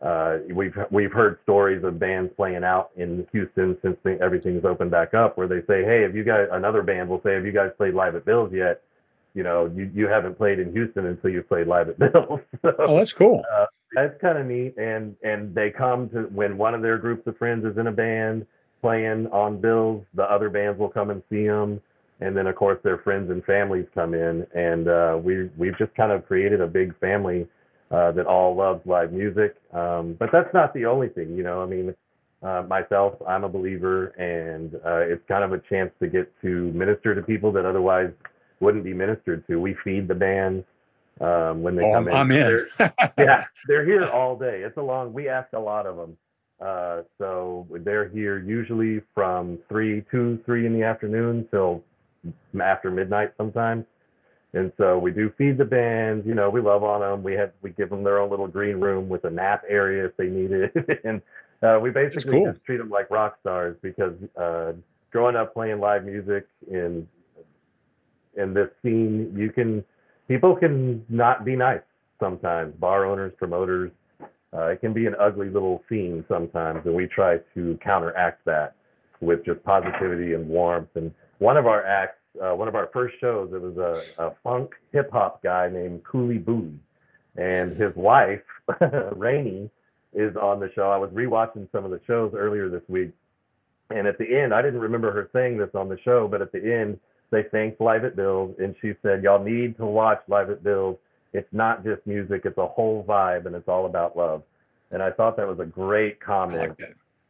uh, 0.00 0.38
we've 0.52 0.76
we've 0.90 1.10
heard 1.10 1.38
stories 1.42 1.82
of 1.82 1.98
bands 1.98 2.30
playing 2.36 2.62
out 2.62 2.90
in 2.96 3.26
Houston 3.32 3.76
since 3.82 3.96
everything's 4.20 4.64
opened 4.64 4.90
back 4.90 5.14
up, 5.14 5.36
where 5.36 5.48
they 5.48 5.62
say, 5.62 5.84
"Hey, 5.84 6.02
have 6.02 6.14
you 6.14 6.24
guys?" 6.24 6.46
Another 6.52 6.82
band 6.82 7.08
will 7.08 7.22
say, 7.22 7.32
"Have 7.32 7.46
you 7.46 7.52
guys 7.52 7.70
played 7.78 7.94
live 7.94 8.14
at 8.14 8.26
Bill's 8.26 8.52
yet?" 8.52 8.82
You 9.34 9.42
know, 9.42 9.72
you, 9.74 9.90
you 9.94 10.06
haven't 10.06 10.36
played 10.36 10.58
in 10.58 10.70
Houston 10.72 11.06
until 11.06 11.30
you've 11.30 11.48
played 11.48 11.66
live 11.66 11.88
at 11.88 11.98
Bill's. 12.12 12.40
so, 12.62 12.76
oh, 12.78 12.96
that's 12.96 13.14
cool. 13.14 13.42
Uh, 13.52 13.66
that's 13.94 14.20
kind 14.20 14.38
of 14.38 14.46
neat. 14.46 14.76
And 14.78 15.16
and 15.22 15.54
they 15.54 15.70
come 15.70 16.08
to 16.10 16.22
when 16.34 16.58
one 16.58 16.74
of 16.74 16.82
their 16.82 16.98
groups 16.98 17.26
of 17.26 17.36
friends 17.36 17.64
is 17.64 17.76
in 17.78 17.86
a 17.86 17.92
band 17.92 18.46
playing 18.80 19.26
on 19.28 19.60
bills, 19.60 20.04
the 20.14 20.24
other 20.24 20.50
bands 20.50 20.78
will 20.78 20.88
come 20.88 21.10
and 21.10 21.22
see 21.30 21.46
them. 21.46 21.80
And 22.20 22.36
then 22.36 22.46
of 22.46 22.56
course 22.56 22.78
their 22.82 22.98
friends 22.98 23.30
and 23.30 23.44
families 23.44 23.86
come 23.94 24.14
in, 24.14 24.46
and 24.54 24.88
uh, 24.88 25.18
we 25.22 25.50
we've 25.56 25.78
just 25.78 25.94
kind 25.94 26.12
of 26.12 26.26
created 26.26 26.60
a 26.60 26.66
big 26.66 26.98
family 26.98 27.46
uh, 27.90 28.12
that 28.12 28.26
all 28.26 28.54
loves 28.54 28.84
live 28.86 29.12
music. 29.12 29.56
Um, 29.72 30.14
but 30.18 30.30
that's 30.32 30.52
not 30.52 30.74
the 30.74 30.84
only 30.86 31.08
thing, 31.08 31.36
you 31.36 31.42
know. 31.42 31.62
I 31.62 31.66
mean, 31.66 31.94
uh, 32.42 32.64
myself, 32.68 33.14
I'm 33.26 33.44
a 33.44 33.48
believer, 33.48 34.08
and 34.18 34.74
uh, 34.84 34.98
it's 34.98 35.22
kind 35.28 35.44
of 35.44 35.52
a 35.52 35.58
chance 35.68 35.90
to 36.00 36.08
get 36.08 36.32
to 36.42 36.72
minister 36.72 37.14
to 37.14 37.22
people 37.22 37.50
that 37.52 37.64
otherwise 37.64 38.10
wouldn't 38.60 38.84
be 38.84 38.92
ministered 38.92 39.46
to. 39.46 39.60
We 39.60 39.76
feed 39.84 40.08
the 40.08 40.14
bands 40.14 40.64
um, 41.20 41.62
when 41.62 41.76
they 41.76 41.84
oh, 41.84 41.92
come 41.94 42.08
in. 42.08 42.14
I'm 42.14 42.30
in. 42.30 42.66
They're, 42.78 42.94
yeah, 43.18 43.44
they're 43.66 43.84
here 43.84 44.04
all 44.04 44.36
day. 44.36 44.62
It's 44.62 44.76
a 44.76 44.82
long. 44.82 45.12
We 45.12 45.28
ask 45.28 45.52
a 45.52 45.58
lot 45.58 45.86
of 45.86 45.96
them, 45.96 46.16
uh, 46.64 47.02
so 47.18 47.66
they're 47.70 48.08
here 48.08 48.38
usually 48.38 49.02
from 49.14 49.58
three, 49.68 50.04
two, 50.10 50.40
three 50.44 50.66
in 50.66 50.72
the 50.72 50.82
afternoon 50.82 51.46
till 51.50 51.82
after 52.60 52.90
midnight 52.90 53.32
sometimes. 53.36 53.84
And 54.54 54.72
so 54.78 54.98
we 54.98 55.10
do 55.10 55.30
feed 55.36 55.58
the 55.58 55.64
bands. 55.64 56.26
You 56.26 56.34
know, 56.34 56.48
we 56.48 56.60
love 56.60 56.82
on 56.82 57.00
them. 57.00 57.22
We 57.22 57.34
have 57.34 57.52
we 57.62 57.70
give 57.70 57.90
them 57.90 58.02
their 58.02 58.18
own 58.18 58.30
little 58.30 58.48
green 58.48 58.80
room 58.80 59.08
with 59.08 59.24
a 59.24 59.30
nap 59.30 59.62
area 59.68 60.06
if 60.06 60.16
they 60.16 60.28
need 60.28 60.52
it, 60.52 61.00
and 61.04 61.20
uh, 61.62 61.78
we 61.82 61.90
basically 61.90 62.32
cool. 62.32 62.52
just 62.52 62.64
treat 62.64 62.78
them 62.78 62.88
like 62.88 63.10
rock 63.10 63.36
stars 63.40 63.76
because 63.82 64.14
uh, 64.40 64.72
growing 65.10 65.36
up 65.36 65.52
playing 65.52 65.80
live 65.80 66.04
music 66.04 66.46
in 66.70 67.06
in 68.36 68.54
this 68.54 68.70
scene, 68.82 69.34
you 69.36 69.50
can 69.50 69.84
people 70.28 70.54
can 70.54 71.04
not 71.08 71.44
be 71.44 71.56
nice 71.56 71.80
sometimes. 72.20 72.74
Bar 72.76 73.06
owners, 73.06 73.32
promoters, 73.38 73.90
uh, 74.54 74.66
it 74.66 74.80
can 74.80 74.92
be 74.92 75.06
an 75.06 75.14
ugly 75.18 75.50
little 75.50 75.82
scene 75.88 76.24
sometimes, 76.28 76.80
and 76.86 76.94
we 76.94 77.06
try 77.06 77.38
to 77.54 77.78
counteract 77.82 78.44
that 78.44 78.74
with 79.20 79.44
just 79.44 79.62
positivity 79.64 80.34
and 80.34 80.48
warmth. 80.48 80.88
And 80.94 81.12
one 81.38 81.56
of 81.56 81.66
our 81.66 81.84
acts, 81.84 82.18
uh, 82.42 82.54
one 82.54 82.68
of 82.68 82.74
our 82.74 82.88
first 82.92 83.16
shows, 83.20 83.52
it 83.52 83.60
was 83.60 83.76
a, 83.76 84.02
a 84.22 84.32
funk 84.42 84.74
hip 84.92 85.10
hop 85.12 85.42
guy 85.42 85.68
named 85.68 86.02
Cooley 86.04 86.38
Booley, 86.38 86.78
and 87.36 87.76
his 87.76 87.94
wife 87.94 88.42
Rainey 89.16 89.70
is 90.14 90.34
on 90.36 90.60
the 90.60 90.70
show. 90.74 90.90
I 90.90 90.96
was 90.96 91.10
rewatching 91.10 91.70
some 91.70 91.84
of 91.84 91.90
the 91.90 92.00
shows 92.06 92.32
earlier 92.34 92.70
this 92.70 92.82
week, 92.88 93.10
and 93.90 94.06
at 94.06 94.16
the 94.16 94.38
end, 94.40 94.54
I 94.54 94.62
didn't 94.62 94.80
remember 94.80 95.12
her 95.12 95.28
saying 95.34 95.58
this 95.58 95.74
on 95.74 95.90
the 95.90 95.98
show, 96.04 96.26
but 96.26 96.40
at 96.40 96.52
the 96.52 96.74
end, 96.74 96.98
they 97.30 97.44
thanked 97.44 97.80
Live 97.80 98.04
at 98.04 98.16
Bill's, 98.16 98.54
and 98.58 98.74
she 98.80 98.94
said, 99.02 99.22
"Y'all 99.22 99.42
need 99.42 99.76
to 99.76 99.86
watch 99.86 100.20
Live 100.28 100.50
at 100.50 100.62
Bill's. 100.62 100.96
It's 101.32 101.52
not 101.52 101.84
just 101.84 102.06
music; 102.06 102.42
it's 102.44 102.58
a 102.58 102.66
whole 102.66 103.04
vibe, 103.04 103.46
and 103.46 103.54
it's 103.54 103.68
all 103.68 103.86
about 103.86 104.16
love." 104.16 104.42
And 104.90 105.02
I 105.02 105.10
thought 105.10 105.36
that 105.36 105.46
was 105.46 105.60
a 105.60 105.66
great 105.66 106.20
comment. 106.20 106.78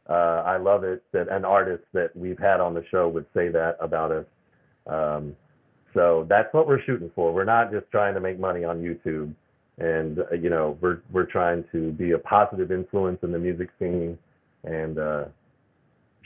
Uh, 0.09 0.43
I 0.45 0.57
love 0.57 0.83
it 0.83 1.03
that 1.11 1.29
an 1.29 1.45
artist 1.45 1.83
that 1.93 2.15
we've 2.15 2.39
had 2.39 2.59
on 2.59 2.73
the 2.73 2.83
show 2.89 3.09
would 3.09 3.25
say 3.33 3.49
that 3.49 3.77
about 3.79 4.11
us. 4.11 4.25
Um, 4.87 5.35
so 5.93 6.25
that's 6.29 6.53
what 6.53 6.67
we're 6.67 6.81
shooting 6.83 7.11
for. 7.13 7.33
We're 7.33 7.43
not 7.45 7.71
just 7.71 7.85
trying 7.91 8.13
to 8.13 8.19
make 8.19 8.39
money 8.39 8.63
on 8.63 8.81
YouTube, 8.81 9.33
and 9.77 10.19
uh, 10.19 10.35
you 10.35 10.49
know, 10.49 10.77
we're 10.81 11.01
we're 11.11 11.25
trying 11.25 11.65
to 11.71 11.91
be 11.91 12.11
a 12.11 12.17
positive 12.17 12.71
influence 12.71 13.19
in 13.23 13.31
the 13.31 13.39
music 13.39 13.69
scene, 13.79 14.17
and 14.63 14.97
uh, 14.97 15.25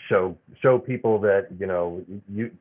show 0.09 0.37
show 0.61 0.77
people 0.77 1.19
that 1.19 1.47
you 1.59 1.65
know 1.65 2.03
you 2.33 2.51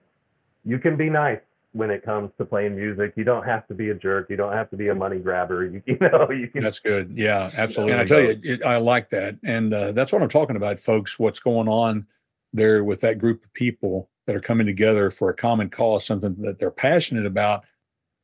you 0.64 0.78
can 0.78 0.96
be 0.96 1.10
nice 1.10 1.40
when 1.72 1.90
it 1.90 2.04
comes 2.04 2.30
to 2.38 2.44
playing 2.44 2.76
music. 2.76 3.14
You 3.16 3.24
don't 3.24 3.44
have 3.44 3.66
to 3.68 3.74
be 3.74 3.90
a 3.90 3.94
jerk. 3.94 4.28
You 4.28 4.36
don't 4.36 4.52
have 4.52 4.70
to 4.70 4.76
be 4.76 4.88
a 4.88 4.94
money 4.94 5.18
grabber. 5.18 5.64
You, 5.64 5.82
you 5.86 5.98
know, 6.00 6.30
you 6.30 6.48
can. 6.48 6.62
That's 6.62 6.78
good. 6.78 7.12
Yeah, 7.14 7.50
absolutely. 7.56 7.92
And 7.92 8.00
I 8.02 8.04
tell 8.04 8.20
you, 8.20 8.40
it, 8.42 8.64
I 8.64 8.76
like 8.76 9.10
that, 9.10 9.38
and 9.44 9.72
uh, 9.72 9.92
that's 9.92 10.12
what 10.12 10.22
I'm 10.22 10.28
talking 10.28 10.56
about, 10.56 10.78
folks. 10.78 11.18
What's 11.18 11.40
going 11.40 11.68
on 11.68 12.06
there 12.52 12.84
with 12.84 13.00
that 13.00 13.18
group 13.18 13.44
of 13.44 13.52
people 13.54 14.10
that 14.26 14.36
are 14.36 14.40
coming 14.40 14.66
together 14.66 15.10
for 15.10 15.30
a 15.30 15.34
common 15.34 15.68
cause, 15.68 16.06
something 16.06 16.36
that 16.40 16.58
they're 16.58 16.70
passionate 16.70 17.26
about, 17.26 17.64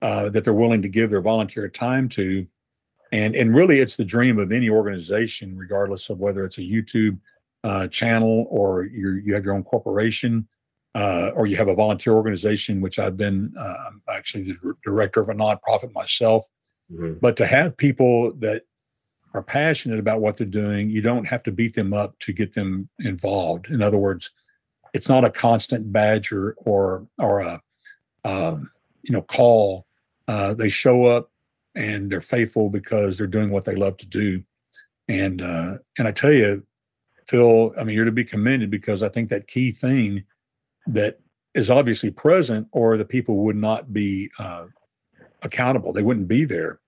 uh, 0.02 0.28
that 0.30 0.44
they're 0.44 0.54
willing 0.54 0.82
to 0.82 0.88
give 0.88 1.10
their 1.10 1.22
volunteer 1.22 1.68
time 1.68 2.08
to, 2.10 2.46
and 3.10 3.34
and 3.34 3.54
really, 3.54 3.80
it's 3.80 3.96
the 3.96 4.04
dream 4.04 4.38
of 4.38 4.52
any 4.52 4.68
organization, 4.68 5.56
regardless 5.56 6.10
of 6.10 6.18
whether 6.18 6.44
it's 6.44 6.58
a 6.58 6.62
YouTube 6.62 7.18
uh, 7.64 7.88
channel 7.88 8.46
or 8.50 8.84
you 8.84 9.14
you 9.24 9.34
have 9.34 9.44
your 9.44 9.54
own 9.54 9.64
corporation 9.64 10.46
uh, 10.94 11.30
or 11.34 11.46
you 11.46 11.56
have 11.56 11.68
a 11.68 11.74
volunteer 11.74 12.14
organization, 12.14 12.80
which 12.80 12.98
I've 12.98 13.16
been 13.16 13.54
uh, 13.58 13.90
actually 14.08 14.44
the 14.44 14.74
director 14.84 15.20
of 15.20 15.28
a 15.28 15.34
nonprofit 15.34 15.92
myself. 15.92 16.46
Mm-hmm. 16.92 17.18
But 17.20 17.36
to 17.36 17.46
have 17.46 17.76
people 17.76 18.32
that 18.34 18.62
are 19.34 19.42
passionate 19.42 19.98
about 19.98 20.20
what 20.20 20.38
they're 20.38 20.46
doing, 20.46 20.90
you 20.90 21.02
don't 21.02 21.26
have 21.26 21.42
to 21.44 21.52
beat 21.52 21.74
them 21.74 21.92
up 21.92 22.18
to 22.20 22.32
get 22.32 22.54
them 22.54 22.88
involved. 22.98 23.66
In 23.66 23.82
other 23.82 23.98
words, 23.98 24.30
it's 24.94 25.08
not 25.08 25.24
a 25.24 25.30
constant 25.30 25.92
badger 25.92 26.54
or 26.58 27.06
or 27.18 27.40
a 27.40 27.60
um, 28.24 28.70
you 29.02 29.12
know 29.12 29.22
call. 29.22 29.86
Uh, 30.26 30.54
they 30.54 30.68
show 30.68 31.06
up 31.06 31.30
and 31.74 32.10
they're 32.10 32.20
faithful 32.20 32.68
because 32.70 33.16
they're 33.16 33.26
doing 33.26 33.50
what 33.50 33.64
they 33.64 33.74
love 33.74 33.96
to 33.98 34.06
do. 34.06 34.42
And 35.08 35.42
uh, 35.42 35.78
and 35.98 36.08
I 36.08 36.12
tell 36.12 36.32
you, 36.32 36.64
Phil, 37.26 37.72
I 37.78 37.84
mean, 37.84 37.94
you're 37.94 38.04
to 38.04 38.12
be 38.12 38.24
commended 38.24 38.70
because 38.70 39.02
I 39.02 39.08
think 39.08 39.28
that 39.28 39.46
key 39.46 39.72
thing 39.72 40.24
that 40.88 41.20
is 41.54 41.70
obviously 41.70 42.10
present, 42.10 42.68
or 42.72 42.96
the 42.96 43.04
people 43.04 43.36
would 43.44 43.56
not 43.56 43.92
be 43.92 44.30
uh, 44.38 44.66
accountable. 45.42 45.92
They 45.92 46.02
wouldn't 46.02 46.28
be 46.28 46.44
there. 46.44 46.80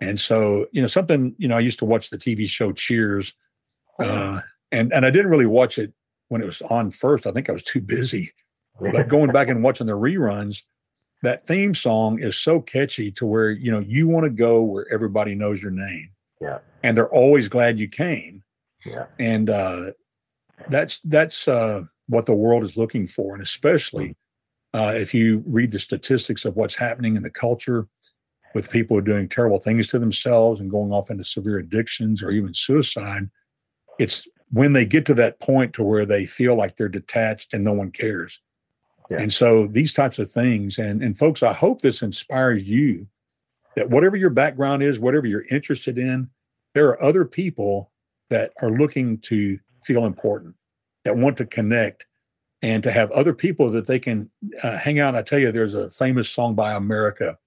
And 0.00 0.18
so, 0.18 0.66
you 0.72 0.82
know, 0.82 0.88
something, 0.88 1.34
you 1.38 1.46
know, 1.46 1.56
I 1.56 1.60
used 1.60 1.78
to 1.78 1.84
watch 1.84 2.10
the 2.10 2.18
TV 2.18 2.48
show 2.48 2.72
Cheers, 2.72 3.34
uh, 3.98 4.40
and 4.72 4.92
and 4.92 5.06
I 5.06 5.10
didn't 5.10 5.30
really 5.30 5.46
watch 5.46 5.78
it 5.78 5.92
when 6.28 6.42
it 6.42 6.46
was 6.46 6.62
on 6.62 6.90
first. 6.90 7.26
I 7.26 7.30
think 7.30 7.48
I 7.48 7.52
was 7.52 7.62
too 7.62 7.80
busy. 7.80 8.32
But 8.80 9.06
going 9.06 9.30
back 9.30 9.48
and 9.48 9.62
watching 9.62 9.86
the 9.86 9.92
reruns, 9.92 10.62
that 11.22 11.46
theme 11.46 11.74
song 11.74 12.18
is 12.18 12.36
so 12.36 12.60
catchy 12.60 13.12
to 13.12 13.26
where 13.26 13.50
you 13.50 13.70
know 13.70 13.80
you 13.80 14.08
want 14.08 14.24
to 14.24 14.30
go 14.30 14.62
where 14.62 14.86
everybody 14.92 15.34
knows 15.34 15.62
your 15.62 15.70
name. 15.70 16.10
Yeah. 16.40 16.58
And 16.82 16.96
they're 16.96 17.08
always 17.08 17.48
glad 17.48 17.78
you 17.78 17.86
came. 17.86 18.42
Yeah. 18.84 19.06
And 19.18 19.48
uh, 19.48 19.92
that's 20.68 20.98
that's 21.04 21.46
uh, 21.46 21.84
what 22.08 22.26
the 22.26 22.34
world 22.34 22.62
is 22.62 22.76
looking 22.76 23.06
for. 23.06 23.34
And 23.34 23.42
especially 23.42 24.16
uh, 24.74 24.92
if 24.94 25.12
you 25.14 25.42
read 25.46 25.70
the 25.70 25.78
statistics 25.78 26.44
of 26.44 26.56
what's 26.56 26.76
happening 26.76 27.16
in 27.16 27.22
the 27.22 27.30
culture 27.30 27.88
with 28.54 28.70
people 28.70 29.00
doing 29.00 29.28
terrible 29.28 29.58
things 29.58 29.88
to 29.88 29.98
themselves 29.98 30.60
and 30.60 30.70
going 30.70 30.92
off 30.92 31.10
into 31.10 31.24
severe 31.24 31.58
addictions 31.58 32.22
or 32.22 32.30
even 32.30 32.54
suicide, 32.54 33.30
it's 33.98 34.26
when 34.50 34.72
they 34.72 34.84
get 34.84 35.06
to 35.06 35.14
that 35.14 35.40
point 35.40 35.72
to 35.74 35.82
where 35.82 36.04
they 36.04 36.26
feel 36.26 36.54
like 36.54 36.76
they're 36.76 36.88
detached 36.88 37.54
and 37.54 37.64
no 37.64 37.72
one 37.72 37.90
cares. 37.90 38.40
Yeah. 39.10 39.20
And 39.20 39.32
so 39.32 39.66
these 39.66 39.92
types 39.92 40.18
of 40.18 40.30
things, 40.30 40.78
and 40.78 41.02
and 41.02 41.18
folks, 41.18 41.42
I 41.42 41.52
hope 41.52 41.80
this 41.80 42.02
inspires 42.02 42.68
you 42.68 43.08
that 43.76 43.90
whatever 43.90 44.16
your 44.16 44.30
background 44.30 44.82
is, 44.82 44.98
whatever 44.98 45.26
you're 45.26 45.46
interested 45.50 45.98
in, 45.98 46.30
there 46.74 46.88
are 46.88 47.02
other 47.02 47.24
people 47.24 47.90
that 48.30 48.52
are 48.62 48.70
looking 48.70 49.18
to 49.18 49.58
feel 49.84 50.06
important, 50.06 50.54
that 51.04 51.16
want 51.16 51.36
to 51.38 51.46
connect, 51.46 52.06
and 52.62 52.82
to 52.82 52.92
have 52.92 53.10
other 53.10 53.34
people 53.34 53.70
that 53.70 53.86
they 53.86 53.98
can 53.98 54.30
uh, 54.62 54.78
hang 54.78 55.00
out. 55.00 55.16
I 55.16 55.22
tell 55.22 55.38
you, 55.38 55.52
there's 55.52 55.74
a 55.74 55.90
famous 55.90 56.28
song 56.30 56.54
by 56.54 56.72
America 56.72 57.38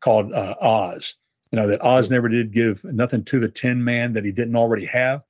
called 0.00 0.32
uh, 0.32 0.54
Oz. 0.60 1.14
You 1.50 1.56
know 1.56 1.66
that 1.68 1.82
Oz 1.82 2.10
never 2.10 2.28
did 2.28 2.52
give 2.52 2.84
nothing 2.84 3.24
to 3.24 3.38
the 3.38 3.48
Tin 3.48 3.82
Man 3.82 4.12
that 4.12 4.24
he 4.24 4.32
didn't 4.32 4.56
already 4.56 4.86
have. 4.86 5.22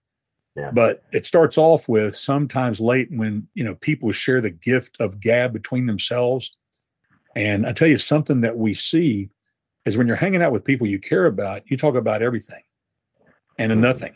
Yeah. 0.56 0.72
But 0.72 1.04
it 1.12 1.24
starts 1.24 1.56
off 1.56 1.88
with 1.88 2.16
sometimes 2.16 2.80
late 2.80 3.08
when 3.12 3.46
you 3.54 3.62
know 3.62 3.76
people 3.76 4.10
share 4.10 4.40
the 4.40 4.50
gift 4.50 4.96
of 5.00 5.20
gab 5.20 5.52
between 5.52 5.86
themselves. 5.86 6.56
And 7.36 7.66
I 7.66 7.72
tell 7.72 7.86
you 7.86 7.98
something 7.98 8.40
that 8.40 8.56
we 8.56 8.74
see 8.74 9.30
is 9.84 9.96
when 9.96 10.08
you're 10.08 10.16
hanging 10.16 10.42
out 10.42 10.50
with 10.50 10.64
people 10.64 10.86
you 10.86 10.98
care 10.98 11.26
about, 11.26 11.62
you 11.70 11.76
talk 11.76 11.94
about 11.94 12.22
everything 12.22 12.62
and 13.58 13.70
mm-hmm. 13.70 13.80
nothing. 13.80 14.14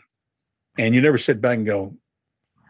And 0.77 0.93
you 0.93 1.01
never 1.01 1.17
sit 1.17 1.39
back 1.39 1.57
and 1.57 1.65
go, 1.65 1.95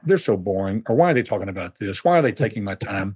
they're 0.05 0.17
so 0.17 0.37
boring, 0.37 0.83
or 0.87 0.95
why 0.95 1.11
are 1.11 1.13
they 1.13 1.23
talking 1.23 1.49
about 1.49 1.79
this? 1.79 2.03
Why 2.03 2.19
are 2.19 2.21
they 2.21 2.31
taking 2.43 2.63
my 2.63 2.75
time? 2.75 3.15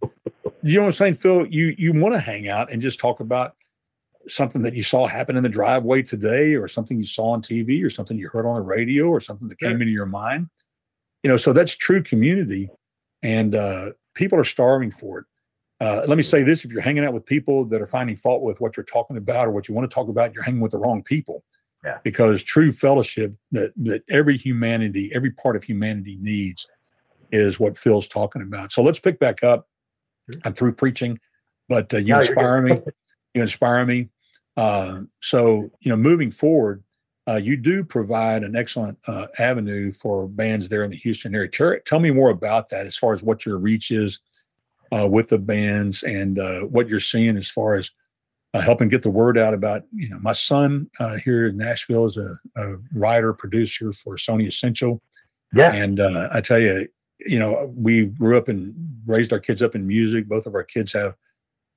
You 0.63 0.75
know 0.75 0.81
what 0.81 0.87
I'm 0.87 0.93
saying, 0.93 1.15
Phil? 1.15 1.45
You 1.47 1.75
you 1.77 1.93
want 1.93 2.15
to 2.15 2.19
hang 2.19 2.47
out 2.47 2.71
and 2.71 2.81
just 2.81 2.99
talk 2.99 3.19
about 3.19 3.55
something 4.27 4.61
that 4.63 4.75
you 4.75 4.83
saw 4.83 5.07
happen 5.07 5.37
in 5.37 5.43
the 5.43 5.49
driveway 5.49 6.03
today, 6.03 6.55
or 6.55 6.67
something 6.67 6.97
you 6.97 7.05
saw 7.05 7.31
on 7.31 7.41
TV, 7.41 7.83
or 7.83 7.89
something 7.89 8.17
you 8.17 8.29
heard 8.29 8.45
on 8.45 8.55
the 8.55 8.61
radio, 8.61 9.07
or 9.07 9.19
something 9.19 9.47
that 9.47 9.59
came 9.59 9.81
into 9.81 9.91
your 9.91 10.05
mind. 10.05 10.49
You 11.23 11.29
know, 11.29 11.37
so 11.37 11.53
that's 11.53 11.75
true 11.75 12.03
community, 12.03 12.69
and 13.21 13.55
uh, 13.55 13.91
people 14.15 14.39
are 14.39 14.43
starving 14.43 14.91
for 14.91 15.19
it. 15.19 15.25
Uh, 15.79 16.01
let 16.07 16.17
me 16.17 16.23
say 16.23 16.43
this: 16.43 16.65
if 16.65 16.71
you're 16.71 16.81
hanging 16.81 17.05
out 17.05 17.13
with 17.13 17.25
people 17.25 17.65
that 17.65 17.81
are 17.81 17.87
finding 17.87 18.15
fault 18.15 18.41
with 18.41 18.59
what 18.59 18.75
you're 18.75 18.83
talking 18.83 19.17
about 19.17 19.47
or 19.47 19.51
what 19.51 19.67
you 19.67 19.75
want 19.75 19.89
to 19.89 19.93
talk 19.93 20.09
about, 20.09 20.33
you're 20.33 20.43
hanging 20.43 20.61
with 20.61 20.71
the 20.71 20.77
wrong 20.77 21.03
people. 21.03 21.43
Yeah. 21.83 21.99
Because 22.03 22.41
true 22.43 22.71
fellowship 22.71 23.33
that 23.51 23.71
that 23.77 24.03
every 24.09 24.37
humanity, 24.37 25.11
every 25.13 25.31
part 25.31 25.55
of 25.55 25.63
humanity 25.63 26.17
needs, 26.19 26.67
is 27.31 27.59
what 27.59 27.77
Phil's 27.77 28.07
talking 28.07 28.41
about. 28.41 28.71
So 28.71 28.81
let's 28.83 28.99
pick 28.99 29.19
back 29.19 29.43
up. 29.43 29.67
I'm 30.43 30.53
through 30.53 30.73
preaching, 30.73 31.19
but 31.69 31.93
uh, 31.93 31.97
you 31.97 32.13
no, 32.13 32.19
inspire 32.19 32.61
me. 32.61 32.81
You 33.33 33.41
inspire 33.41 33.85
me. 33.85 34.09
Uh, 34.57 35.01
so, 35.21 35.69
you 35.81 35.89
know, 35.89 35.95
moving 35.95 36.31
forward, 36.31 36.83
uh, 37.27 37.35
you 37.35 37.55
do 37.55 37.83
provide 37.83 38.43
an 38.43 38.55
excellent 38.55 38.97
uh, 39.07 39.27
avenue 39.37 39.91
for 39.91 40.27
bands 40.27 40.69
there 40.69 40.83
in 40.83 40.89
the 40.89 40.97
Houston 40.97 41.35
area. 41.35 41.49
Tell, 41.49 41.75
tell, 41.85 41.99
me 41.99 42.09
more 42.09 42.29
about 42.29 42.69
that 42.69 42.85
as 42.85 42.97
far 42.97 43.13
as 43.13 43.21
what 43.21 43.45
your 43.45 43.57
reach 43.57 43.91
is 43.91 44.19
uh, 44.91 45.07
with 45.07 45.29
the 45.29 45.37
bands 45.37 46.03
and 46.03 46.39
uh, 46.39 46.61
what 46.61 46.87
you're 46.87 46.99
seeing 46.99 47.37
as 47.37 47.49
far 47.49 47.75
as 47.75 47.91
uh, 48.53 48.61
helping 48.61 48.87
get 48.87 49.03
the 49.03 49.09
word 49.09 49.37
out 49.37 49.53
about, 49.53 49.83
you 49.93 50.09
know, 50.09 50.19
my 50.19 50.31
son 50.31 50.89
here 51.23 51.47
in 51.47 51.57
Nashville 51.57 52.05
is 52.05 52.17
a, 52.17 52.39
a, 52.55 52.77
writer, 52.93 53.33
producer 53.33 53.91
for 53.91 54.15
Sony 54.15 54.47
Essential. 54.47 55.01
Yeah. 55.53 55.73
And 55.73 56.01
I 56.01 56.41
tell 56.41 56.59
you, 56.59 56.87
you 57.19 57.39
know, 57.39 57.73
we 57.75 58.05
grew 58.05 58.37
up 58.37 58.47
and 58.47 58.73
raised 59.05 59.33
our 59.33 59.39
kids 59.39 59.61
up 59.61 59.75
in 59.75 59.87
music. 59.87 60.27
Both 60.27 60.45
of 60.45 60.55
our 60.55 60.63
kids 60.63 60.93
have 60.93 61.15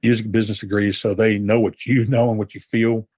music 0.02 0.30
business 0.30 0.60
degrees, 0.60 0.98
so 0.98 1.14
they 1.14 1.38
know 1.38 1.60
what 1.60 1.86
you 1.86 2.06
know 2.08 2.30
and 2.30 2.38
what 2.38 2.54
you 2.54 2.60
feel. 2.60 3.08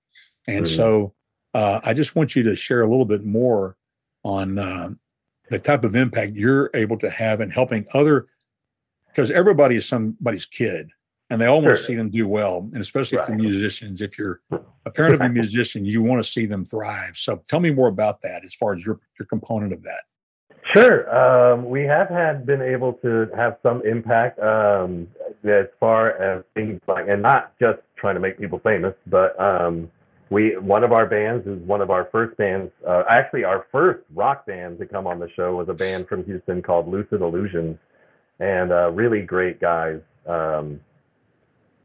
And 0.46 0.66
mm-hmm. 0.66 0.76
so 0.76 1.14
uh, 1.54 1.80
I 1.84 1.94
just 1.94 2.16
want 2.16 2.34
you 2.34 2.42
to 2.44 2.56
share 2.56 2.82
a 2.82 2.88
little 2.88 3.04
bit 3.04 3.24
more 3.24 3.76
on 4.24 4.58
uh, 4.58 4.90
the 5.50 5.58
type 5.58 5.84
of 5.84 5.96
impact 5.96 6.34
you're 6.34 6.70
able 6.74 6.98
to 6.98 7.10
have 7.10 7.40
in 7.40 7.50
helping 7.50 7.86
other, 7.92 8.26
because 9.08 9.30
everybody 9.30 9.76
is 9.76 9.86
somebody's 9.86 10.46
kid 10.46 10.90
and 11.32 11.40
they 11.40 11.46
all 11.46 11.62
want 11.62 11.76
to 11.78 11.82
see 11.82 11.94
them 11.94 12.10
do 12.10 12.28
well. 12.28 12.68
And 12.72 12.82
especially 12.82 13.16
right. 13.16 13.22
if 13.22 13.28
they're 13.28 13.36
musicians, 13.36 14.02
if 14.02 14.18
you're 14.18 14.42
a 14.84 14.90
parent 14.90 15.14
of 15.14 15.22
a 15.22 15.28
musician, 15.30 15.86
you 15.86 16.02
want 16.02 16.22
to 16.22 16.30
see 16.30 16.44
them 16.44 16.66
thrive. 16.66 17.16
So 17.16 17.42
tell 17.48 17.58
me 17.58 17.70
more 17.70 17.88
about 17.88 18.20
that 18.20 18.44
as 18.44 18.54
far 18.54 18.74
as 18.74 18.84
your, 18.84 19.00
your 19.18 19.24
component 19.24 19.72
of 19.72 19.82
that. 19.84 20.02
Sure. 20.64 21.14
Um, 21.14 21.68
we 21.68 21.82
have 21.82 22.08
had 22.08 22.46
been 22.46 22.62
able 22.62 22.94
to 22.94 23.28
have 23.36 23.56
some 23.62 23.84
impact 23.84 24.38
um, 24.38 25.08
as 25.44 25.66
far 25.80 26.10
as 26.12 26.44
things 26.54 26.80
like, 26.86 27.08
and 27.08 27.20
not 27.20 27.52
just 27.60 27.80
trying 27.96 28.14
to 28.14 28.20
make 28.20 28.38
people 28.38 28.60
famous, 28.60 28.94
but 29.06 29.38
um, 29.40 29.90
we 30.30 30.56
one 30.56 30.84
of 30.84 30.92
our 30.92 31.06
bands 31.06 31.46
is 31.46 31.58
one 31.66 31.80
of 31.80 31.90
our 31.90 32.08
first 32.12 32.36
bands. 32.36 32.70
Uh, 32.86 33.02
actually, 33.08 33.44
our 33.44 33.66
first 33.72 34.04
rock 34.14 34.46
band 34.46 34.78
to 34.78 34.86
come 34.86 35.06
on 35.06 35.18
the 35.18 35.28
show 35.30 35.56
was 35.56 35.68
a 35.68 35.74
band 35.74 36.08
from 36.08 36.24
Houston 36.24 36.62
called 36.62 36.88
Lucid 36.88 37.20
Illusions, 37.20 37.76
and 38.38 38.72
uh, 38.72 38.90
really 38.92 39.22
great 39.22 39.60
guys. 39.60 40.00
Um, 40.26 40.80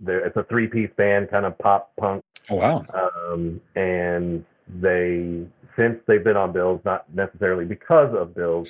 it's 0.05 0.37
a 0.37 0.43
three-piece 0.43 0.91
band, 0.95 1.31
kind 1.31 1.45
of 1.45 1.57
pop 1.57 1.91
punk. 1.99 2.23
Oh 2.49 2.55
wow! 2.55 2.85
Um, 2.93 3.59
and 3.75 4.45
they 4.67 5.45
since 5.77 5.99
they've 6.07 6.23
been 6.23 6.35
on 6.35 6.51
bills, 6.51 6.81
not 6.83 7.05
necessarily 7.13 7.63
because 7.63 8.13
of 8.13 8.35
bills, 8.35 8.67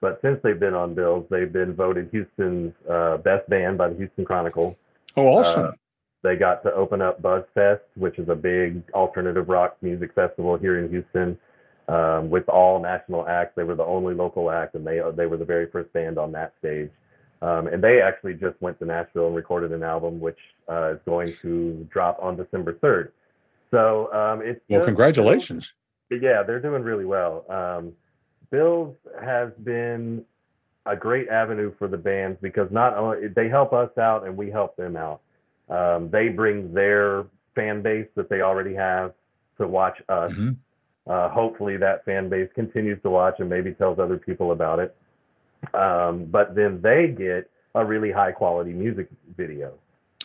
but 0.00 0.20
since 0.22 0.38
they've 0.42 0.60
been 0.60 0.74
on 0.74 0.94
bills, 0.94 1.26
they've 1.30 1.52
been 1.52 1.74
voted 1.74 2.10
Houston's 2.12 2.74
uh, 2.88 3.16
best 3.18 3.48
band 3.48 3.78
by 3.78 3.88
the 3.88 3.96
Houston 3.96 4.24
Chronicle. 4.24 4.76
Oh, 5.16 5.26
awesome! 5.26 5.64
Uh, 5.64 5.72
they 6.22 6.36
got 6.36 6.62
to 6.62 6.72
open 6.72 7.00
up 7.00 7.20
Buzzfest, 7.22 7.80
which 7.96 8.18
is 8.18 8.28
a 8.28 8.34
big 8.34 8.82
alternative 8.92 9.48
rock 9.48 9.76
music 9.82 10.14
festival 10.14 10.56
here 10.56 10.78
in 10.78 10.90
Houston, 10.90 11.38
um, 11.88 12.30
with 12.30 12.48
all 12.48 12.80
national 12.80 13.26
acts. 13.26 13.52
They 13.56 13.64
were 13.64 13.74
the 13.74 13.84
only 13.84 14.14
local 14.14 14.50
act, 14.50 14.74
and 14.74 14.86
they 14.86 15.00
they 15.14 15.26
were 15.26 15.38
the 15.38 15.44
very 15.44 15.66
first 15.66 15.92
band 15.92 16.18
on 16.18 16.32
that 16.32 16.54
stage. 16.58 16.90
Um, 17.42 17.68
and 17.68 17.82
they 17.82 18.02
actually 18.02 18.34
just 18.34 18.60
went 18.60 18.78
to 18.80 18.84
Nashville 18.84 19.28
and 19.28 19.34
recorded 19.34 19.72
an 19.72 19.82
album, 19.82 20.20
which 20.20 20.38
uh, 20.68 20.92
is 20.92 21.00
going 21.06 21.32
to 21.40 21.88
drop 21.90 22.18
on 22.20 22.36
December 22.36 22.74
3rd. 22.74 23.12
So 23.70 24.12
um, 24.12 24.42
it's 24.42 24.60
well, 24.68 24.84
congratulations 24.84 25.72
yeah, 26.10 26.42
they're 26.42 26.60
doing 26.60 26.82
really 26.82 27.04
well. 27.04 27.44
Um, 27.48 27.92
Bills 28.50 28.96
has 29.22 29.50
been 29.62 30.24
a 30.86 30.96
great 30.96 31.28
avenue 31.28 31.72
for 31.78 31.88
the 31.88 31.96
bands 31.96 32.38
because 32.42 32.70
not 32.70 32.96
only 32.96 33.28
they 33.28 33.48
help 33.48 33.72
us 33.72 33.96
out 33.98 34.26
and 34.26 34.36
we 34.36 34.50
help 34.50 34.76
them 34.76 34.96
out. 34.96 35.20
Um, 35.68 36.10
they 36.10 36.28
bring 36.28 36.74
their 36.74 37.26
fan 37.54 37.82
base 37.82 38.08
that 38.16 38.28
they 38.28 38.40
already 38.40 38.74
have 38.74 39.12
to 39.58 39.68
watch 39.68 40.02
us. 40.08 40.32
Mm-hmm. 40.32 40.50
Uh, 41.06 41.28
hopefully, 41.28 41.76
that 41.76 42.04
fan 42.04 42.28
base 42.28 42.48
continues 42.54 43.00
to 43.02 43.10
watch 43.10 43.36
and 43.38 43.48
maybe 43.48 43.72
tells 43.72 43.98
other 43.98 44.16
people 44.16 44.52
about 44.52 44.78
it. 44.78 44.96
Um, 45.74 46.24
but 46.24 46.54
then 46.54 46.80
they 46.80 47.08
get 47.08 47.50
a 47.74 47.84
really 47.84 48.10
high 48.10 48.32
quality 48.32 48.72
music 48.72 49.08
video. 49.36 49.74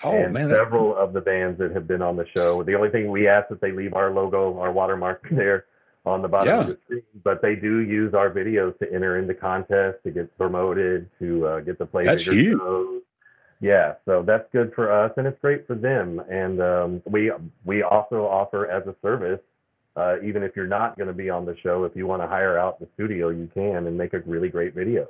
Oh 0.04 0.12
and 0.12 0.34
man! 0.34 0.50
Several 0.50 0.96
of 0.96 1.14
the 1.14 1.22
bands 1.22 1.60
that 1.60 1.72
have 1.72 1.88
been 1.88 2.02
on 2.02 2.16
the 2.16 2.26
show. 2.36 2.64
The 2.64 2.76
only 2.76 2.90
thing 2.90 3.10
we 3.12 3.28
ask 3.28 3.50
that 3.50 3.62
they 3.62 3.72
leave 3.72 3.94
our 3.94 4.12
logo, 4.12 4.60
our 4.60 4.72
watermark 4.72 5.28
there 5.32 5.66
on 6.06 6.22
the 6.22 6.28
bottom 6.28 6.48
yeah. 6.48 6.62
of 6.62 6.68
the 6.68 6.78
screen. 6.86 7.02
But 7.24 7.42
they 7.42 7.56
do 7.56 7.80
use 7.80 8.14
our 8.14 8.30
videos 8.30 8.78
to 8.80 8.92
enter 8.94 9.18
into 9.18 9.34
contests, 9.34 10.04
to 10.04 10.12
get 10.12 10.36
promoted, 10.38 11.10
to 11.20 11.48
uh, 11.48 11.60
get 11.62 11.78
the 11.80 11.86
play 11.86 12.04
that's 12.04 12.26
bigger 12.26 12.38
huge. 12.38 12.60
shows. 12.60 13.02
Yeah, 13.62 13.94
so 14.06 14.22
that's 14.22 14.48
good 14.52 14.74
for 14.76 14.92
us, 14.92 15.12
and 15.18 15.26
it's 15.26 15.40
great 15.40 15.66
for 15.66 15.76
them. 15.76 16.22
And 16.30 16.62
um, 16.62 17.02
we 17.06 17.32
we 17.64 17.84
also 17.84 18.26
offer 18.26 18.70
as 18.70 18.86
a 18.86 18.96
service, 19.02 19.40
uh, 19.96 20.18
even 20.22 20.44
if 20.44 20.56
you're 20.56 20.68
not 20.68 20.98
going 20.98 21.08
to 21.08 21.14
be 21.14 21.30
on 21.30 21.46
the 21.46 21.56
show, 21.58 21.86
if 21.86 21.96
you 21.96 22.06
want 22.06 22.22
to 22.22 22.28
hire 22.28 22.58
out 22.58 22.80
the 22.80 22.88
studio, 22.96 23.30
you 23.30 23.50
can 23.54 23.88
and 23.88 23.98
make 23.98 24.14
a 24.14 24.20
really 24.20 24.50
great 24.50 24.74
video. 24.74 25.08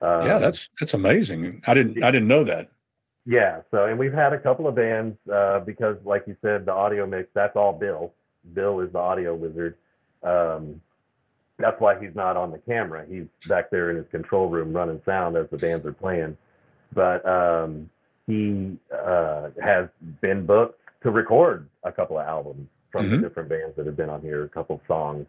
Um, 0.00 0.24
yeah, 0.24 0.38
that's 0.38 0.70
that's 0.78 0.94
amazing. 0.94 1.62
I 1.66 1.74
didn't 1.74 2.02
I 2.02 2.10
didn't 2.10 2.28
know 2.28 2.44
that. 2.44 2.70
Yeah, 3.26 3.60
so 3.70 3.84
and 3.84 3.98
we've 3.98 4.14
had 4.14 4.32
a 4.32 4.38
couple 4.38 4.66
of 4.66 4.74
bands 4.74 5.16
uh, 5.30 5.60
because, 5.60 5.96
like 6.04 6.24
you 6.26 6.36
said, 6.42 6.64
the 6.64 6.72
audio 6.72 7.06
mix 7.06 7.28
that's 7.34 7.56
all 7.56 7.72
Bill. 7.72 8.12
Bill 8.54 8.80
is 8.80 8.92
the 8.92 8.98
audio 8.98 9.34
wizard. 9.34 9.76
Um, 10.22 10.80
that's 11.58 11.80
why 11.80 12.00
he's 12.00 12.14
not 12.14 12.36
on 12.36 12.50
the 12.50 12.58
camera. 12.58 13.04
He's 13.08 13.26
back 13.46 13.70
there 13.70 13.90
in 13.90 13.96
his 13.96 14.06
control 14.10 14.48
room 14.48 14.72
running 14.72 15.00
sound 15.04 15.36
as 15.36 15.48
the 15.50 15.58
bands 15.58 15.84
are 15.86 15.92
playing. 15.92 16.36
But 16.92 17.26
um, 17.26 17.90
he 18.26 18.76
uh, 18.92 19.50
has 19.62 19.88
been 20.20 20.46
booked 20.46 20.80
to 21.02 21.10
record 21.10 21.68
a 21.84 21.92
couple 21.92 22.18
of 22.18 22.26
albums 22.26 22.68
from 22.90 23.06
mm-hmm. 23.06 23.16
the 23.16 23.28
different 23.28 23.48
bands 23.48 23.76
that 23.76 23.86
have 23.86 23.96
been 23.96 24.08
on 24.08 24.20
here, 24.22 24.44
a 24.44 24.48
couple 24.48 24.76
of 24.76 24.82
songs. 24.88 25.26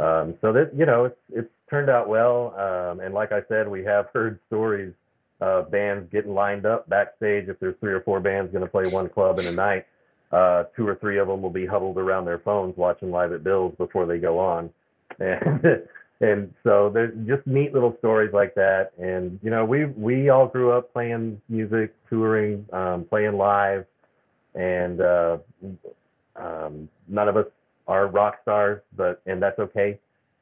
Um, 0.00 0.34
so 0.40 0.52
that 0.52 0.72
you 0.76 0.86
know, 0.86 1.06
it's 1.06 1.18
it's 1.32 1.50
turned 1.68 1.90
out 1.90 2.08
well. 2.08 2.54
Um, 2.56 3.00
and 3.00 3.14
like 3.14 3.32
I 3.32 3.42
said, 3.48 3.68
we 3.68 3.84
have 3.84 4.06
heard 4.12 4.38
stories 4.46 4.94
of 5.40 5.70
bands 5.70 6.08
getting 6.10 6.34
lined 6.34 6.66
up 6.66 6.88
backstage. 6.88 7.48
If 7.48 7.58
there's 7.60 7.76
three 7.80 7.92
or 7.92 8.00
four 8.00 8.20
bands 8.20 8.52
going 8.52 8.64
to 8.64 8.70
play 8.70 8.86
one 8.86 9.08
club 9.08 9.38
in 9.38 9.46
a 9.46 9.52
night, 9.52 9.86
uh, 10.32 10.64
two 10.76 10.86
or 10.86 10.94
three 10.96 11.18
of 11.18 11.28
them 11.28 11.42
will 11.42 11.50
be 11.50 11.66
huddled 11.66 11.98
around 11.98 12.24
their 12.24 12.38
phones 12.38 12.76
watching 12.76 13.10
live 13.10 13.32
at 13.32 13.42
Bills 13.42 13.74
before 13.78 14.06
they 14.06 14.18
go 14.18 14.38
on, 14.38 14.70
and 15.18 15.82
and 16.20 16.52
so 16.64 16.90
there's 16.92 17.14
just 17.26 17.46
neat 17.46 17.72
little 17.72 17.96
stories 17.98 18.32
like 18.32 18.54
that. 18.54 18.90
And 18.98 19.38
you 19.42 19.50
know, 19.50 19.64
we 19.64 19.86
we 19.86 20.28
all 20.28 20.46
grew 20.46 20.72
up 20.72 20.92
playing 20.92 21.40
music, 21.48 21.94
touring, 22.08 22.66
um, 22.72 23.04
playing 23.04 23.36
live, 23.36 23.86
and 24.54 25.00
uh, 25.00 25.38
um, 26.36 26.88
none 27.08 27.28
of 27.28 27.36
us 27.36 27.46
are 27.86 28.08
rock 28.08 28.38
stars, 28.42 28.82
but 28.96 29.22
and 29.26 29.42
that's 29.42 29.58
okay. 29.58 29.98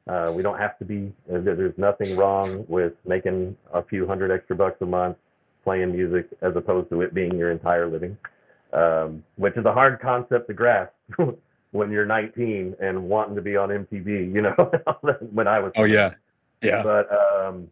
Uh, 0.07 0.31
we 0.33 0.41
don't 0.41 0.57
have 0.57 0.77
to 0.79 0.85
be. 0.85 1.11
There's 1.27 1.77
nothing 1.77 2.15
wrong 2.15 2.65
with 2.67 2.93
making 3.05 3.57
a 3.73 3.83
few 3.83 4.07
hundred 4.07 4.31
extra 4.31 4.55
bucks 4.55 4.81
a 4.81 4.85
month 4.85 5.17
playing 5.63 5.91
music 5.91 6.27
as 6.41 6.55
opposed 6.55 6.89
to 6.89 7.01
it 7.01 7.13
being 7.13 7.37
your 7.37 7.51
entire 7.51 7.87
living, 7.87 8.17
um, 8.77 9.23
which 9.35 9.57
is 9.57 9.65
a 9.65 9.73
hard 9.73 9.99
concept 9.99 10.47
to 10.47 10.53
grasp 10.53 10.93
when 11.71 11.91
you're 11.91 12.05
19 12.05 12.75
and 12.79 13.09
wanting 13.09 13.35
to 13.35 13.41
be 13.41 13.57
on 13.57 13.69
MTV. 13.69 14.33
You 14.33 14.41
know, 14.41 14.71
when 15.31 15.47
I 15.47 15.59
was. 15.59 15.71
Oh 15.75 15.83
yeah, 15.83 16.11
yeah. 16.61 16.83
But 16.83 17.09
um, 17.11 17.69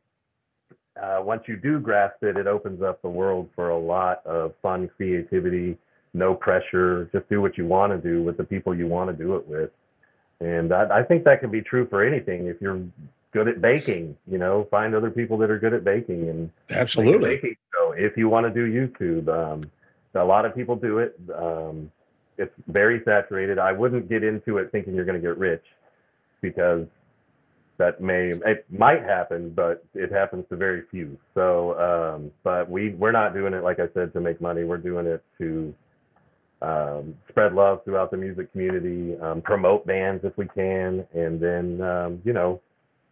uh, 1.01 1.21
once 1.21 1.43
you 1.47 1.57
do 1.57 1.79
grasp 1.79 2.23
it, 2.23 2.37
it 2.37 2.47
opens 2.47 2.81
up 2.81 3.01
the 3.01 3.09
world 3.09 3.49
for 3.55 3.69
a 3.69 3.77
lot 3.77 4.25
of 4.25 4.53
fun, 4.61 4.89
creativity, 4.95 5.77
no 6.13 6.33
pressure. 6.33 7.09
Just 7.11 7.29
do 7.29 7.41
what 7.41 7.57
you 7.57 7.65
want 7.65 7.91
to 7.91 7.97
do 7.97 8.23
with 8.23 8.37
the 8.37 8.43
people 8.43 8.73
you 8.73 8.87
want 8.87 9.15
to 9.15 9.23
do 9.23 9.35
it 9.35 9.47
with. 9.47 9.71
And 10.39 10.73
I, 10.73 10.99
I 10.99 11.03
think 11.03 11.23
that 11.25 11.39
can 11.39 11.51
be 11.51 11.61
true 11.61 11.87
for 11.87 12.03
anything. 12.03 12.47
If 12.47 12.61
you're 12.61 12.81
good 13.31 13.47
at 13.47 13.61
baking, 13.61 14.17
you 14.27 14.37
know, 14.37 14.67
find 14.71 14.95
other 14.95 15.11
people 15.11 15.37
that 15.37 15.51
are 15.51 15.59
good 15.59 15.73
at 15.73 15.83
baking 15.83 16.29
and 16.29 16.51
absolutely. 16.69 17.35
Baking 17.35 17.57
show. 17.73 17.91
If 17.91 18.17
you 18.17 18.29
want 18.29 18.45
to 18.45 18.53
do 18.53 18.89
YouTube, 18.89 19.27
um, 19.27 19.63
a 20.15 20.23
lot 20.25 20.45
of 20.45 20.55
people 20.55 20.75
do 20.75 20.99
it. 20.99 21.19
Um, 21.35 21.91
it's 22.37 22.53
very 22.67 23.01
saturated. 23.05 23.59
I 23.59 23.71
wouldn't 23.71 24.09
get 24.09 24.23
into 24.23 24.57
it 24.57 24.71
thinking 24.71 24.95
you're 24.95 25.05
going 25.05 25.21
to 25.21 25.27
get 25.27 25.37
rich 25.37 25.63
because 26.41 26.85
that 27.77 28.01
may 28.01 28.31
it 28.45 28.65
might 28.71 29.03
happen, 29.03 29.49
but 29.51 29.83
it 29.93 30.11
happens 30.11 30.45
to 30.49 30.55
very 30.55 30.83
few. 30.91 31.17
So, 31.33 31.79
um, 31.79 32.31
but 32.43 32.69
we 32.69 32.91
we're 32.91 33.11
not 33.11 33.33
doing 33.33 33.53
it 33.53 33.63
like 33.63 33.79
I 33.79 33.87
said 33.93 34.13
to 34.13 34.21
make 34.21 34.39
money. 34.41 34.63
We're 34.63 34.77
doing 34.77 35.07
it 35.07 35.23
to 35.39 35.73
um, 36.61 37.15
spread 37.29 37.53
love 37.53 37.83
throughout 37.83 38.11
the 38.11 38.17
music 38.17 38.51
community, 38.51 39.17
um, 39.19 39.41
promote 39.41 39.85
bands 39.85 40.23
if 40.23 40.37
we 40.37 40.47
can, 40.47 41.05
and 41.13 41.39
then 41.39 41.81
um, 41.81 42.21
you 42.23 42.33
know, 42.33 42.61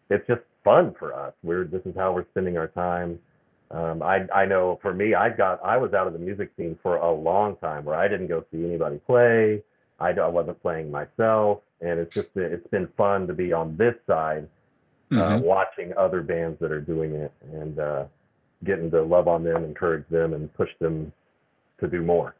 it's 0.09 0.25
just 0.27 0.41
fun 0.63 0.95
for 0.97 1.13
us. 1.13 1.33
We're 1.43 1.65
this 1.65 1.81
is 1.85 1.95
how 1.95 2.13
we're 2.13 2.25
spending 2.31 2.57
our 2.57 2.67
time. 2.69 3.19
Um, 3.73 4.03
I 4.03 4.27
I 4.33 4.45
know 4.45 4.77
for 4.83 4.93
me, 4.93 5.15
I 5.15 5.29
got 5.29 5.59
I 5.65 5.77
was 5.77 5.93
out 5.93 6.05
of 6.05 6.13
the 6.13 6.19
music 6.19 6.51
scene 6.55 6.77
for 6.83 6.97
a 6.97 7.11
long 7.11 7.55
time 7.57 7.85
where 7.85 7.95
I 7.95 8.07
didn't 8.07 8.27
go 8.27 8.45
see 8.51 8.63
anybody 8.63 8.99
play. 8.99 9.63
I, 9.99 10.11
I 10.11 10.27
wasn't 10.27 10.61
playing 10.61 10.91
myself, 10.91 11.61
and 11.81 11.99
it's 11.99 12.13
just 12.13 12.29
it's 12.35 12.67
been 12.67 12.87
fun 12.95 13.25
to 13.27 13.33
be 13.33 13.51
on 13.51 13.75
this 13.75 13.95
side, 14.05 14.47
uh, 15.11 15.15
mm-hmm. 15.15 15.43
watching 15.43 15.91
other 15.97 16.21
bands 16.21 16.59
that 16.59 16.71
are 16.71 16.81
doing 16.81 17.13
it 17.15 17.33
and 17.51 17.79
uh, 17.79 18.05
getting 18.63 18.91
to 18.91 19.01
love 19.01 19.27
on 19.27 19.43
them, 19.43 19.63
encourage 19.63 20.07
them, 20.09 20.33
and 20.33 20.53
push 20.53 20.69
them 20.79 21.11
to 21.79 21.87
do 21.87 22.03
more. 22.03 22.35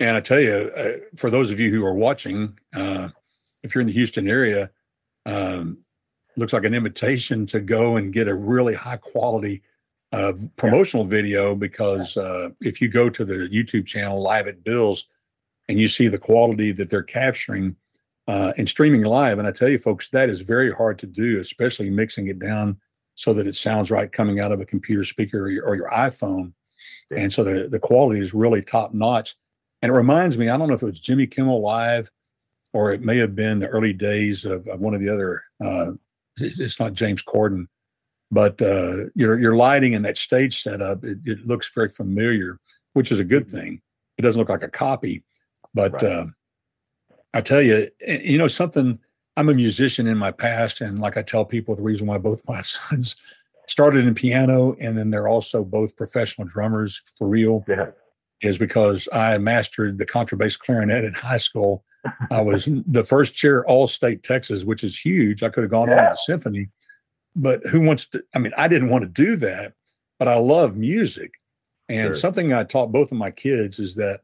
And 0.00 0.16
I 0.16 0.20
tell 0.20 0.40
you, 0.40 0.72
uh, 0.76 0.92
for 1.16 1.30
those 1.30 1.52
of 1.52 1.60
you 1.60 1.70
who 1.70 1.84
are 1.84 1.94
watching, 1.94 2.58
uh, 2.74 3.10
if 3.62 3.74
you're 3.74 3.80
in 3.80 3.88
the 3.88 3.92
Houston 3.92 4.26
area, 4.26 4.70
um, 5.24 5.78
looks 6.36 6.52
like 6.52 6.64
an 6.64 6.74
invitation 6.74 7.46
to 7.46 7.60
go 7.60 7.96
and 7.96 8.12
get 8.12 8.26
a 8.26 8.34
really 8.34 8.74
high 8.74 8.96
quality 8.96 9.62
uh, 10.12 10.32
promotional 10.56 11.04
yeah. 11.04 11.10
video 11.10 11.54
because 11.54 12.16
uh, 12.16 12.50
if 12.60 12.80
you 12.80 12.88
go 12.88 13.10
to 13.10 13.24
the 13.24 13.48
YouTube 13.52 13.86
channel 13.86 14.22
Live 14.22 14.46
at 14.46 14.64
Bill's 14.64 15.06
and 15.68 15.78
you 15.78 15.88
see 15.88 16.08
the 16.08 16.18
quality 16.18 16.72
that 16.72 16.90
they're 16.90 17.02
capturing 17.02 17.76
uh, 18.26 18.52
and 18.56 18.68
streaming 18.68 19.04
live, 19.04 19.38
and 19.38 19.46
I 19.46 19.52
tell 19.52 19.68
you, 19.68 19.78
folks, 19.78 20.08
that 20.10 20.30
is 20.30 20.40
very 20.40 20.72
hard 20.72 20.98
to 21.00 21.06
do, 21.06 21.40
especially 21.40 21.90
mixing 21.90 22.28
it 22.28 22.38
down 22.38 22.78
so 23.14 23.34
that 23.34 23.46
it 23.46 23.56
sounds 23.56 23.90
right 23.90 24.12
coming 24.12 24.38
out 24.40 24.52
of 24.52 24.60
a 24.60 24.66
computer 24.66 25.04
speaker 25.04 25.44
or 25.44 25.50
your, 25.50 25.64
or 25.64 25.76
your 25.76 25.90
iPhone. 25.90 26.52
Yeah. 27.10 27.20
And 27.20 27.32
so 27.32 27.42
the, 27.42 27.68
the 27.68 27.80
quality 27.80 28.20
is 28.20 28.32
really 28.32 28.62
top 28.62 28.94
notch. 28.94 29.34
And 29.82 29.90
it 29.90 29.94
reminds 29.94 30.38
me, 30.38 30.48
I 30.48 30.56
don't 30.56 30.68
know 30.68 30.74
if 30.74 30.82
it 30.82 30.86
was 30.86 31.00
Jimmy 31.00 31.26
Kimmel 31.26 31.60
Live 31.60 32.10
or 32.72 32.92
it 32.92 33.02
may 33.02 33.16
have 33.18 33.34
been 33.34 33.58
the 33.58 33.68
early 33.68 33.92
days 33.92 34.44
of, 34.44 34.66
of 34.68 34.80
one 34.80 34.94
of 34.94 35.00
the 35.00 35.08
other, 35.08 35.42
uh, 35.64 35.92
it's 36.36 36.78
not 36.78 36.94
James 36.94 37.22
Corden, 37.22 37.66
but 38.30 38.60
uh, 38.60 39.06
your, 39.14 39.38
your 39.38 39.56
lighting 39.56 39.94
and 39.94 40.04
that 40.04 40.18
stage 40.18 40.62
setup, 40.62 41.04
it, 41.04 41.18
it, 41.24 41.46
looks 41.46 41.70
very 41.74 41.88
familiar, 41.88 42.58
which 42.92 43.10
is 43.10 43.20
a 43.20 43.24
good 43.24 43.48
mm-hmm. 43.48 43.56
thing. 43.56 43.82
It 44.18 44.22
doesn't 44.22 44.38
look 44.38 44.48
like 44.48 44.62
a 44.62 44.68
copy. 44.68 45.22
But 45.74 45.94
right. 45.94 46.04
uh, 46.04 46.26
I 47.32 47.40
tell 47.40 47.62
you, 47.62 47.88
you 48.06 48.38
know, 48.38 48.48
something, 48.48 48.98
I'm 49.36 49.48
a 49.48 49.54
musician 49.54 50.06
in 50.06 50.18
my 50.18 50.30
past. 50.30 50.80
And 50.80 50.98
like 50.98 51.16
I 51.16 51.22
tell 51.22 51.44
people, 51.44 51.76
the 51.76 51.82
reason 51.82 52.06
why 52.06 52.18
both 52.18 52.42
my 52.48 52.60
sons 52.62 53.16
started 53.66 54.06
in 54.06 54.14
piano 54.14 54.74
and 54.80 54.96
then 54.96 55.10
they're 55.10 55.28
also 55.28 55.64
both 55.64 55.96
professional 55.96 56.46
drummers 56.46 57.02
for 57.16 57.28
real. 57.28 57.64
Yeah 57.68 57.90
is 58.40 58.58
because 58.58 59.08
I 59.12 59.38
mastered 59.38 59.98
the 59.98 60.06
contrabass 60.06 60.58
clarinet 60.58 61.04
in 61.04 61.14
high 61.14 61.38
school. 61.38 61.84
I 62.30 62.40
was 62.40 62.68
the 62.86 63.04
first 63.04 63.34
chair 63.34 63.64
all 63.66 63.86
state 63.86 64.22
Texas, 64.22 64.64
which 64.64 64.84
is 64.84 64.98
huge. 64.98 65.42
I 65.42 65.48
could 65.48 65.64
have 65.64 65.70
gone 65.70 65.88
yeah. 65.88 65.96
on 65.96 66.02
to 66.04 66.10
the 66.10 66.16
symphony, 66.16 66.68
but 67.36 67.60
who 67.66 67.80
wants 67.80 68.06
to? 68.06 68.22
I 68.34 68.38
mean, 68.38 68.52
I 68.56 68.68
didn't 68.68 68.90
want 68.90 69.02
to 69.02 69.08
do 69.08 69.36
that, 69.36 69.74
but 70.18 70.28
I 70.28 70.36
love 70.36 70.76
music. 70.76 71.34
And 71.88 72.08
sure. 72.08 72.14
something 72.14 72.52
I 72.52 72.64
taught 72.64 72.92
both 72.92 73.12
of 73.12 73.18
my 73.18 73.30
kids 73.30 73.78
is 73.78 73.94
that 73.94 74.20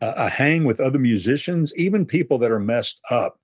uh, 0.00 0.14
I 0.16 0.28
hang 0.28 0.64
with 0.64 0.80
other 0.80 0.98
musicians, 0.98 1.72
even 1.76 2.06
people 2.06 2.38
that 2.38 2.50
are 2.50 2.60
messed 2.60 3.00
up. 3.10 3.38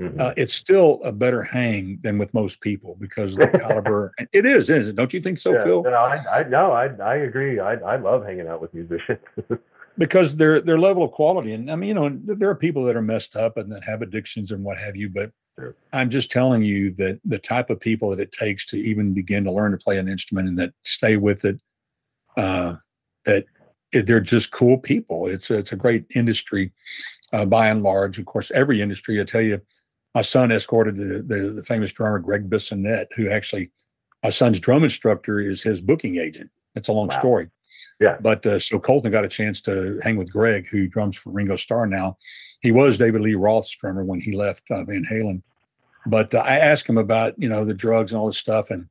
Mm-hmm. 0.00 0.20
Uh, 0.20 0.32
it's 0.36 0.54
still 0.54 1.00
a 1.04 1.12
better 1.12 1.42
hang 1.42 1.98
than 2.02 2.18
with 2.18 2.32
most 2.32 2.60
people 2.60 2.96
because 2.98 3.32
of 3.32 3.38
the 3.38 3.58
caliber. 3.58 4.12
it 4.32 4.46
is, 4.46 4.70
isn't 4.70 4.90
it? 4.90 4.96
Don't 4.96 5.12
you 5.12 5.20
think 5.20 5.38
so, 5.38 5.52
yeah, 5.52 5.64
Phil? 5.64 5.82
No, 5.82 5.90
I, 5.90 6.40
I, 6.40 6.42
no, 6.44 6.72
I, 6.72 6.86
I 6.86 7.16
agree. 7.16 7.60
I, 7.60 7.74
I 7.74 7.96
love 7.96 8.24
hanging 8.24 8.48
out 8.48 8.60
with 8.60 8.72
musicians 8.72 9.20
because 9.98 10.36
their 10.36 10.60
their 10.60 10.78
level 10.78 11.02
of 11.02 11.12
quality. 11.12 11.52
And 11.52 11.70
I 11.70 11.76
mean, 11.76 11.88
you 11.88 11.94
know, 11.94 12.08
there 12.24 12.48
are 12.48 12.54
people 12.54 12.84
that 12.84 12.96
are 12.96 13.02
messed 13.02 13.36
up 13.36 13.56
and 13.56 13.70
that 13.72 13.84
have 13.84 14.02
addictions 14.02 14.50
and 14.50 14.64
what 14.64 14.78
have 14.78 14.96
you. 14.96 15.08
But 15.08 15.32
sure. 15.58 15.74
I'm 15.92 16.10
just 16.10 16.30
telling 16.30 16.62
you 16.62 16.90
that 16.92 17.20
the 17.24 17.38
type 17.38 17.70
of 17.70 17.80
people 17.80 18.10
that 18.10 18.20
it 18.20 18.32
takes 18.32 18.66
to 18.66 18.76
even 18.76 19.14
begin 19.14 19.44
to 19.44 19.52
learn 19.52 19.72
to 19.72 19.78
play 19.78 19.98
an 19.98 20.08
instrument 20.08 20.48
and 20.48 20.58
that 20.58 20.72
stay 20.82 21.16
with 21.16 21.44
it, 21.44 21.60
uh, 22.36 22.76
that 23.24 23.44
they're 23.92 24.20
just 24.20 24.50
cool 24.50 24.78
people. 24.78 25.26
It's 25.26 25.50
a, 25.50 25.58
it's 25.58 25.72
a 25.72 25.76
great 25.76 26.06
industry 26.14 26.72
uh, 27.32 27.44
by 27.44 27.68
and 27.68 27.82
large. 27.82 28.18
Of 28.18 28.26
course, 28.26 28.50
every 28.52 28.80
industry. 28.80 29.20
I 29.20 29.24
tell 29.24 29.42
you 29.42 29.60
my 30.14 30.22
son 30.22 30.50
escorted 30.50 30.96
the, 30.96 31.22
the, 31.22 31.50
the 31.50 31.64
famous 31.64 31.92
drummer 31.92 32.18
Gregg 32.18 32.48
Bissonette, 32.48 33.06
who 33.16 33.30
actually 33.30 33.70
my 34.22 34.30
son's 34.30 34.60
drum 34.60 34.84
instructor 34.84 35.40
is 35.40 35.62
his 35.62 35.80
booking 35.80 36.16
agent. 36.16 36.50
It's 36.74 36.88
a 36.88 36.92
long 36.92 37.08
wow. 37.08 37.18
story. 37.18 37.50
Yeah. 38.02 38.16
But 38.20 38.44
uh, 38.44 38.58
so 38.58 38.80
Colton 38.80 39.12
got 39.12 39.24
a 39.24 39.28
chance 39.28 39.60
to 39.62 40.00
hang 40.02 40.16
with 40.16 40.32
Gregg, 40.32 40.66
who 40.66 40.88
drums 40.88 41.16
for 41.16 41.30
Ringo 41.30 41.54
Starr 41.54 41.86
now. 41.86 42.18
He 42.60 42.72
was 42.72 42.98
David 42.98 43.20
Lee 43.20 43.36
Roth's 43.36 43.70
drummer 43.76 44.04
when 44.04 44.20
he 44.20 44.32
left 44.32 44.68
uh, 44.72 44.82
Van 44.82 45.04
Halen. 45.10 45.42
But 46.06 46.34
uh, 46.34 46.38
I 46.38 46.58
asked 46.58 46.88
him 46.88 46.98
about 46.98 47.34
you 47.38 47.48
know 47.48 47.64
the 47.64 47.74
drugs 47.74 48.10
and 48.10 48.20
all 48.20 48.26
this 48.26 48.38
stuff, 48.38 48.70
and 48.70 48.88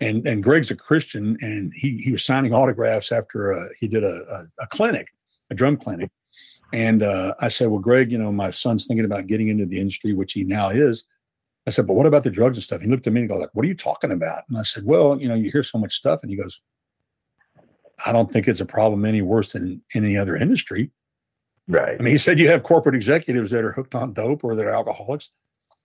and 0.00 0.26
and 0.26 0.42
Gregg's 0.42 0.72
a 0.72 0.76
Christian, 0.76 1.36
and 1.40 1.72
he 1.76 1.98
he 1.98 2.10
was 2.10 2.24
signing 2.24 2.52
autographs 2.52 3.12
after 3.12 3.56
uh, 3.56 3.68
he 3.78 3.86
did 3.86 4.02
a, 4.02 4.24
a, 4.58 4.64
a 4.64 4.66
clinic, 4.66 5.06
a 5.50 5.54
drum 5.54 5.76
clinic, 5.76 6.10
and 6.72 7.04
uh, 7.04 7.34
I 7.38 7.50
said, 7.50 7.68
well, 7.68 7.78
Gregg, 7.78 8.10
you 8.10 8.18
know, 8.18 8.32
my 8.32 8.50
son's 8.50 8.84
thinking 8.84 9.04
about 9.04 9.28
getting 9.28 9.46
into 9.46 9.64
the 9.64 9.80
industry, 9.80 10.12
which 10.12 10.32
he 10.32 10.42
now 10.42 10.70
is. 10.70 11.04
I 11.66 11.70
said, 11.70 11.86
but 11.86 11.94
what 11.94 12.06
about 12.06 12.24
the 12.24 12.30
drugs 12.30 12.56
and 12.56 12.64
stuff? 12.64 12.80
He 12.80 12.88
looked 12.88 13.06
at 13.06 13.12
me 13.12 13.20
and 13.20 13.28
goes, 13.28 13.40
like, 13.40 13.50
what 13.52 13.64
are 13.64 13.68
you 13.68 13.76
talking 13.76 14.10
about? 14.10 14.42
And 14.48 14.58
I 14.58 14.62
said, 14.62 14.84
well, 14.84 15.20
you 15.20 15.28
know, 15.28 15.34
you 15.34 15.52
hear 15.52 15.62
so 15.62 15.78
much 15.78 15.94
stuff. 15.94 16.20
And 16.22 16.30
he 16.30 16.36
goes, 16.36 16.62
I 18.06 18.12
don't 18.12 18.32
think 18.32 18.48
it's 18.48 18.60
a 18.60 18.66
problem 18.66 19.04
any 19.04 19.22
worse 19.22 19.52
than 19.52 19.82
any 19.94 20.16
other 20.16 20.36
industry. 20.36 20.90
Right. 21.68 21.96
I 21.98 22.02
mean, 22.02 22.12
he 22.12 22.18
said 22.18 22.40
you 22.40 22.48
have 22.48 22.62
corporate 22.62 22.94
executives 22.94 23.50
that 23.50 23.64
are 23.64 23.72
hooked 23.72 23.94
on 23.94 24.12
dope 24.12 24.42
or 24.42 24.54
that 24.54 24.64
are 24.64 24.74
alcoholics. 24.74 25.30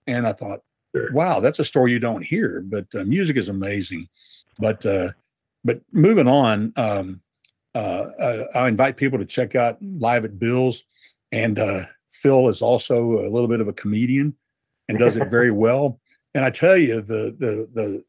And 0.07 0.27
I 0.27 0.33
thought, 0.33 0.61
sure. 0.95 1.11
wow, 1.11 1.39
that's 1.39 1.59
a 1.59 1.63
story 1.63 1.91
you 1.91 1.99
don't 1.99 2.23
hear. 2.23 2.61
But 2.61 2.87
uh, 2.95 3.03
music 3.03 3.37
is 3.37 3.49
amazing. 3.49 4.07
But 4.57 4.85
uh, 4.85 5.11
but 5.63 5.81
moving 5.91 6.27
on, 6.27 6.73
um, 6.75 7.21
uh, 7.73 8.05
I 8.55 8.67
invite 8.67 8.97
people 8.97 9.19
to 9.19 9.25
check 9.25 9.55
out 9.55 9.77
Live 9.81 10.25
at 10.25 10.39
Bill's. 10.39 10.85
And 11.31 11.59
uh, 11.59 11.85
Phil 12.07 12.49
is 12.49 12.61
also 12.61 13.19
a 13.19 13.29
little 13.29 13.47
bit 13.47 13.59
of 13.59 13.67
a 13.67 13.73
comedian 13.73 14.35
and 14.87 14.97
does 14.97 15.17
it 15.17 15.29
very 15.29 15.51
well. 15.65 15.99
And 16.33 16.45
I 16.45 16.49
tell 16.49 16.77
you, 16.77 17.01
the 17.01 17.35
the 17.37 17.69
the 17.73 18.03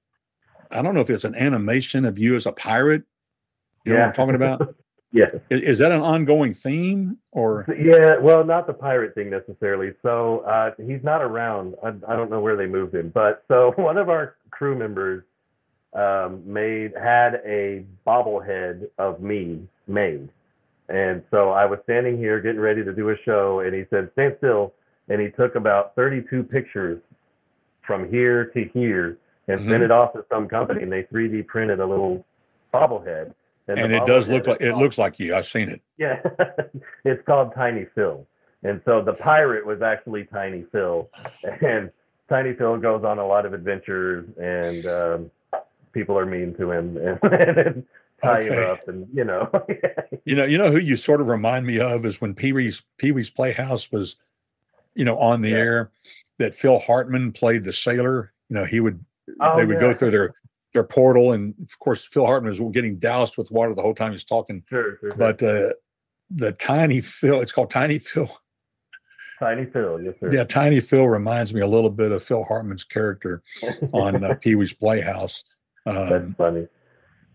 I 0.70 0.82
don't 0.82 0.94
know 0.94 1.00
if 1.00 1.10
it's 1.10 1.24
an 1.24 1.34
animation 1.34 2.04
of 2.04 2.18
you 2.18 2.36
as 2.36 2.46
a 2.46 2.52
pirate. 2.52 3.04
You 3.86 3.92
know 3.92 4.00
what 4.00 4.08
I'm 4.08 4.14
talking 4.14 4.34
about? 4.34 4.74
yes. 5.12 5.34
Is, 5.48 5.62
is, 5.62 5.78
that 5.78 5.92
an 5.92 6.00
ongoing 6.00 6.54
theme 6.54 7.18
or? 7.30 7.64
Yeah, 7.78 8.18
well, 8.18 8.44
not 8.44 8.66
the 8.66 8.72
pirate 8.72 9.14
thing 9.14 9.30
necessarily. 9.30 9.94
So 10.02 10.40
uh, 10.40 10.72
he's 10.84 11.02
not 11.02 11.22
around. 11.22 11.74
I, 11.84 11.88
I 12.08 12.16
don't 12.16 12.30
know 12.30 12.40
where 12.40 12.56
they 12.56 12.66
moved 12.66 12.94
him, 12.94 13.10
but 13.14 13.44
so 13.48 13.72
one 13.76 13.96
of 13.96 14.08
our 14.08 14.36
crew 14.50 14.76
members 14.76 15.22
um, 15.94 16.42
made 16.44 16.92
had 17.00 17.40
a 17.46 17.84
bobblehead 18.06 18.88
of 18.98 19.22
me 19.22 19.62
made. 19.86 20.28
And 20.88 21.22
so 21.30 21.50
I 21.50 21.64
was 21.66 21.78
standing 21.84 22.18
here 22.18 22.40
getting 22.40 22.60
ready 22.60 22.84
to 22.84 22.92
do 22.92 23.10
a 23.10 23.16
show, 23.24 23.60
and 23.60 23.74
he 23.74 23.84
said, 23.90 24.10
"Stand 24.12 24.34
still." 24.38 24.72
And 25.08 25.20
he 25.20 25.30
took 25.30 25.54
about 25.54 25.94
32 25.94 26.42
pictures 26.42 27.00
from 27.82 28.10
here 28.10 28.46
to 28.46 28.64
here 28.74 29.18
and 29.48 29.60
mm-hmm. 29.60 29.70
sent 29.70 29.82
it 29.84 29.90
off 29.90 30.12
to 30.14 30.24
some 30.30 30.48
company, 30.48 30.82
and 30.82 30.90
they 30.90 31.04
3D 31.04 31.46
printed 31.46 31.80
a 31.80 31.86
little 31.86 32.24
bobblehead. 32.74 33.32
And, 33.68 33.78
and 33.78 33.92
it 33.92 34.06
does 34.06 34.28
look 34.28 34.46
like 34.46 34.60
it 34.60 34.76
looks 34.76 34.96
like 34.96 35.18
you. 35.18 35.34
I've 35.34 35.46
seen 35.46 35.68
it. 35.68 35.82
Yeah, 35.98 36.20
it's 37.06 37.24
called 37.24 37.54
Tiny 37.54 37.86
Phil, 37.94 38.26
and 38.62 38.82
so 38.84 39.02
the 39.02 39.14
pirate 39.14 39.64
was 39.64 39.80
actually 39.80 40.24
Tiny 40.24 40.64
Phil, 40.70 41.08
and 41.62 41.90
Tiny 42.28 42.52
Phil 42.52 42.76
goes 42.76 43.02
on 43.02 43.18
a 43.18 43.26
lot 43.26 43.46
of 43.46 43.54
adventures, 43.54 44.28
and 44.38 44.86
um, 44.86 45.30
people 45.92 46.18
are 46.18 46.26
mean 46.26 46.54
to 46.56 46.70
him, 46.70 46.98
and, 46.98 47.18
and 47.32 47.86
tie 48.22 48.40
okay. 48.40 48.54
you 48.54 48.60
up, 48.60 48.86
and 48.88 49.08
you 49.14 49.24
know. 49.24 49.50
you 50.26 50.36
know, 50.36 50.44
you 50.44 50.58
know 50.58 50.70
who 50.70 50.78
you 50.78 50.96
sort 50.96 51.22
of 51.22 51.28
remind 51.28 51.66
me 51.66 51.80
of 51.80 52.04
is 52.04 52.20
when 52.20 52.34
Pee 52.34 52.52
Wee's 52.52 52.82
Pee 52.98 53.12
Wee's 53.12 53.30
Playhouse 53.30 53.90
was, 53.90 54.16
you 54.94 55.04
know, 55.06 55.16
on 55.18 55.40
the 55.40 55.50
yeah. 55.50 55.56
air. 55.56 55.90
That 56.38 56.54
Phil 56.54 56.78
Hartman 56.78 57.32
played 57.32 57.64
the 57.64 57.72
sailor. 57.72 58.34
You 58.50 58.56
know, 58.56 58.64
he 58.66 58.80
would 58.80 59.02
oh, 59.40 59.56
they 59.56 59.64
would 59.64 59.76
yeah. 59.76 59.80
go 59.80 59.94
through 59.94 60.10
their 60.10 60.34
their 60.76 60.84
portal, 60.84 61.32
and 61.32 61.54
of 61.62 61.78
course 61.78 62.04
Phil 62.04 62.26
Hartman 62.26 62.52
is 62.52 62.60
getting 62.72 62.98
doused 62.98 63.38
with 63.38 63.50
water 63.50 63.74
the 63.74 63.80
whole 63.80 63.94
time 63.94 64.12
he's 64.12 64.24
talking. 64.24 64.62
Sure, 64.68 64.98
sure. 65.00 65.12
But 65.16 65.42
uh, 65.42 65.70
the 66.30 66.52
Tiny 66.52 67.00
Phil, 67.00 67.40
it's 67.40 67.52
called 67.52 67.70
Tiny 67.70 67.98
Phil. 67.98 68.30
Tiny 69.38 69.64
Phil, 69.66 70.02
yes, 70.02 70.14
sir. 70.20 70.32
Yeah, 70.32 70.44
Tiny 70.44 70.80
Phil 70.80 71.08
reminds 71.08 71.54
me 71.54 71.62
a 71.62 71.66
little 71.66 71.90
bit 71.90 72.12
of 72.12 72.22
Phil 72.22 72.44
Hartman's 72.44 72.84
character 72.84 73.42
on 73.92 74.22
uh, 74.22 74.34
Pee 74.34 74.54
Wee's 74.54 74.74
Playhouse. 74.74 75.44
Um, 75.86 76.08
that's 76.10 76.34
funny. 76.36 76.68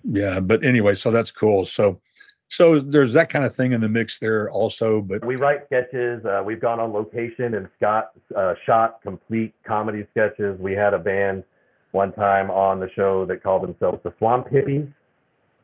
Yeah, 0.03 0.39
but 0.39 0.63
anyway, 0.63 0.93
so 0.93 1.09
that's 1.09 1.31
cool. 1.31 1.65
So, 1.65 1.99
so 2.47 2.79
there's 2.79 3.13
that 3.13 3.29
kind 3.29 3.45
of 3.45 3.55
thing 3.55 3.71
in 3.71 3.81
the 3.81 3.89
mix 3.89 4.19
there 4.19 4.51
also. 4.51 5.01
But 5.01 5.25
we 5.25 5.35
write 5.35 5.65
sketches. 5.65 6.23
Uh, 6.25 6.43
we've 6.45 6.59
gone 6.59 6.79
on 6.79 6.91
location 6.91 7.55
and 7.55 7.69
Scott 7.77 8.11
uh, 8.35 8.55
shot 8.65 9.01
complete 9.01 9.53
comedy 9.65 10.05
sketches. 10.11 10.59
We 10.59 10.73
had 10.73 10.93
a 10.93 10.99
band 10.99 11.43
one 11.91 12.11
time 12.13 12.49
on 12.49 12.79
the 12.79 12.89
show 12.91 13.25
that 13.25 13.43
called 13.43 13.63
themselves 13.63 13.99
the 14.03 14.13
Swamp 14.17 14.47
Hippies. 14.47 14.91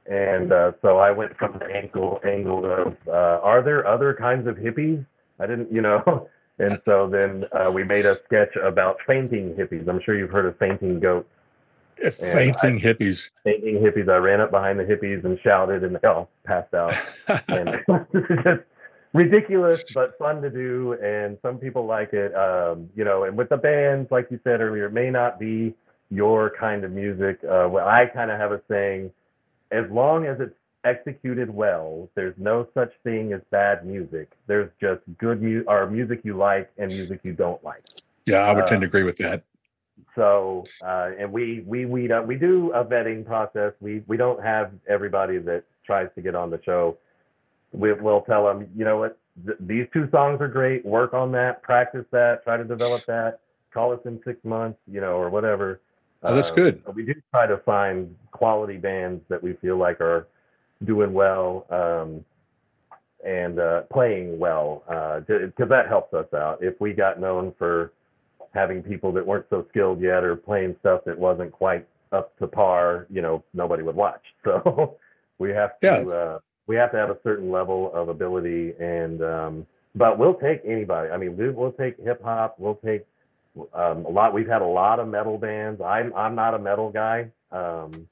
And 0.06 0.54
uh, 0.54 0.72
so 0.82 0.98
I 0.98 1.12
went 1.12 1.38
from 1.38 1.60
the 1.60 1.66
angle 1.66 2.22
angle 2.24 2.66
of 2.66 2.96
uh, 3.08 3.42
are 3.44 3.62
there 3.62 3.86
other 3.86 4.14
kinds 4.14 4.48
of 4.48 4.56
hippies? 4.56 5.06
I 5.40 5.48
didn't, 5.48 5.72
you 5.72 5.82
know. 5.82 6.30
And 6.60 6.82
so 6.86 7.08
then 7.08 7.46
uh, 7.52 7.72
we 7.72 7.84
made 7.84 8.08
a 8.08 8.18
sketch 8.26 8.56
about 8.56 8.98
fainting 9.06 9.54
hippies. 9.54 9.88
I'm 9.88 10.02
sure 10.02 10.18
you've 10.18 10.32
heard 10.32 10.48
of 10.48 10.58
fainting 10.58 11.00
goats. 11.00 11.30
Fainting 12.00 12.78
I, 12.78 12.80
hippies. 12.80 13.30
Fainting 13.44 13.76
hippies. 13.76 14.10
I 14.10 14.18
ran 14.18 14.42
up 14.42 14.52
behind 14.52 14.80
the 14.80 14.84
hippies 14.84 15.24
and 15.24 15.40
shouted, 15.42 15.84
and 15.84 15.98
they 15.98 16.08
all 16.08 16.30
passed 16.46 16.74
out. 16.74 16.96
and 17.48 17.80
just 18.44 18.62
ridiculous, 19.14 19.84
but 19.94 20.18
fun 20.18 20.42
to 20.42 20.50
do. 20.50 20.94
And 20.94 21.38
some 21.44 21.60
people 21.60 21.86
like 21.86 22.14
it. 22.14 22.34
Um, 22.36 22.90
you 22.96 23.04
know, 23.04 23.24
and 23.24 23.38
with 23.38 23.50
the 23.50 23.58
bands, 23.58 24.10
like 24.12 24.30
you 24.32 24.40
said 24.44 24.62
earlier, 24.62 24.86
it 24.86 24.94
may 24.94 25.10
not 25.10 25.40
be 25.40 25.76
your 26.10 26.54
kind 26.60 26.84
of 26.84 26.92
music. 26.92 27.40
Uh, 27.44 27.68
well, 27.70 27.88
I 27.88 28.06
kind 28.06 28.32
of 28.32 28.40
have 28.40 28.52
a 28.52 28.62
saying: 28.70 29.12
as 29.72 29.86
long 29.92 30.26
as 30.26 30.40
it's 30.40 30.56
executed 30.84 31.54
well, 31.54 32.10
there's 32.16 32.36
no 32.38 32.68
such 32.74 32.92
thing 33.04 33.34
as 33.34 33.42
bad 33.52 33.86
music. 33.86 34.32
There's 34.48 34.70
just 34.80 35.02
good 35.18 35.42
music, 35.42 35.68
or 35.70 35.90
music 35.90 36.22
you 36.24 36.38
like 36.38 36.72
and 36.78 36.92
music 36.92 37.22
you 37.24 37.34
don't 37.34 37.64
like. 37.64 37.84
Yeah, 38.26 38.40
I 38.40 38.54
would 38.54 38.64
uh, 38.64 38.68
tend 38.68 38.82
to 38.82 38.88
agree 38.88 39.04
with 39.04 39.18
that. 39.18 39.44
So, 40.16 40.66
uh, 40.82 41.12
and 41.20 41.32
we 41.32 41.64
we 41.66 41.86
weed 41.86 42.12
up. 42.12 42.26
We 42.26 42.36
do 42.36 42.72
a 42.74 42.84
vetting 42.84 43.26
process. 43.26 43.74
We 43.80 44.04
we 44.08 44.18
don't 44.18 44.44
have 44.44 44.72
everybody 44.88 45.38
that 45.40 45.64
tries 45.86 46.10
to 46.16 46.22
get 46.22 46.36
on 46.36 46.50
the 46.50 46.60
show. 46.64 46.98
We, 47.72 47.94
will 47.94 48.22
tell 48.22 48.46
them, 48.46 48.68
you 48.76 48.86
know 48.86 48.98
what, 48.98 49.18
th- 49.46 49.58
these 49.60 49.88
two 49.94 50.10
songs 50.12 50.42
are 50.42 50.48
great. 50.48 50.86
Work 50.86 51.14
on 51.14 51.32
that. 51.34 51.62
Practice 51.64 52.06
that. 52.12 52.44
Try 52.44 52.58
to 52.58 52.64
develop 52.64 53.06
that. 53.06 53.40
Call 53.74 53.94
us 53.94 54.00
in 54.06 54.20
six 54.26 54.44
months, 54.44 54.80
you 54.92 55.02
know, 55.02 55.18
or 55.18 55.30
whatever. 55.30 55.82
Oh, 56.28 56.36
that's 56.36 56.52
good. 56.52 56.84
we 56.94 57.04
do 57.04 57.14
try 57.32 57.48
to 57.48 57.58
find 57.58 58.16
quality 58.32 58.78
bands 58.78 59.22
that 59.30 59.42
we 59.42 59.54
feel 59.54 59.78
like 59.78 60.02
are 60.02 60.28
doing 60.84 61.14
well 61.14 61.66
um, 61.70 62.24
and 63.26 63.60
uh, 63.60 63.82
playing 63.92 64.38
well 64.38 64.84
because 65.28 65.52
uh, 65.60 65.66
that 65.66 65.88
helps 65.88 66.14
us 66.14 66.32
out. 66.34 66.60
If 66.62 66.80
we 66.80 66.94
got 66.94 67.20
known 67.20 67.54
for 67.58 67.94
having 68.54 68.82
people 68.82 69.12
that 69.14 69.26
weren't 69.26 69.46
so 69.50 69.66
skilled 69.70 70.02
yet 70.02 70.24
or 70.24 70.36
playing 70.36 70.76
stuff 70.80 71.02
that 71.06 71.18
wasn't 71.18 71.52
quite 71.52 71.88
up 72.12 72.38
to 72.40 72.48
par, 72.48 73.08
you 73.10 73.22
know, 73.22 73.44
nobody 73.54 73.84
would 73.84 73.96
watch. 73.96 74.22
So 74.44 74.98
we 75.40 75.50
have 75.52 75.80
to 75.82 75.88
yeah. 75.88 76.14
uh, 76.14 76.40
we 76.68 76.76
have 76.78 76.92
to 76.92 76.98
have 76.98 77.10
a 77.10 77.18
certain 77.22 77.52
level 77.52 77.92
of 77.94 78.10
ability 78.10 78.74
and 78.80 79.22
um, 79.22 79.68
but 79.94 80.18
we'll 80.18 80.36
take 80.36 80.62
anybody. 80.66 81.10
I 81.10 81.18
mean, 81.18 81.36
we, 81.36 81.50
will 81.50 81.72
take 81.72 81.98
hip 82.00 82.24
hop. 82.24 82.56
We'll 82.60 82.80
take 82.86 83.06
um, 83.74 84.06
a 84.06 84.10
lot. 84.10 84.34
We've 84.34 84.48
had 84.48 84.62
a 84.62 84.68
lot 84.68 85.00
of 85.00 85.08
metal 85.08 85.38
bands. 85.38 85.82
I'm 85.82 86.14
I'm 86.14 86.36
not 86.36 86.54
a 86.54 86.60
metal 86.60 86.92
guy. 86.92 87.30
Um, 87.52 88.08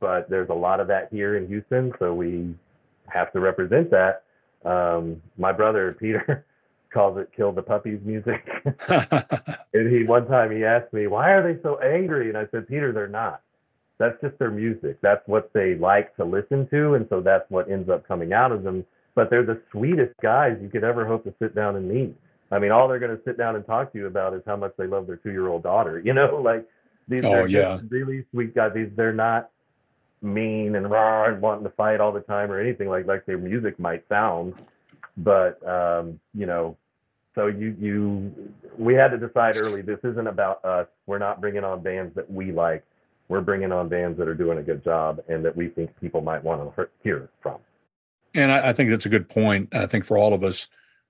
but 0.00 0.28
there's 0.30 0.48
a 0.48 0.54
lot 0.54 0.80
of 0.80 0.88
that 0.88 1.08
here 1.12 1.36
in 1.36 1.46
Houston, 1.46 1.92
so 1.98 2.14
we 2.14 2.54
have 3.06 3.32
to 3.32 3.40
represent 3.40 3.90
that. 3.90 4.24
Um, 4.64 5.22
my 5.38 5.52
brother 5.52 5.96
Peter 5.98 6.44
calls 6.92 7.18
it 7.18 7.30
"kill 7.36 7.52
the 7.52 7.62
puppies" 7.62 8.00
music, 8.04 8.48
and 8.88 9.90
he 9.94 10.04
one 10.04 10.26
time 10.26 10.50
he 10.50 10.64
asked 10.64 10.92
me, 10.92 11.06
"Why 11.06 11.30
are 11.32 11.42
they 11.42 11.60
so 11.62 11.78
angry?" 11.78 12.28
And 12.28 12.38
I 12.38 12.46
said, 12.50 12.66
"Peter, 12.68 12.92
they're 12.92 13.08
not. 13.08 13.42
That's 13.98 14.18
just 14.22 14.38
their 14.38 14.50
music. 14.50 14.98
That's 15.02 15.26
what 15.28 15.52
they 15.52 15.74
like 15.74 16.16
to 16.16 16.24
listen 16.24 16.66
to, 16.68 16.94
and 16.94 17.06
so 17.10 17.20
that's 17.20 17.48
what 17.50 17.70
ends 17.70 17.90
up 17.90 18.08
coming 18.08 18.32
out 18.32 18.52
of 18.52 18.62
them. 18.62 18.86
But 19.14 19.28
they're 19.28 19.44
the 19.44 19.60
sweetest 19.70 20.14
guys 20.22 20.56
you 20.62 20.70
could 20.70 20.84
ever 20.84 21.04
hope 21.04 21.24
to 21.24 21.34
sit 21.38 21.54
down 21.54 21.76
and 21.76 21.88
meet. 21.88 22.16
I 22.50 22.58
mean, 22.58 22.72
all 22.72 22.88
they're 22.88 22.98
going 22.98 23.16
to 23.16 23.22
sit 23.24 23.38
down 23.38 23.56
and 23.56 23.64
talk 23.64 23.92
to 23.92 23.98
you 23.98 24.06
about 24.06 24.34
is 24.34 24.42
how 24.46 24.56
much 24.56 24.72
they 24.76 24.86
love 24.86 25.06
their 25.06 25.16
two-year-old 25.16 25.62
daughter. 25.62 26.02
You 26.04 26.14
know, 26.14 26.40
like 26.42 26.66
these 27.08 27.24
oh, 27.24 27.32
are 27.32 27.48
yeah. 27.48 27.78
really 27.88 28.24
sweet 28.32 28.54
guys. 28.54 28.72
These 28.74 28.88
they're 28.96 29.12
not 29.12 29.50
mean 30.22 30.74
and 30.74 30.90
raw 30.90 31.26
and 31.26 31.40
wanting 31.40 31.64
to 31.64 31.70
fight 31.70 32.00
all 32.00 32.12
the 32.12 32.20
time 32.20 32.50
or 32.50 32.60
anything 32.60 32.88
like 32.88 33.06
like 33.06 33.26
their 33.26 33.38
music 33.38 33.78
might 33.78 34.06
sound. 34.08 34.54
But 35.16 35.66
um, 35.68 36.18
you 36.34 36.46
know, 36.46 36.76
so 37.34 37.46
you 37.46 37.76
you 37.78 38.52
we 38.78 38.94
had 38.94 39.08
to 39.08 39.18
decide 39.18 39.56
early. 39.56 39.82
This 39.82 40.00
isn't 40.02 40.26
about 40.26 40.64
us. 40.64 40.88
We're 41.06 41.18
not 41.18 41.40
bringing 41.40 41.64
on 41.64 41.82
bands 41.82 42.14
that 42.16 42.30
we 42.30 42.52
like. 42.52 42.84
We're 43.28 43.40
bringing 43.40 43.70
on 43.70 43.88
bands 43.88 44.18
that 44.18 44.26
are 44.26 44.34
doing 44.34 44.58
a 44.58 44.62
good 44.62 44.82
job 44.82 45.22
and 45.28 45.44
that 45.44 45.56
we 45.56 45.68
think 45.68 45.98
people 46.00 46.20
might 46.20 46.42
want 46.42 46.74
to 46.74 46.88
hear 47.04 47.28
from. 47.40 47.58
And 48.34 48.50
I, 48.50 48.70
I 48.70 48.72
think 48.72 48.90
that's 48.90 49.06
a 49.06 49.10
good 49.10 49.28
point. 49.28 49.72
I 49.72 49.86
think 49.86 50.04
for 50.04 50.18
all 50.18 50.34
of 50.34 50.42
us, 50.42 50.66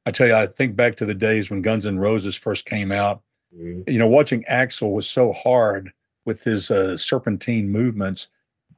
I 0.07 0.11
tell 0.11 0.27
you, 0.27 0.35
I 0.35 0.47
think 0.47 0.77
back 0.77 0.97
to 0.97 1.07
the 1.07 1.15
days 1.15 1.51
when 1.51 1.63
Guns 1.63 1.87
N' 1.87 1.99
Roses 1.99 2.37
first 2.37 2.67
came 2.67 2.91
out. 2.91 3.23
Mm-hmm. 3.55 3.91
You 3.91 3.99
know, 3.99 4.09
watching 4.09 4.45
Axl 4.51 4.93
was 4.93 5.09
so 5.09 5.33
hard 5.33 5.93
with 6.25 6.45
his 6.45 6.71
uh, 6.71 6.97
serpentine 6.97 7.71
movements 7.71 8.29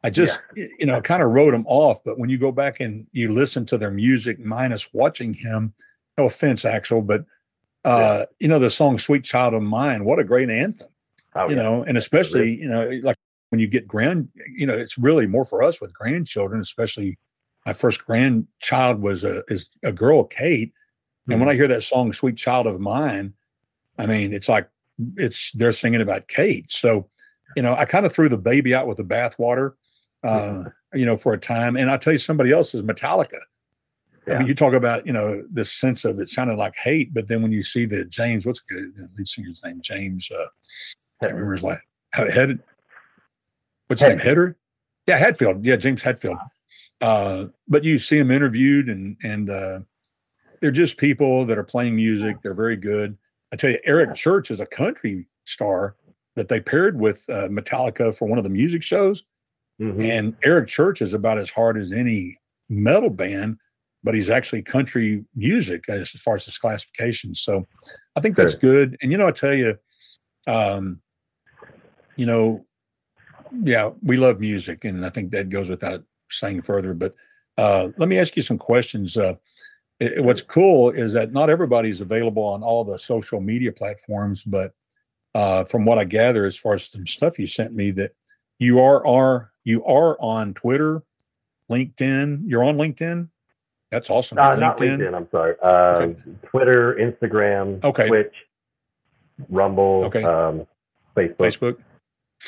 I 0.04 0.10
just, 0.10 0.40
yeah. 0.56 0.66
you 0.78 0.86
know, 0.86 1.00
kind 1.00 1.22
of 1.22 1.30
wrote 1.30 1.54
him 1.54 1.64
off. 1.66 2.02
But 2.04 2.18
when 2.18 2.28
you 2.28 2.38
go 2.38 2.52
back 2.52 2.80
and 2.80 3.06
you 3.12 3.32
listen 3.32 3.64
to 3.66 3.78
their 3.78 3.90
music 3.90 4.38
minus 4.40 4.92
watching 4.92 5.34
him, 5.34 5.74
no 6.18 6.26
offense, 6.26 6.64
Axl, 6.64 7.06
but, 7.06 7.24
uh, 7.84 7.98
yeah. 7.98 8.24
you 8.40 8.48
know, 8.48 8.58
the 8.58 8.70
song 8.70 8.98
Sweet 8.98 9.24
Child 9.24 9.54
of 9.54 9.62
Mine, 9.62 10.04
what 10.04 10.18
a 10.18 10.24
great 10.24 10.50
anthem, 10.50 10.88
oh, 11.36 11.48
you 11.48 11.56
yeah. 11.56 11.62
know, 11.62 11.82
and 11.84 11.96
especially, 11.96 12.60
you 12.60 12.68
know, 12.68 12.90
like 13.02 13.16
when 13.50 13.60
you 13.60 13.66
get 13.66 13.86
grand, 13.86 14.28
you 14.54 14.66
know, 14.66 14.74
it's 14.74 14.98
really 14.98 15.26
more 15.26 15.44
for 15.44 15.62
us 15.62 15.80
with 15.80 15.94
grandchildren, 15.94 16.60
especially 16.60 17.18
my 17.64 17.72
first 17.72 18.04
grandchild 18.04 19.00
was 19.00 19.22
a, 19.22 19.44
is 19.48 19.68
a 19.84 19.92
girl, 19.92 20.24
Kate. 20.24 20.72
And 21.28 21.38
when 21.38 21.48
I 21.48 21.52
mm-hmm. 21.52 21.60
hear 21.60 21.68
that 21.68 21.82
song, 21.82 22.12
Sweet 22.12 22.36
Child 22.36 22.66
of 22.66 22.80
Mine, 22.80 23.34
I 23.98 24.06
mean, 24.06 24.32
it's 24.32 24.48
like, 24.48 24.68
it's, 25.16 25.52
they're 25.52 25.72
singing 25.72 26.00
about 26.00 26.28
Kate. 26.28 26.70
So, 26.70 27.08
you 27.56 27.62
know, 27.62 27.74
I 27.74 27.84
kind 27.84 28.06
of 28.06 28.12
threw 28.12 28.28
the 28.28 28.38
baby 28.38 28.74
out 28.74 28.86
with 28.86 28.96
the 28.96 29.04
bathwater 29.04 29.74
uh, 30.24 30.64
you 30.94 31.06
know, 31.06 31.16
for 31.16 31.32
a 31.32 31.38
time. 31.38 31.76
And 31.76 31.90
I'll 31.90 31.98
tell 31.98 32.12
you, 32.12 32.18
somebody 32.18 32.52
else 32.52 32.74
is 32.74 32.82
Metallica. 32.82 33.40
Yeah. 34.26 34.34
I 34.34 34.38
mean, 34.38 34.46
you 34.46 34.54
talk 34.54 34.72
about, 34.72 35.06
you 35.06 35.12
know, 35.12 35.42
this 35.50 35.72
sense 35.72 36.04
of 36.04 36.20
it 36.20 36.28
sounded 36.28 36.56
like 36.56 36.76
hate, 36.76 37.12
but 37.12 37.26
then 37.26 37.42
when 37.42 37.50
you 37.50 37.64
see 37.64 37.86
the 37.86 38.04
James, 38.04 38.46
what's 38.46 38.62
the 38.68 38.92
lead 39.16 39.26
singer's 39.26 39.62
name? 39.64 39.80
James, 39.82 40.30
uh, 40.30 40.44
I 40.44 41.26
can't 41.26 41.32
remember 41.32 41.52
his 41.54 41.62
last, 41.62 41.82
Head, 42.12 42.60
what's 43.88 44.02
his 44.02 44.10
name? 44.10 44.18
Header? 44.18 44.56
Yeah, 45.08 45.18
Hetfield. 45.18 45.60
Yeah, 45.64 45.76
James 45.76 46.02
Hetfield. 46.02 46.38
Uh, 47.00 47.46
but 47.66 47.82
you 47.82 47.98
see 47.98 48.18
him 48.18 48.30
interviewed 48.30 48.88
and, 48.88 49.16
and, 49.24 49.50
uh, 49.50 49.80
they're 50.62 50.70
just 50.70 50.96
people 50.96 51.44
that 51.44 51.58
are 51.58 51.64
playing 51.64 51.96
music. 51.96 52.36
They're 52.40 52.54
very 52.54 52.76
good. 52.76 53.18
I 53.52 53.56
tell 53.56 53.70
you, 53.70 53.80
Eric 53.84 54.14
Church 54.14 54.50
is 54.50 54.60
a 54.60 54.66
country 54.66 55.26
star 55.44 55.96
that 56.36 56.48
they 56.48 56.60
paired 56.60 56.98
with 56.98 57.28
uh, 57.28 57.48
Metallica 57.48 58.16
for 58.16 58.26
one 58.26 58.38
of 58.38 58.44
the 58.44 58.50
music 58.50 58.82
shows. 58.82 59.24
Mm-hmm. 59.80 60.00
And 60.00 60.36
Eric 60.44 60.68
Church 60.68 61.02
is 61.02 61.12
about 61.12 61.36
as 61.36 61.50
hard 61.50 61.76
as 61.76 61.92
any 61.92 62.38
metal 62.70 63.10
band, 63.10 63.58
but 64.04 64.14
he's 64.14 64.30
actually 64.30 64.62
country 64.62 65.24
music 65.34 65.88
as 65.88 66.10
far 66.10 66.36
as 66.36 66.44
his 66.44 66.58
classification. 66.58 67.34
So 67.34 67.66
I 68.14 68.20
think 68.20 68.36
that's 68.36 68.54
good. 68.54 68.96
And 69.02 69.10
you 69.10 69.18
know, 69.18 69.26
I 69.26 69.32
tell 69.32 69.54
you, 69.54 69.76
um, 70.46 71.00
you 72.14 72.24
know, 72.24 72.64
yeah, 73.64 73.90
we 74.00 74.16
love 74.16 74.38
music, 74.38 74.84
and 74.84 75.04
I 75.04 75.10
think 75.10 75.32
that 75.32 75.48
goes 75.48 75.68
without 75.68 76.04
saying 76.30 76.62
further. 76.62 76.94
But 76.94 77.14
uh, 77.58 77.88
let 77.98 78.08
me 78.08 78.18
ask 78.18 78.36
you 78.36 78.42
some 78.42 78.58
questions. 78.58 79.16
Uh, 79.16 79.34
it, 80.02 80.24
what's 80.24 80.42
cool 80.42 80.90
is 80.90 81.12
that 81.12 81.32
not 81.32 81.48
everybody's 81.48 82.00
available 82.00 82.42
on 82.42 82.62
all 82.62 82.84
the 82.84 82.98
social 82.98 83.40
media 83.40 83.70
platforms, 83.70 84.42
but 84.42 84.74
uh, 85.34 85.64
from 85.64 85.84
what 85.84 85.98
I 85.98 86.04
gather, 86.04 86.44
as 86.44 86.56
far 86.56 86.74
as 86.74 86.84
some 86.84 87.06
stuff 87.06 87.38
you 87.38 87.46
sent 87.46 87.72
me, 87.72 87.90
that 87.92 88.12
you 88.58 88.80
are 88.80 89.06
are 89.06 89.52
you 89.64 89.84
are 89.84 90.20
on 90.20 90.54
Twitter, 90.54 91.02
LinkedIn. 91.70 92.42
You're 92.46 92.64
on 92.64 92.76
LinkedIn. 92.76 93.28
That's 93.90 94.10
awesome. 94.10 94.38
Uh, 94.38 94.50
LinkedIn. 94.50 94.58
Not 94.58 94.78
LinkedIn. 94.78 95.14
I'm 95.14 95.28
sorry. 95.30 95.58
Um, 95.60 96.02
okay. 96.02 96.20
Twitter, 96.46 96.94
Instagram, 96.94 97.84
okay. 97.84 98.08
Twitch, 98.08 98.34
Rumble, 99.48 100.04
okay. 100.06 100.24
Um, 100.24 100.66
Facebook. 101.16 101.36
Facebook. 101.36 101.76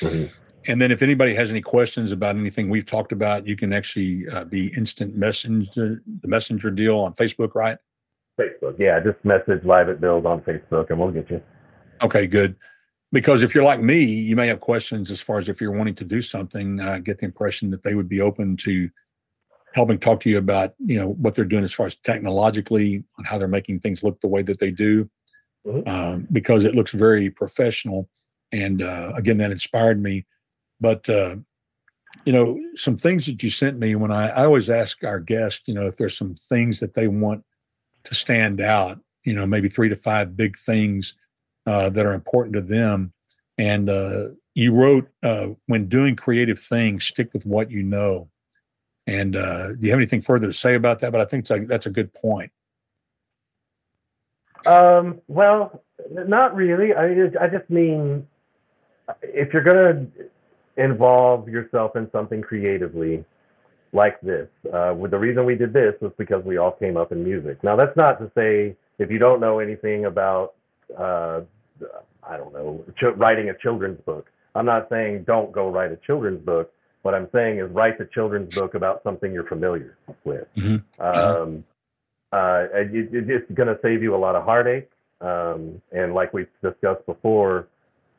Mm-hmm. 0.01 0.44
And 0.67 0.81
then 0.81 0.91
if 0.91 1.03
anybody 1.03 1.35
has 1.35 1.51
any 1.51 1.61
questions 1.61 2.13
about 2.13 2.37
anything 2.37 2.69
we've 2.69 2.87
talked 2.87 3.13
about, 3.13 3.47
you 3.47 3.57
can 3.57 3.73
actually 3.73 4.27
uh, 4.29 4.45
be 4.45 4.69
instant 4.77 5.15
messenger, 5.15 6.03
the 6.07 6.29
messenger 6.29 6.71
deal 6.71 6.99
on 6.99 7.13
Facebook, 7.15 7.55
right? 7.55 7.79
Facebook. 8.41 8.77
Yeah, 8.79 9.01
just 9.01 9.23
message 9.25 9.65
live 9.65 9.89
at 9.89 10.01
Bill's 10.01 10.25
on 10.25 10.41
Facebook 10.41 10.91
and 10.91 10.99
we'll 10.99 11.11
get 11.11 11.31
you. 11.31 11.43
Okay, 12.03 12.27
good. 12.27 12.57
Because 13.13 13.43
if 13.43 13.55
you're 13.55 13.65
like 13.65 13.81
me, 13.81 14.03
you 14.03 14.35
may 14.35 14.49
have 14.49 14.61
questions 14.61 15.11
as 15.11 15.21
far 15.21 15.39
as 15.39 15.49
if 15.49 15.61
you're 15.61 15.71
wanting 15.71 15.95
to 15.97 16.05
do 16.05 16.21
something. 16.21 16.81
I 16.81 16.99
get 16.99 17.19
the 17.19 17.27
impression 17.27 17.71
that 17.71 17.83
they 17.83 17.95
would 17.95 18.09
be 18.09 18.21
open 18.21 18.57
to 18.59 18.91
helping 19.75 19.99
talk 19.99 20.21
to 20.21 20.31
you 20.31 20.39
about, 20.39 20.75
you 20.85 20.99
know, 20.99 21.11
what 21.11 21.35
they're 21.35 21.45
doing 21.45 21.65
as 21.65 21.73
far 21.73 21.87
as 21.87 21.97
technologically 21.97 23.05
on 23.19 23.25
how 23.25 23.39
they're 23.39 23.49
making 23.49 23.81
things 23.81 24.03
look 24.03 24.21
the 24.21 24.29
way 24.29 24.43
that 24.43 24.59
they 24.59 24.71
do, 24.71 25.09
mm-hmm. 25.67 25.89
um, 25.89 26.29
because 26.33 26.65
it 26.65 26.75
looks 26.75 26.93
very 26.93 27.31
professional. 27.31 28.09
And 28.51 28.83
uh, 28.83 29.13
again, 29.17 29.39
that 29.39 29.51
inspired 29.53 30.01
me. 30.03 30.27
But 30.81 31.09
uh, 31.09 31.37
you 32.25 32.33
know, 32.33 32.59
some 32.75 32.97
things 32.97 33.27
that 33.27 33.43
you 33.43 33.51
sent 33.51 33.79
me 33.79 33.95
when 33.95 34.11
I, 34.11 34.29
I 34.29 34.45
always 34.45 34.71
ask 34.71 35.03
our 35.05 35.21
guests, 35.21 35.63
you 35.67 35.75
know, 35.75 35.87
if 35.87 35.97
there's 35.97 36.17
some 36.17 36.37
things 36.49 36.81
that 36.81 36.95
they 36.95 37.09
want 37.09 37.45
to 38.05 38.15
stand 38.15 38.61
out, 38.61 39.01
you 39.25 39.35
know, 39.35 39.47
maybe 39.47 39.69
three 39.69 39.89
to 39.89 39.97
five 39.97 40.37
big 40.37 40.59
things 40.59 41.15
uh, 41.67 41.91
that 41.91 42.07
are 42.07 42.13
important 42.13 42.55
to 42.55 42.63
them. 42.63 43.13
And 43.59 43.89
uh, 43.89 44.29
you 44.55 44.73
wrote, 44.73 45.09
uh, 45.23 45.49
when 45.67 45.89
doing 45.89 46.17
creative 46.17 46.59
things, 46.59 47.05
stick 47.05 47.31
with 47.33 47.45
what 47.45 47.71
you 47.71 47.83
know. 47.83 48.31
And 49.07 49.37
uh, 49.37 49.69
do 49.73 49.79
you 49.81 49.91
have 49.91 49.99
anything 49.99 50.23
further 50.23 50.47
to 50.47 50.53
say 50.53 50.75
about 50.75 51.01
that? 51.01 51.13
But 51.13 51.21
I 51.21 51.25
think 51.27 51.49
like, 51.51 51.67
that's 51.67 51.87
a 51.87 51.91
good 51.91 52.15
point. 52.15 52.53
Um, 54.67 55.21
well, 55.29 55.83
not 56.11 56.55
really. 56.55 56.95
I 56.95 57.29
I 57.39 57.49
just 57.49 57.69
mean 57.69 58.27
if 59.23 59.53
you're 59.53 59.63
going 59.63 60.11
to 60.17 60.25
involve 60.77 61.49
yourself 61.49 61.97
in 61.97 62.11
something 62.11 62.43
creatively, 62.43 63.25
like 63.93 64.21
this. 64.21 64.49
Uh, 64.73 64.95
the 64.95 65.19
reason 65.19 65.47
we 65.47 65.55
did 65.55 65.73
this 65.73 65.95
was 66.01 66.13
because 66.19 66.45
we 66.45 66.57
all 66.59 66.73
came 66.73 66.97
up 66.97 67.13
in 67.13 67.23
music. 67.25 67.63
Now, 67.63 67.77
that's 67.77 67.97
not 67.97 68.19
to 68.19 68.31
say 68.37 68.77
if 68.99 69.11
you 69.11 69.19
don't 69.19 69.41
know 69.41 69.61
anything 69.61 70.05
about, 70.07 70.55
uh, 70.99 71.43
I 72.29 72.37
don't 72.37 72.53
know, 72.53 72.85
ch- 72.97 73.17
writing 73.17 73.51
a 73.51 73.55
children's 73.55 74.01
book. 74.03 74.31
I'm 74.55 74.67
not 74.67 74.89
saying 74.89 75.25
don't 75.25 75.53
go 75.53 75.69
write 75.69 75.93
a 75.93 75.97
children's 75.97 76.45
book. 76.45 76.73
What 77.03 77.15
I'm 77.15 77.29
saying 77.35 77.59
is 77.59 77.71
write 77.71 77.99
the 77.99 78.07
children's 78.07 78.55
book 78.55 78.75
about 78.75 79.03
something 79.05 79.33
you're 79.33 79.47
familiar 79.47 79.97
with. 80.25 80.47
Mm-hmm. 80.57 81.03
Um, 81.03 81.65
uh, 82.33 82.67
it, 82.73 83.09
it's 83.13 83.51
going 83.53 83.69
to 83.69 83.79
save 83.83 84.03
you 84.03 84.15
a 84.15 84.19
lot 84.19 84.35
of 84.35 84.45
heartache. 84.45 84.91
Um, 85.21 85.81
and 85.93 86.15
like 86.15 86.33
we've 86.33 86.49
discussed 86.63 87.07
before, 87.07 87.69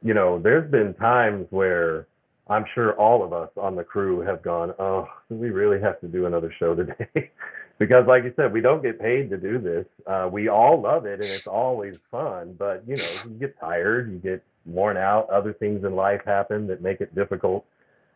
you 0.04 0.14
know, 0.14 0.40
there's 0.40 0.70
been 0.70 0.94
times 0.94 1.48
where 1.50 2.08
I'm 2.48 2.66
sure 2.74 2.94
all 2.94 3.24
of 3.24 3.34
us 3.34 3.50
on 3.58 3.76
the 3.76 3.84
crew 3.84 4.20
have 4.22 4.42
gone, 4.44 4.74
oh, 4.78 5.08
we 5.30 5.50
really 5.50 5.80
have 5.82 6.00
to 6.02 6.08
do 6.08 6.26
another 6.26 6.54
show 6.60 6.76
today? 6.76 7.32
because, 7.80 8.06
like 8.06 8.24
you 8.24 8.34
said, 8.36 8.54
we 8.54 8.62
don't 8.62 8.84
get 8.84 9.00
paid 9.00 9.30
to 9.32 9.38
do 9.38 9.58
this. 9.58 9.86
Uh, 10.06 10.30
we 10.32 10.48
all 10.48 10.80
love 10.80 11.06
it 11.06 11.22
and 11.22 11.30
it's 11.30 11.48
always 11.48 12.00
fun, 12.12 12.56
but 12.58 12.84
you 12.88 12.98
know, 12.98 13.08
you 13.26 13.32
get 13.40 13.60
tired, 13.60 14.12
you 14.12 14.20
get 14.20 14.44
worn 14.66 14.96
out. 14.96 15.30
Other 15.30 15.54
things 15.54 15.84
in 15.84 15.96
life 15.96 16.22
happen 16.26 16.68
that 16.68 16.82
make 16.82 17.02
it 17.02 17.16
difficult. 17.16 17.66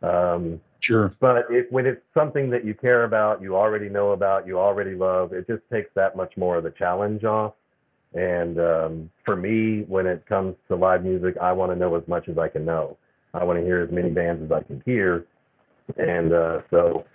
Um, 0.03 0.61
sure. 0.79 1.13
But 1.19 1.49
it, 1.49 1.71
when 1.71 1.85
it's 1.85 2.01
something 2.13 2.51
that 2.51 2.63
you 2.63 2.73
care 2.73 3.05
about, 3.05 3.41
you 3.41 3.55
already 3.55 3.89
know 3.89 4.11
about, 4.11 4.45
you 4.45 4.59
already 4.59 4.93
love, 4.93 5.33
it 5.33 5.47
just 5.47 5.63
takes 5.71 5.89
that 5.95 6.15
much 6.15 6.37
more 6.37 6.57
of 6.57 6.63
the 6.63 6.71
challenge 6.71 7.23
off. 7.23 7.53
And 8.13 8.59
um, 8.59 9.11
for 9.25 9.35
me, 9.35 9.83
when 9.87 10.07
it 10.07 10.25
comes 10.25 10.55
to 10.67 10.75
live 10.75 11.03
music, 11.03 11.35
I 11.39 11.51
want 11.51 11.71
to 11.71 11.75
know 11.75 11.95
as 11.95 12.07
much 12.07 12.27
as 12.27 12.37
I 12.37 12.47
can 12.47 12.65
know. 12.65 12.97
I 13.33 13.43
want 13.43 13.59
to 13.59 13.65
hear 13.65 13.81
as 13.81 13.91
many 13.91 14.09
bands 14.09 14.43
as 14.43 14.51
I 14.51 14.63
can 14.63 14.81
hear. 14.85 15.25
And 15.97 16.33
uh, 16.33 16.61
so 16.69 17.05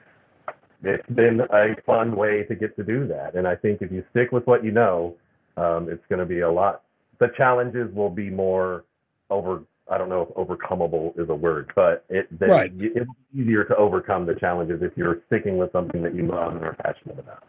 it's 0.83 1.09
been 1.11 1.41
a 1.41 1.77
fun 1.87 2.17
way 2.17 2.45
to 2.45 2.55
get 2.55 2.77
to 2.77 2.85
do 2.85 3.07
that. 3.09 3.35
And 3.35 3.47
I 3.47 3.57
think 3.57 3.83
if 3.83 3.91
you 3.91 4.05
stick 4.11 4.33
with 4.33 4.47
what 4.47 4.65
you 4.65 4.71
know, 4.71 5.17
um, 5.57 5.89
it's 5.89 6.05
going 6.09 6.19
to 6.19 6.27
be 6.27 6.41
a 6.41 6.51
lot. 6.51 6.83
The 7.19 7.29
challenges 7.37 7.93
will 7.95 8.11
be 8.11 8.31
more 8.31 8.85
over. 9.31 9.63
I 9.91 9.99
don't 9.99 10.09
know 10.09 10.23
if 10.23 10.29
overcomable 10.31 11.19
is 11.19 11.29
a 11.29 11.35
word, 11.35 11.71
but 11.77 12.05
it 12.09 12.27
right. 12.41 12.73
it's 12.75 13.11
easier 13.37 13.65
to 13.65 13.77
overcome 13.77 14.25
the 14.27 14.35
challenges 14.35 14.83
if 14.83 14.97
you're 14.97 15.21
sticking 15.27 15.59
with 15.59 15.71
something 15.73 16.03
that 16.03 16.15
you 16.15 16.27
love 16.27 16.57
and 16.57 16.65
are 16.65 16.75
passionate 16.75 17.19
about. 17.19 17.45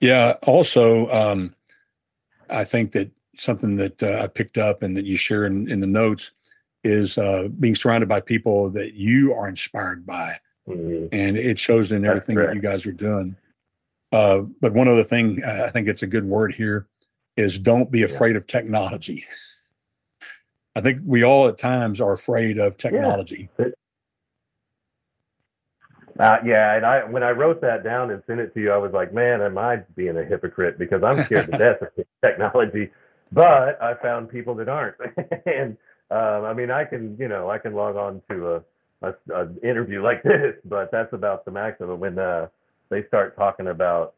Yeah. 0.00 0.36
Also, 0.44 1.10
um, 1.10 1.54
I 2.48 2.64
think 2.64 2.92
that 2.92 3.10
something 3.36 3.76
that 3.76 4.02
uh, 4.02 4.22
I 4.22 4.26
picked 4.28 4.58
up 4.58 4.82
and 4.82 4.96
that 4.96 5.04
you 5.04 5.16
share 5.16 5.44
in, 5.44 5.70
in 5.70 5.80
the 5.80 5.86
notes 5.86 6.32
is 6.84 7.18
uh, 7.18 7.48
being 7.58 7.74
surrounded 7.74 8.08
by 8.08 8.20
people 8.20 8.70
that 8.70 8.94
you 8.94 9.34
are 9.34 9.48
inspired 9.48 10.06
by, 10.06 10.38
mm-hmm. 10.68 11.06
and 11.12 11.36
it 11.36 11.58
shows 11.58 11.92
in 11.92 12.04
everything 12.04 12.36
that 12.36 12.54
you 12.54 12.60
guys 12.60 12.86
are 12.86 12.92
doing. 12.92 13.36
Uh, 14.12 14.42
but 14.60 14.72
one 14.72 14.88
other 14.88 15.04
thing, 15.04 15.42
I 15.44 15.68
think 15.68 15.88
it's 15.88 16.02
a 16.02 16.06
good 16.06 16.24
word 16.24 16.54
here, 16.54 16.86
is 17.36 17.58
don't 17.58 17.90
be 17.90 18.02
afraid 18.02 18.32
yeah. 18.32 18.38
of 18.38 18.46
technology. 18.46 19.24
I 20.76 20.80
think 20.80 21.00
we 21.04 21.24
all 21.24 21.48
at 21.48 21.58
times 21.58 22.00
are 22.00 22.12
afraid 22.12 22.58
of 22.58 22.76
technology. 22.76 23.48
Yeah. 23.58 23.66
Uh, 26.18 26.38
yeah, 26.44 26.74
and 26.74 26.84
I 26.84 27.04
when 27.04 27.22
I 27.22 27.30
wrote 27.30 27.60
that 27.60 27.84
down 27.84 28.10
and 28.10 28.22
sent 28.26 28.40
it 28.40 28.52
to 28.54 28.60
you, 28.60 28.72
I 28.72 28.76
was 28.76 28.92
like, 28.92 29.14
man, 29.14 29.40
am 29.40 29.56
I 29.56 29.76
being 29.94 30.16
a 30.16 30.24
hypocrite 30.24 30.76
because 30.78 31.02
I'm 31.04 31.24
scared 31.24 31.50
to 31.52 31.58
death 31.58 31.82
of 31.82 32.04
technology. 32.24 32.90
But 33.30 33.80
I 33.80 33.94
found 33.94 34.28
people 34.28 34.54
that 34.56 34.68
aren't, 34.68 34.96
and 35.46 35.76
um, 36.10 36.44
I 36.44 36.54
mean, 36.54 36.70
I 36.70 36.84
can, 36.84 37.16
you 37.18 37.28
know, 37.28 37.50
I 37.50 37.58
can 37.58 37.74
log 37.74 37.96
on 37.96 38.22
to 38.30 38.54
a, 38.54 38.62
a, 39.02 39.14
a 39.34 39.48
interview 39.62 40.02
like 40.10 40.22
this, 40.22 40.54
but 40.64 40.90
that's 40.90 41.12
about 41.12 41.44
the 41.44 41.50
max 41.50 41.80
of 41.80 41.90
it. 41.90 41.98
When 41.98 42.18
uh, 42.18 42.48
they 42.88 43.04
start 43.04 43.36
talking 43.36 43.68
about 43.68 44.14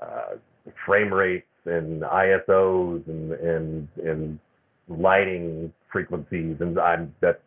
uh, 0.00 0.36
frame 0.84 1.12
rates 1.12 1.46
and 1.64 2.02
ISOs 2.02 3.06
and 3.06 3.32
and 3.32 3.88
and 4.04 4.38
lighting 4.88 5.72
frequencies, 5.90 6.56
and 6.60 6.78
I'm 6.78 7.14
that's 7.20 7.40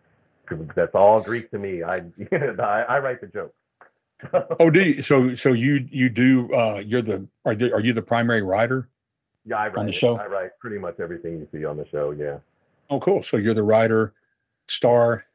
that's 0.76 0.96
all 0.96 1.22
Greek 1.22 1.52
to 1.52 1.60
me. 1.60 1.84
I 1.84 1.98
you 2.18 2.28
know, 2.32 2.56
I, 2.60 2.82
I 2.82 3.00
write 3.00 3.22
the 3.22 3.28
jokes. 3.28 3.54
oh, 4.60 4.70
do 4.70 4.82
you? 4.84 5.04
So 5.04 5.36
so 5.36 5.52
you 5.52 5.88
you 5.92 6.10
do? 6.10 6.54
Uh, 6.54 6.82
you're 6.86 7.02
the 7.02 7.28
are 7.44 7.56
the, 7.56 7.74
are 7.74 7.82
you 7.82 7.94
the 7.94 8.02
primary 8.02 8.44
writer? 8.44 8.88
Yeah, 9.46 9.58
I 9.58 9.68
write 9.68 9.78
on 9.78 9.86
the 9.88 9.92
show. 9.92 10.18
I 10.18 10.28
write 10.28 10.60
pretty 10.60 10.78
much 10.78 11.00
everything 11.00 11.34
you 11.34 11.48
see 11.52 11.66
on 11.66 11.76
the 11.76 11.88
show. 11.92 12.12
Yeah. 12.12 12.38
Oh, 12.92 13.00
cool. 13.00 13.24
So 13.24 13.38
you're 13.38 13.54
the 13.54 13.64
writer, 13.64 14.14
star. 14.68 15.26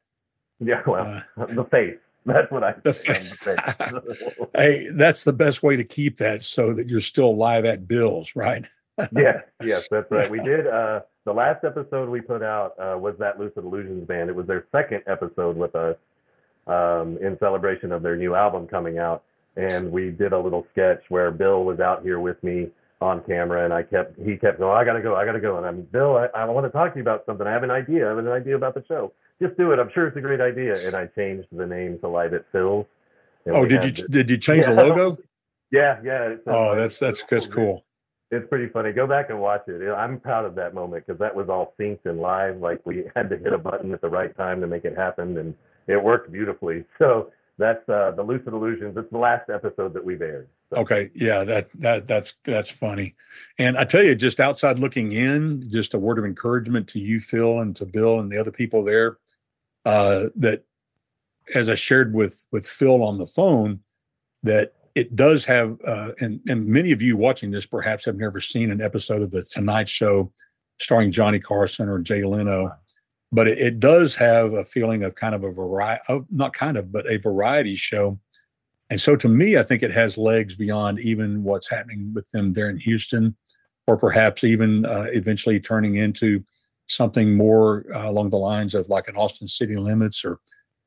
Yeah, 0.61 0.83
well, 0.87 1.23
uh, 1.37 1.47
the 1.47 1.65
face. 1.65 1.97
That's 2.27 2.51
what 2.51 2.63
I. 2.63 2.75
The 2.83 2.93
face. 2.93 3.39
hey, 4.55 4.89
that's 4.93 5.25
the 5.25 5.33
best 5.33 5.63
way 5.63 5.77
to 5.77 5.85
keep 5.85 6.19
that 6.19 6.43
so 6.43 6.73
that 6.75 6.89
you're 6.89 7.01
still 7.01 7.35
live 7.35 7.65
at 7.65 7.89
Bill's, 7.89 8.37
right? 8.37 8.65
yes, 9.17 9.43
yes, 9.63 9.89
that's 9.91 10.11
right. 10.11 10.31
We 10.31 10.41
did. 10.41 10.67
Uh, 10.67 11.01
the 11.25 11.33
last 11.33 11.65
episode 11.65 12.09
we 12.09 12.21
put 12.21 12.43
out 12.43 12.75
uh, 12.79 12.99
was 12.99 13.15
that 13.19 13.39
Lucid 13.39 13.65
Illusions 13.65 14.07
band. 14.07 14.29
It 14.29 14.37
was 14.37 14.47
their 14.47 14.67
second 14.71 15.03
episode 15.07 15.57
with 15.57 15.75
us 15.75 15.97
um, 16.67 17.17
in 17.19 17.39
celebration 17.39 17.91
of 17.91 18.03
their 18.03 18.17
new 18.17 18.35
album 18.35 18.67
coming 18.67 18.99
out, 18.99 19.23
and 19.57 19.91
we 19.91 20.11
did 20.11 20.33
a 20.33 20.39
little 20.39 20.67
sketch 20.73 21.03
where 21.09 21.31
Bill 21.31 21.65
was 21.65 21.81
out 21.81 22.03
here 22.03 22.21
with 22.21 22.43
me 22.43 22.69
on 23.01 23.23
camera 23.25 23.65
and 23.65 23.75
I 23.75 23.83
kept 23.83 24.19
he 24.19 24.37
kept 24.37 24.59
going, 24.59 24.77
oh, 24.77 24.81
I 24.81 24.85
gotta 24.85 25.03
go, 25.03 25.15
I 25.15 25.25
gotta 25.25 25.41
go. 25.41 25.57
And 25.59 25.67
I'm 25.67 25.83
Bill, 25.83 26.17
I, 26.17 26.27
I 26.39 26.45
want 26.47 26.67
to 26.67 26.71
talk 26.71 26.93
to 26.93 26.99
you 26.99 27.03
about 27.03 27.25
something. 27.27 27.47
I 27.47 27.53
have 27.53 27.63
an 27.63 27.71
idea. 27.71 28.07
I 28.07 28.09
have 28.11 28.19
an 28.19 28.29
idea 28.29 28.57
about 28.57 28.75
the 28.75 28.85
show. 28.89 29.13
Just 29.41 29.57
do 29.59 29.73
it. 29.73 29.79
I'm 29.79 29.91
sure 29.93 30.07
it's 30.07 30.17
a 30.17 30.21
great 30.21 30.41
idea. 30.41 30.87
And 30.87 30.97
I 30.97 31.07
changed 31.07 31.49
the 31.53 31.67
name 31.67 31.99
to 32.01 32.09
Live 32.09 32.33
at 32.33 32.45
Phil's. 32.53 32.87
Oh, 33.49 33.67
did 33.67 33.85
you 33.85 33.91
this, 33.93 34.07
did 34.09 34.31
you 34.31 34.39
change 34.39 34.65
yeah. 34.67 34.75
the 34.75 34.85
logo? 34.85 35.19
yeah, 35.71 36.01
yeah. 36.03 36.35
Oh, 36.47 36.75
that's 36.75 36.99
that's 36.99 37.23
that's 37.25 37.47
cool. 37.47 37.85
It's 38.31 38.49
pretty 38.49 38.69
funny. 38.69 38.93
Go 38.93 39.07
back 39.07 39.31
and 39.31 39.41
watch 39.41 39.69
it. 39.69 39.89
I'm 39.89 40.19
proud 40.19 40.47
of 40.47 40.57
that 40.57 40.75
moment 40.75 41.07
because 41.07 41.21
that 41.21 41.35
was 41.35 41.49
all 41.49 41.75
synced 41.79 42.07
and 42.07 42.19
live. 42.19 42.57
Like 42.59 42.85
we 42.85 43.05
had 43.17 43.31
to 43.31 43.37
hit 43.37 43.53
a 43.53 43.59
button 43.59 43.93
at 43.93 44.01
the 44.01 44.09
right 44.09 44.37
time 44.37 44.61
to 44.63 44.67
make 44.67 44.85
it 44.85 44.97
happen, 44.97 45.37
and 45.37 45.55
it 45.87 46.03
worked 46.03 46.33
beautifully. 46.33 46.85
So 46.99 47.31
that's 47.59 47.89
uh, 47.89 48.13
the 48.13 48.23
Lucid 48.23 48.53
Illusions. 48.53 48.97
It's 48.97 49.11
the 49.11 49.19
last 49.19 49.49
episode 49.49 49.95
that 49.95 50.05
we've 50.05 50.21
aired. 50.21 50.49
So. 50.71 50.81
Okay, 50.81 51.11
yeah, 51.15 51.45
that 51.45 51.69
that 51.75 52.07
that's 52.07 52.35
that's 52.45 52.71
funny. 52.71 53.15
And 53.59 53.79
I 53.79 53.85
tell 53.85 54.03
you, 54.03 54.15
just 54.15 54.41
outside 54.41 54.79
looking 54.79 55.13
in, 55.13 55.69
just 55.71 55.95
a 55.95 55.99
word 55.99 56.19
of 56.19 56.25
encouragement 56.25 56.89
to 56.89 56.99
you, 56.99 57.21
Phil, 57.21 57.61
and 57.61 57.75
to 57.77 57.87
Bill 57.87 58.21
and 58.21 58.31
the 58.31 58.39
other 58.39 58.51
people 58.51 58.85
there. 58.85 59.19
Uh, 59.85 60.31
that, 60.35 60.65
as 61.55 61.69
I 61.69 61.77
shared 61.77 62.13
with 62.13 62.45
with 62.53 62.67
Phil 62.67 63.03
on 63.03 63.19
the 63.19 63.27
phone, 63.27 63.81
that 64.43 64.75
it 64.95 65.17
does 65.17 65.45
have, 65.47 65.79
uh, 65.87 66.13
and 66.21 66.41
and 66.49 66.67
many 66.67 66.93
of 66.93 67.01
you 67.01 67.17
watching 67.17 67.53
this 67.53 67.65
perhaps 67.65 68.05
have 68.05 68.17
never 68.17 68.41
seen 68.41 68.71
an 68.71 68.83
episode 68.83 69.23
of 69.23 69.31
the 69.31 69.45
Tonight 69.45 69.89
Show 69.89 70.33
starring 70.79 71.13
Johnny 71.13 71.39
Carson 71.39 71.89
or 71.89 72.01
Jay 72.01 72.23
Leno 72.25 72.73
but 73.33 73.49
it, 73.49 73.59
it, 73.59 73.81
does 73.81 74.15
have 74.17 74.53
a 74.53 74.65
feeling 74.65 75.03
of 75.03 75.15
kind 75.15 75.35
of 75.35 75.45
a 75.45 75.51
variety, 75.51 76.03
not 76.31 76.53
kind 76.53 76.77
of, 76.77 76.93
but 76.93 77.11
a 77.11 77.19
variety 77.19 77.77
show. 77.77 78.19
And 78.89 79.01
so 79.01 79.17
to 79.17 79.29
me, 79.29 79.57
I 79.57 79.63
think 79.63 79.83
it 79.83 79.91
has 79.91 80.17
legs 80.17 80.55
beyond 80.55 81.01
even 81.01 81.43
what's 81.43 81.69
happening 81.69 82.13
with 82.15 82.29
them 82.31 82.53
there 82.53 82.71
in 82.71 82.79
Houston, 82.79 83.37
or 83.87 83.97
perhaps 83.97 84.45
even 84.45 84.87
uh, 84.87 85.07
eventually 85.09 85.59
turning 85.59 85.97
into 85.97 86.45
something 86.87 87.37
more 87.37 87.85
uh, 87.93 88.09
along 88.09 88.31
the 88.31 88.39
lines 88.39 88.75
of 88.75 88.89
like 88.89 89.09
an 89.09 89.17
Austin 89.17 89.49
City 89.49 89.77
Limits 89.77 90.25
or, 90.25 90.39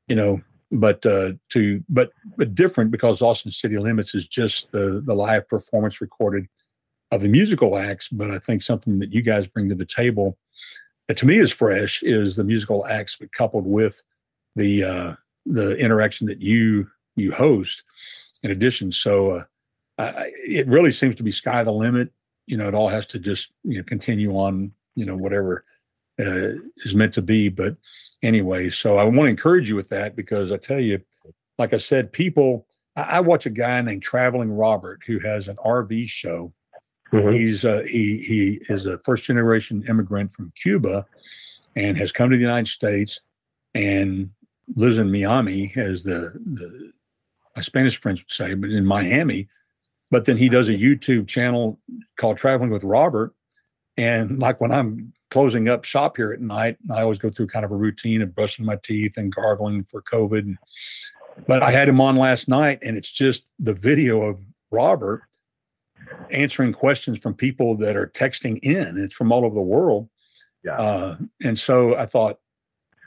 you 0.08 0.16
know, 0.16 0.40
but 0.72 1.04
uh, 1.04 1.32
to 1.50 1.82
but 1.88 2.12
but 2.36 2.54
different 2.54 2.90
because 2.90 3.20
Austin 3.20 3.50
City 3.50 3.76
Limits 3.76 4.14
is 4.14 4.28
just 4.28 4.70
the 4.72 5.02
the 5.04 5.14
live 5.14 5.48
performance 5.48 6.00
recorded 6.00 6.46
of 7.10 7.22
the 7.22 7.28
musical 7.28 7.76
acts. 7.76 8.08
But 8.08 8.30
I 8.30 8.38
think 8.38 8.62
something 8.62 9.00
that 9.00 9.12
you 9.12 9.20
guys 9.20 9.48
bring 9.48 9.68
to 9.68 9.74
the 9.74 9.84
table 9.84 10.38
that 11.10 11.16
to 11.16 11.26
me 11.26 11.38
is 11.38 11.50
fresh 11.50 12.04
is 12.04 12.36
the 12.36 12.44
musical 12.44 12.86
acts, 12.86 13.16
but 13.16 13.32
coupled 13.32 13.66
with 13.66 14.00
the 14.54 14.84
uh, 14.84 15.14
the 15.44 15.76
interaction 15.76 16.28
that 16.28 16.40
you 16.40 16.86
you 17.16 17.32
host. 17.32 17.82
In 18.44 18.52
addition, 18.52 18.92
so 18.92 19.30
uh, 19.32 19.44
I, 19.98 20.30
it 20.46 20.68
really 20.68 20.92
seems 20.92 21.16
to 21.16 21.24
be 21.24 21.32
sky 21.32 21.64
the 21.64 21.72
limit. 21.72 22.12
You 22.46 22.58
know, 22.58 22.68
it 22.68 22.74
all 22.74 22.90
has 22.90 23.06
to 23.06 23.18
just 23.18 23.50
you 23.64 23.78
know 23.78 23.82
continue 23.82 24.36
on. 24.36 24.70
You 24.94 25.04
know, 25.04 25.16
whatever 25.16 25.64
uh, 26.20 26.50
is 26.84 26.94
meant 26.94 27.14
to 27.14 27.22
be. 27.22 27.48
But 27.48 27.74
anyway, 28.22 28.70
so 28.70 28.96
I 28.96 29.02
want 29.02 29.16
to 29.16 29.24
encourage 29.24 29.68
you 29.68 29.74
with 29.74 29.88
that 29.88 30.14
because 30.14 30.52
I 30.52 30.58
tell 30.58 30.78
you, 30.78 31.00
like 31.58 31.74
I 31.74 31.78
said, 31.78 32.12
people. 32.12 32.68
I, 32.94 33.02
I 33.02 33.20
watch 33.20 33.46
a 33.46 33.50
guy 33.50 33.82
named 33.82 34.02
Traveling 34.02 34.52
Robert 34.52 35.00
who 35.08 35.18
has 35.18 35.48
an 35.48 35.56
RV 35.56 36.08
show. 36.08 36.52
Mm-hmm. 37.12 37.30
He's 37.30 37.64
uh, 37.64 37.82
he 37.86 38.18
he 38.18 38.60
is 38.68 38.86
a 38.86 38.98
first 38.98 39.24
generation 39.24 39.84
immigrant 39.88 40.32
from 40.32 40.52
Cuba, 40.60 41.06
and 41.74 41.96
has 41.96 42.12
come 42.12 42.30
to 42.30 42.36
the 42.36 42.42
United 42.42 42.68
States, 42.68 43.20
and 43.74 44.30
lives 44.76 44.98
in 44.98 45.10
Miami, 45.10 45.72
as 45.76 46.04
the, 46.04 46.32
the 46.44 46.92
my 47.56 47.62
Spanish 47.62 48.00
friends 48.00 48.20
would 48.20 48.30
say, 48.30 48.54
but 48.54 48.70
in 48.70 48.86
Miami. 48.86 49.48
But 50.10 50.24
then 50.24 50.36
he 50.36 50.48
does 50.48 50.68
a 50.68 50.74
YouTube 50.74 51.28
channel 51.28 51.78
called 52.16 52.36
Traveling 52.36 52.70
with 52.70 52.84
Robert, 52.84 53.34
and 53.96 54.38
like 54.38 54.60
when 54.60 54.72
I'm 54.72 55.12
closing 55.30 55.68
up 55.68 55.84
shop 55.84 56.16
here 56.16 56.32
at 56.32 56.40
night, 56.40 56.76
I 56.92 57.02
always 57.02 57.18
go 57.18 57.30
through 57.30 57.46
kind 57.48 57.64
of 57.64 57.72
a 57.72 57.76
routine 57.76 58.22
of 58.22 58.34
brushing 58.34 58.64
my 58.64 58.76
teeth 58.82 59.16
and 59.16 59.34
gargling 59.34 59.84
for 59.84 60.02
COVID. 60.02 60.56
But 61.46 61.62
I 61.62 61.70
had 61.70 61.88
him 61.88 62.00
on 62.00 62.16
last 62.16 62.48
night, 62.48 62.80
and 62.82 62.96
it's 62.96 63.10
just 63.10 63.46
the 63.58 63.74
video 63.74 64.22
of 64.22 64.40
Robert 64.70 65.22
answering 66.30 66.72
questions 66.72 67.18
from 67.18 67.34
people 67.34 67.76
that 67.76 67.96
are 67.96 68.08
texting 68.08 68.58
in. 68.62 68.96
It's 68.98 69.14
from 69.14 69.32
all 69.32 69.44
over 69.44 69.54
the 69.54 69.60
world. 69.60 70.08
Yeah. 70.64 70.76
Uh, 70.76 71.16
and 71.42 71.58
so 71.58 71.96
I 71.96 72.06
thought, 72.06 72.38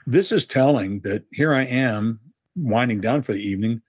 this 0.06 0.32
is 0.32 0.46
telling 0.46 1.00
that 1.02 1.24
here 1.32 1.54
I 1.54 1.64
am 1.64 2.20
winding 2.56 3.02
down 3.02 3.22
for 3.22 3.34
the 3.34 3.42
evening, 3.42 3.82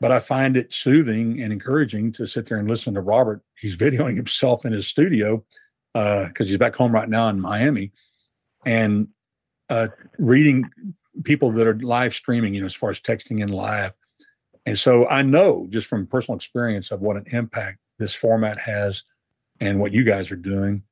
but 0.00 0.12
I 0.12 0.20
find 0.20 0.56
it 0.56 0.72
soothing 0.72 1.40
and 1.40 1.52
encouraging 1.52 2.12
to 2.12 2.26
sit 2.26 2.46
there 2.46 2.58
and 2.58 2.68
listen 2.68 2.94
to 2.94 3.00
Robert. 3.00 3.42
He's 3.58 3.76
videoing 3.86 4.16
himself 4.16 4.64
in 4.64 4.72
his 4.72 4.86
studio 4.86 5.44
because 5.94 6.32
uh, 6.32 6.44
he's 6.44 6.56
back 6.58 6.76
home 6.76 6.92
right 6.92 7.08
now 7.08 7.28
in 7.28 7.40
Miami, 7.40 7.92
and 8.64 9.08
uh, 9.68 9.88
reading 10.18 10.70
people 11.24 11.50
that 11.52 11.66
are 11.66 11.78
live 11.78 12.14
streaming, 12.14 12.54
you 12.54 12.60
know, 12.60 12.66
as 12.66 12.74
far 12.74 12.90
as 12.90 13.00
texting 13.00 13.40
in 13.40 13.48
live. 13.48 13.94
And 14.64 14.78
so 14.78 15.08
I 15.08 15.22
know 15.22 15.66
just 15.70 15.86
from 15.86 16.06
personal 16.06 16.36
experience 16.36 16.90
of 16.90 17.00
what 17.00 17.16
an 17.16 17.24
impact 17.32 17.78
this 17.98 18.14
format 18.14 18.58
has 18.60 19.04
and 19.60 19.80
what 19.80 19.92
you 19.92 20.04
guys 20.04 20.30
are 20.30 20.36
doing. 20.36 20.82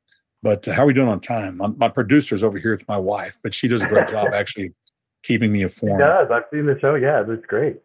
But 0.43 0.67
how 0.67 0.83
are 0.83 0.87
we 0.87 0.93
doing 0.93 1.09
on 1.09 1.21
time? 1.21 1.57
My, 1.57 1.69
my 1.69 1.89
producer's 1.89 2.45
over 2.45 2.59
here. 2.59 2.75
It's 2.75 2.87
my 2.87 2.99
wife, 2.99 3.37
but 3.43 3.55
she 3.55 3.69
does 3.69 3.83
a 3.83 3.89
great 3.89 4.09
job 4.09 4.29
actually 4.35 4.75
keeping 5.23 5.53
me 5.53 5.63
informed. 5.63 6.01
She 6.01 6.07
does. 6.07 6.29
I've 6.31 6.45
seen 6.53 6.67
the 6.67 6.79
show. 6.79 6.95
Yeah, 6.95 7.25
it's 7.27 7.47
great. 7.47 7.79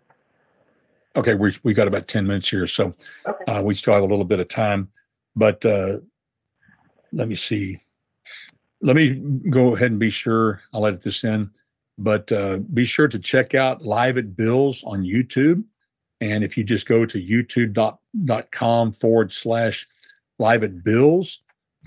Okay, 1.16 1.36
we 1.36 1.54
we 1.64 1.74
got 1.74 1.88
about 1.88 2.08
ten 2.08 2.26
minutes 2.26 2.50
here, 2.50 2.68
so 2.68 2.94
okay. 3.28 3.52
uh, 3.52 3.62
we 3.62 3.76
still 3.76 3.94
have 3.94 4.04
a 4.04 4.08
little 4.08 4.26
bit 4.26 4.40
of 4.40 4.48
time. 4.48 4.90
But 5.36 5.66
uh, 5.66 6.00
let 7.12 7.28
me 7.28 7.36
see. 7.36 7.82
Let 8.82 8.96
me 8.96 9.22
go 9.50 9.76
ahead 9.76 9.92
and 9.92 10.00
be 10.00 10.10
sure. 10.10 10.62
I'll 10.74 10.86
edit 10.86 11.02
this 11.02 11.24
in, 11.24 11.52
but 11.98 12.32
uh, 12.32 12.60
be 12.74 12.86
sure 12.86 13.08
to 13.08 13.20
check 13.20 13.54
out 13.54 13.84
Live 13.84 14.18
at 14.18 14.36
Bill's 14.36 14.84
on 14.84 15.04
YouTube. 15.04 15.64
And 16.22 16.44
if 16.44 16.56
you 16.56 16.64
just 16.64 16.88
go 16.88 17.06
to 17.06 17.20
youtube.com 17.20 18.92
forward 18.94 19.34
slash 19.34 19.88
live 20.38 20.64
at 20.64 20.84
Bill's, 20.84 21.40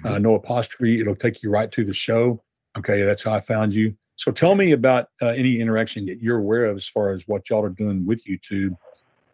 uh, 0.05 0.09
mm-hmm. 0.09 0.22
no 0.22 0.35
apostrophe, 0.35 1.01
it'll 1.01 1.14
take 1.14 1.43
you 1.43 1.51
right 1.51 1.70
to 1.70 1.85
the 1.85 1.95
show. 1.95 2.43
Okay, 2.76 3.03
that's 3.05 3.22
how 3.22 3.32
I 3.32 3.41
found 3.41 3.72
you. 3.72 3.97
So 4.16 4.32
tell 4.32 4.55
me 4.55 4.72
about 4.72 5.09
uh, 5.22 5.28
any 5.28 5.61
interaction 5.61 6.07
that 6.07 6.20
you're 6.20 6.39
aware 6.39 6.66
of 6.66 6.76
as 6.76 6.89
far 6.89 7.12
as 7.12 7.26
what 7.26 7.49
y'all 7.49 7.64
are 7.64 7.70
doing 7.70 8.05
with 8.05 8.24
YouTube, 8.24 8.76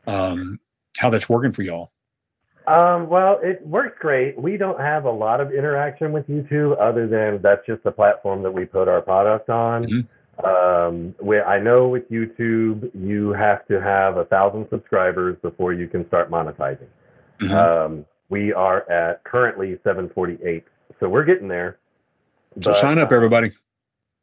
um, 0.06 0.60
how 0.98 1.10
that's 1.10 1.28
working 1.28 1.52
for 1.52 1.62
y'all. 1.62 1.92
Um, 2.66 3.08
well, 3.08 3.40
it 3.42 3.66
works 3.66 3.98
great. 4.00 4.40
We 4.40 4.56
don't 4.56 4.78
have 4.78 5.04
a 5.04 5.10
lot 5.10 5.40
of 5.40 5.52
interaction 5.52 6.12
with 6.12 6.28
YouTube 6.28 6.76
other 6.78 7.08
than 7.08 7.40
that's 7.42 7.66
just 7.66 7.82
the 7.82 7.90
platform 7.90 8.42
that 8.42 8.52
we 8.52 8.64
put 8.64 8.86
our 8.86 9.00
product 9.00 9.48
on. 9.50 9.84
Mm-hmm. 9.84 10.00
Um, 10.44 11.14
where 11.18 11.46
I 11.46 11.60
know 11.60 11.88
with 11.88 12.10
YouTube, 12.10 12.90
you 12.94 13.32
have 13.32 13.66
to 13.68 13.80
have 13.80 14.16
a 14.16 14.24
thousand 14.24 14.68
subscribers 14.70 15.36
before 15.42 15.72
you 15.72 15.88
can 15.88 16.06
start 16.08 16.30
monetizing. 16.30 16.88
Mm-hmm. 17.40 17.52
Um, 17.52 18.06
we 18.28 18.52
are 18.52 18.88
at 18.90 19.24
currently 19.24 19.78
748, 19.82 20.64
so 20.98 21.08
we're 21.08 21.24
getting 21.24 21.48
there. 21.48 21.78
So 22.60 22.70
but, 22.70 22.76
sign 22.76 22.98
up, 22.98 23.12
everybody. 23.12 23.52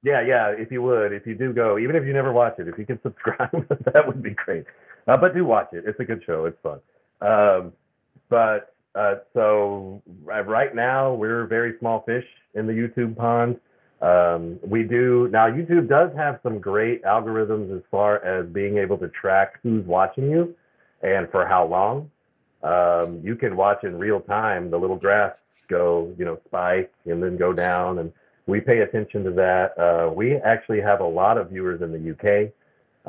Yeah, 0.03 0.21
yeah. 0.21 0.49
If 0.49 0.71
you 0.71 0.81
would, 0.83 1.11
if 1.11 1.25
you 1.25 1.35
do 1.35 1.53
go, 1.53 1.77
even 1.77 1.95
if 1.95 2.05
you 2.05 2.13
never 2.13 2.31
watch 2.31 2.55
it, 2.59 2.67
if 2.67 2.77
you 2.77 2.85
can 2.85 3.01
subscribe, 3.03 3.67
that 3.93 4.07
would 4.07 4.21
be 4.21 4.31
great. 4.31 4.65
Uh, 5.07 5.17
but 5.17 5.33
do 5.33 5.45
watch 5.45 5.69
it. 5.73 5.83
It's 5.87 5.99
a 5.99 6.03
good 6.03 6.23
show. 6.25 6.45
It's 6.45 6.57
fun. 6.61 6.79
Um, 7.21 7.73
but 8.29 8.75
uh, 8.95 9.15
so 9.33 10.01
right 10.23 10.73
now 10.73 11.13
we're 11.13 11.45
very 11.45 11.77
small 11.79 12.01
fish 12.01 12.25
in 12.55 12.67
the 12.67 12.73
YouTube 12.73 13.15
pond. 13.15 13.59
Um, 14.01 14.59
we 14.61 14.83
do 14.83 15.27
now. 15.31 15.47
YouTube 15.49 15.87
does 15.87 16.15
have 16.15 16.39
some 16.43 16.59
great 16.59 17.03
algorithms 17.03 17.75
as 17.75 17.81
far 17.89 18.23
as 18.23 18.45
being 18.47 18.77
able 18.77 18.97
to 18.99 19.07
track 19.07 19.59
who's 19.63 19.83
watching 19.85 20.29
you 20.29 20.55
and 21.01 21.29
for 21.31 21.47
how 21.47 21.65
long. 21.65 22.11
Um, 22.63 23.21
you 23.23 23.35
can 23.35 23.55
watch 23.55 23.83
in 23.83 23.97
real 23.97 24.19
time 24.19 24.69
the 24.69 24.77
little 24.77 24.95
graphs 24.95 25.39
go, 25.67 26.13
you 26.17 26.25
know, 26.25 26.39
spike 26.45 26.93
and 27.05 27.21
then 27.21 27.37
go 27.37 27.53
down, 27.53 27.99
and 27.99 28.11
we 28.45 28.61
pay 28.61 28.79
attention 28.79 29.23
to 29.23 29.31
that. 29.31 29.77
Uh, 29.77 30.11
we 30.11 30.35
actually 30.35 30.81
have 30.81 30.99
a 30.99 31.07
lot 31.07 31.37
of 31.37 31.49
viewers 31.49 31.81
in 31.81 31.91
the 31.91 32.11
UK 32.11 32.51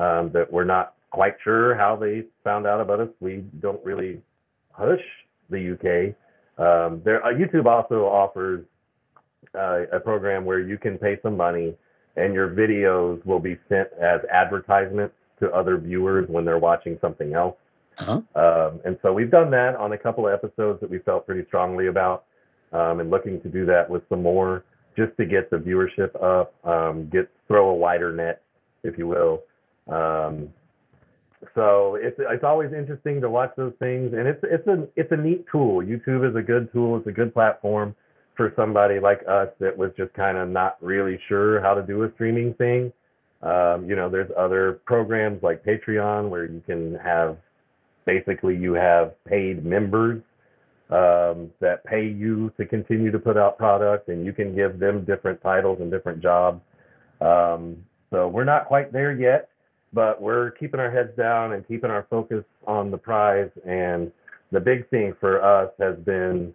um, 0.03 0.31
that 0.31 0.51
we're 0.51 0.65
not 0.65 0.93
quite 1.11 1.37
sure 1.43 1.75
how 1.75 1.95
they 1.95 2.23
found 2.43 2.65
out 2.67 2.81
about 2.81 2.99
us. 2.99 3.09
We 3.19 3.43
don't 3.59 3.83
really 3.83 4.21
push 4.75 5.01
the 5.49 5.73
UK. 5.73 6.15
Um, 6.63 7.01
there, 7.03 7.23
uh, 7.25 7.33
YouTube 7.33 7.65
also 7.65 8.05
offers 8.05 8.65
uh, 9.55 9.81
a 9.91 9.99
program 9.99 10.45
where 10.45 10.59
you 10.59 10.77
can 10.77 10.97
pay 10.97 11.17
some 11.21 11.35
money 11.35 11.75
and 12.15 12.33
your 12.33 12.49
videos 12.49 13.23
will 13.25 13.39
be 13.39 13.57
sent 13.67 13.87
as 13.99 14.21
advertisements 14.31 15.15
to 15.39 15.51
other 15.51 15.77
viewers 15.77 16.27
when 16.29 16.43
they're 16.45 16.59
watching 16.59 16.97
something 17.01 17.33
else. 17.33 17.55
Uh-huh. 17.97 18.21
Um, 18.35 18.79
and 18.85 18.97
so 19.01 19.13
we've 19.13 19.31
done 19.31 19.51
that 19.51 19.75
on 19.75 19.93
a 19.93 19.97
couple 19.97 20.27
of 20.27 20.33
episodes 20.33 20.79
that 20.81 20.89
we 20.89 20.99
felt 20.99 21.25
pretty 21.25 21.45
strongly 21.47 21.87
about, 21.87 22.25
um, 22.71 22.99
and 22.99 23.09
looking 23.09 23.41
to 23.41 23.49
do 23.49 23.65
that 23.65 23.89
with 23.89 24.03
some 24.09 24.21
more, 24.21 24.63
just 24.97 25.15
to 25.17 25.25
get 25.25 25.49
the 25.49 25.57
viewership 25.57 26.15
up, 26.21 26.53
um, 26.65 27.09
get 27.09 27.29
throw 27.47 27.69
a 27.69 27.73
wider 27.73 28.13
net, 28.13 28.41
if 28.83 28.97
you 28.97 29.07
will. 29.07 29.43
Um, 29.87 30.49
so 31.55 31.95
it's 31.95 32.17
it's 32.19 32.43
always 32.43 32.73
interesting 32.73 33.21
to 33.21 33.29
watch 33.29 33.51
those 33.55 33.73
things, 33.79 34.13
and 34.13 34.27
it's 34.27 34.43
it's 34.43 34.67
a 34.67 34.87
it's 34.95 35.11
a 35.11 35.17
neat 35.17 35.45
tool. 35.49 35.81
YouTube 35.81 36.29
is 36.29 36.35
a 36.35 36.41
good 36.41 36.71
tool. 36.73 36.97
It's 36.97 37.07
a 37.07 37.11
good 37.11 37.33
platform 37.33 37.95
for 38.39 38.53
somebody 38.55 39.01
like 39.01 39.19
us 39.27 39.49
that 39.59 39.77
was 39.77 39.91
just 39.97 40.13
kind 40.13 40.37
of 40.37 40.47
not 40.47 40.77
really 40.79 41.19
sure 41.27 41.59
how 41.59 41.73
to 41.73 41.83
do 41.83 42.03
a 42.03 42.11
streaming 42.13 42.53
thing. 42.53 42.93
Um, 43.41 43.89
you 43.89 43.97
know, 43.97 44.07
there's 44.07 44.31
other 44.37 44.79
programs 44.85 45.43
like 45.43 45.61
Patreon 45.65 46.29
where 46.29 46.45
you 46.45 46.63
can 46.65 46.95
have 46.95 47.35
basically 48.05 48.55
you 48.55 48.73
have 48.73 49.13
paid 49.25 49.65
members 49.65 50.21
um, 50.89 51.51
that 51.59 51.83
pay 51.83 52.07
you 52.07 52.49
to 52.55 52.65
continue 52.65 53.11
to 53.11 53.19
put 53.19 53.35
out 53.35 53.57
product, 53.57 54.07
and 54.07 54.25
you 54.25 54.31
can 54.31 54.55
give 54.55 54.79
them 54.79 55.03
different 55.03 55.41
titles 55.41 55.81
and 55.81 55.91
different 55.91 56.21
jobs. 56.21 56.61
Um, 57.19 57.83
so 58.09 58.29
we're 58.29 58.45
not 58.45 58.67
quite 58.67 58.93
there 58.93 59.11
yet 59.11 59.49
but 59.93 60.21
we're 60.21 60.51
keeping 60.51 60.79
our 60.79 60.91
heads 60.91 61.15
down 61.17 61.53
and 61.53 61.67
keeping 61.67 61.89
our 61.89 62.05
focus 62.09 62.43
on 62.67 62.91
the 62.91 62.97
prize. 62.97 63.49
And 63.65 64.11
the 64.51 64.59
big 64.59 64.89
thing 64.89 65.15
for 65.19 65.43
us 65.43 65.71
has 65.79 65.97
been, 65.97 66.53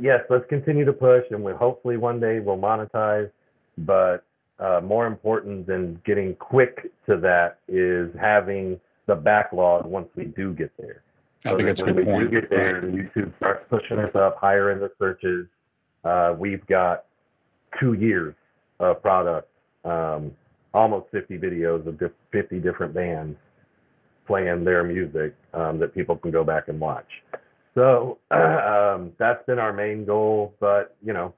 yes, 0.00 0.20
let's 0.30 0.46
continue 0.48 0.84
to 0.84 0.92
push, 0.92 1.24
and 1.30 1.42
we 1.42 1.52
hopefully 1.52 1.96
one 1.96 2.20
day 2.20 2.40
we'll 2.40 2.58
monetize. 2.58 3.30
But 3.78 4.24
uh, 4.58 4.80
more 4.82 5.06
important 5.06 5.66
than 5.66 6.00
getting 6.04 6.34
quick 6.36 6.92
to 7.06 7.16
that 7.18 7.58
is 7.68 8.10
having 8.20 8.80
the 9.06 9.14
backlog 9.14 9.86
once 9.86 10.08
we 10.14 10.24
do 10.24 10.54
get 10.54 10.70
there. 10.78 11.02
I 11.44 11.50
so 11.50 11.56
think 11.56 11.68
that's 11.68 11.82
a 11.82 11.84
good 11.86 12.04
point. 12.04 12.06
When 12.06 12.30
we 12.30 12.40
get 12.40 12.50
there, 12.50 12.76
and 12.76 12.94
YouTube 12.94 13.36
starts 13.36 13.64
pushing 13.68 13.98
us 13.98 14.14
up 14.14 14.38
higher 14.38 14.70
in 14.70 14.78
the 14.78 14.90
searches. 14.98 15.46
Uh, 16.04 16.34
we've 16.38 16.64
got 16.66 17.04
two 17.80 17.94
years 17.94 18.34
of 18.78 19.02
product 19.02 19.48
um, 19.84 20.32
almost 20.74 21.10
50 21.10 21.38
videos 21.38 21.86
of 21.86 22.00
50 22.30 22.60
different 22.60 22.94
bands 22.94 23.36
playing 24.26 24.64
their 24.64 24.84
music 24.84 25.34
um, 25.52 25.78
that 25.78 25.94
people 25.94 26.16
can 26.16 26.30
go 26.30 26.44
back 26.44 26.68
and 26.68 26.78
watch. 26.80 27.08
So 27.74 28.18
um, 28.30 29.12
that's 29.18 29.44
been 29.46 29.58
our 29.58 29.72
main 29.72 30.04
goal. 30.04 30.54
But 30.60 30.96
you 31.04 31.12
know, 31.12 31.34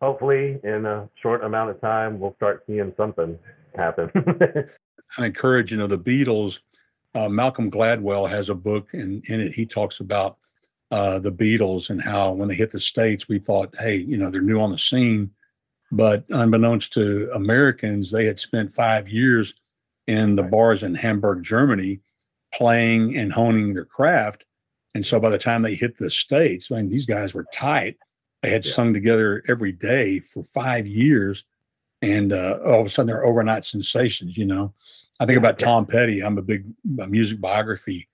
hopefully 0.00 0.58
in 0.64 0.86
a 0.86 1.08
short 1.22 1.44
amount 1.44 1.70
of 1.70 1.80
time 1.80 2.18
we'll 2.18 2.34
start 2.36 2.64
seeing 2.66 2.92
something 2.96 3.38
happen. 3.74 4.10
I 5.18 5.26
encourage, 5.26 5.72
you 5.72 5.78
know, 5.78 5.86
the 5.86 5.98
Beatles. 5.98 6.60
Uh, 7.14 7.28
Malcolm 7.28 7.70
Gladwell 7.70 8.30
has 8.30 8.50
a 8.50 8.54
book, 8.54 8.94
and 8.94 9.24
in 9.26 9.40
it 9.40 9.52
he 9.52 9.66
talks 9.66 9.98
about 9.98 10.38
uh, 10.90 11.18
the 11.18 11.32
Beatles 11.32 11.90
and 11.90 12.02
how 12.02 12.32
when 12.32 12.48
they 12.48 12.54
hit 12.54 12.70
the 12.70 12.80
states, 12.80 13.28
we 13.28 13.38
thought, 13.38 13.74
hey, 13.78 13.96
you 13.96 14.16
know, 14.16 14.30
they're 14.30 14.42
new 14.42 14.60
on 14.60 14.70
the 14.70 14.78
scene, 14.78 15.30
but 15.92 16.24
unbeknownst 16.30 16.92
to 16.94 17.30
Americans, 17.34 18.10
they 18.10 18.26
had 18.26 18.38
spent 18.38 18.72
five 18.72 19.08
years 19.08 19.54
in 20.06 20.36
the 20.36 20.42
bars 20.42 20.82
in 20.82 20.94
Hamburg, 20.94 21.42
Germany, 21.42 22.00
playing 22.52 23.16
and 23.16 23.32
honing 23.32 23.74
their 23.74 23.84
craft. 23.84 24.44
And 24.94 25.06
so 25.06 25.20
by 25.20 25.30
the 25.30 25.38
time 25.38 25.62
they 25.62 25.74
hit 25.74 25.98
the 25.98 26.10
states, 26.10 26.70
I 26.70 26.76
mean, 26.76 26.88
these 26.88 27.06
guys 27.06 27.32
were 27.32 27.46
tight. 27.52 27.96
They 28.42 28.50
had 28.50 28.64
yeah. 28.64 28.72
sung 28.72 28.92
together 28.92 29.42
every 29.48 29.72
day 29.72 30.18
for 30.18 30.42
five 30.42 30.86
years, 30.86 31.44
and 32.02 32.32
uh, 32.32 32.58
all 32.64 32.80
of 32.80 32.86
a 32.86 32.90
sudden 32.90 33.08
they're 33.08 33.24
overnight 33.24 33.64
sensations. 33.64 34.36
You 34.36 34.46
know, 34.46 34.74
I 35.20 35.26
think 35.26 35.38
about 35.38 35.58
Tom 35.58 35.86
Petty. 35.86 36.22
I'm 36.22 36.38
a 36.38 36.42
big 36.42 36.64
music 36.84 37.40
biography 37.40 38.08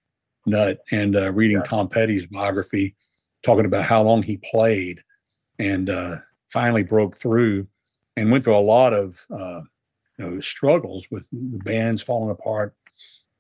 nut, 0.47 0.81
and 0.91 1.17
uh, 1.17 1.33
reading 1.33 1.59
yeah. 1.59 1.63
Tom 1.63 1.89
Petty's 1.89 2.27
biography, 2.27 2.95
talking 3.43 3.67
about 3.67 3.85
how 3.85 4.03
long 4.03 4.23
he 4.23 4.39
played, 4.39 5.03
and 5.59 5.89
uh, 5.89 6.17
finally 6.49 6.83
broke 6.83 7.17
through, 7.17 7.67
and 8.17 8.31
went 8.31 8.45
through 8.45 8.57
a 8.57 8.59
lot 8.59 8.93
of 8.93 9.25
uh, 9.31 9.61
you 10.19 10.25
know 10.25 10.41
struggles 10.41 11.09
with 11.11 11.29
the 11.31 11.59
bands 11.59 12.03
falling 12.03 12.31
apart, 12.31 12.75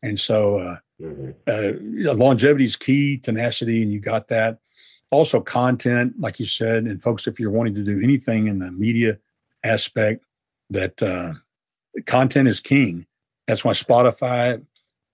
and 0.02 0.18
so 0.18 0.58
uh, 0.60 0.76
mm-hmm. 1.00 1.30
Uh, 1.46 2.14
longevity 2.14 2.64
is 2.64 2.76
key, 2.76 3.18
tenacity, 3.18 3.82
and 3.82 3.92
you 3.92 4.00
got 4.00 4.28
that. 4.28 4.58
Also, 5.10 5.40
content, 5.40 6.18
like 6.18 6.40
you 6.40 6.46
said, 6.46 6.84
and 6.84 7.02
folks, 7.02 7.26
if 7.26 7.38
you're 7.38 7.50
wanting 7.50 7.74
to 7.74 7.82
do 7.82 8.00
anything 8.02 8.48
in 8.48 8.58
the 8.58 8.72
media 8.72 9.18
aspect, 9.62 10.24
that 10.70 11.00
uh, 11.02 11.34
content 12.06 12.48
is 12.48 12.60
king 12.60 13.06
that's 13.46 13.64
why 13.64 13.72
Spotify, 13.72 14.64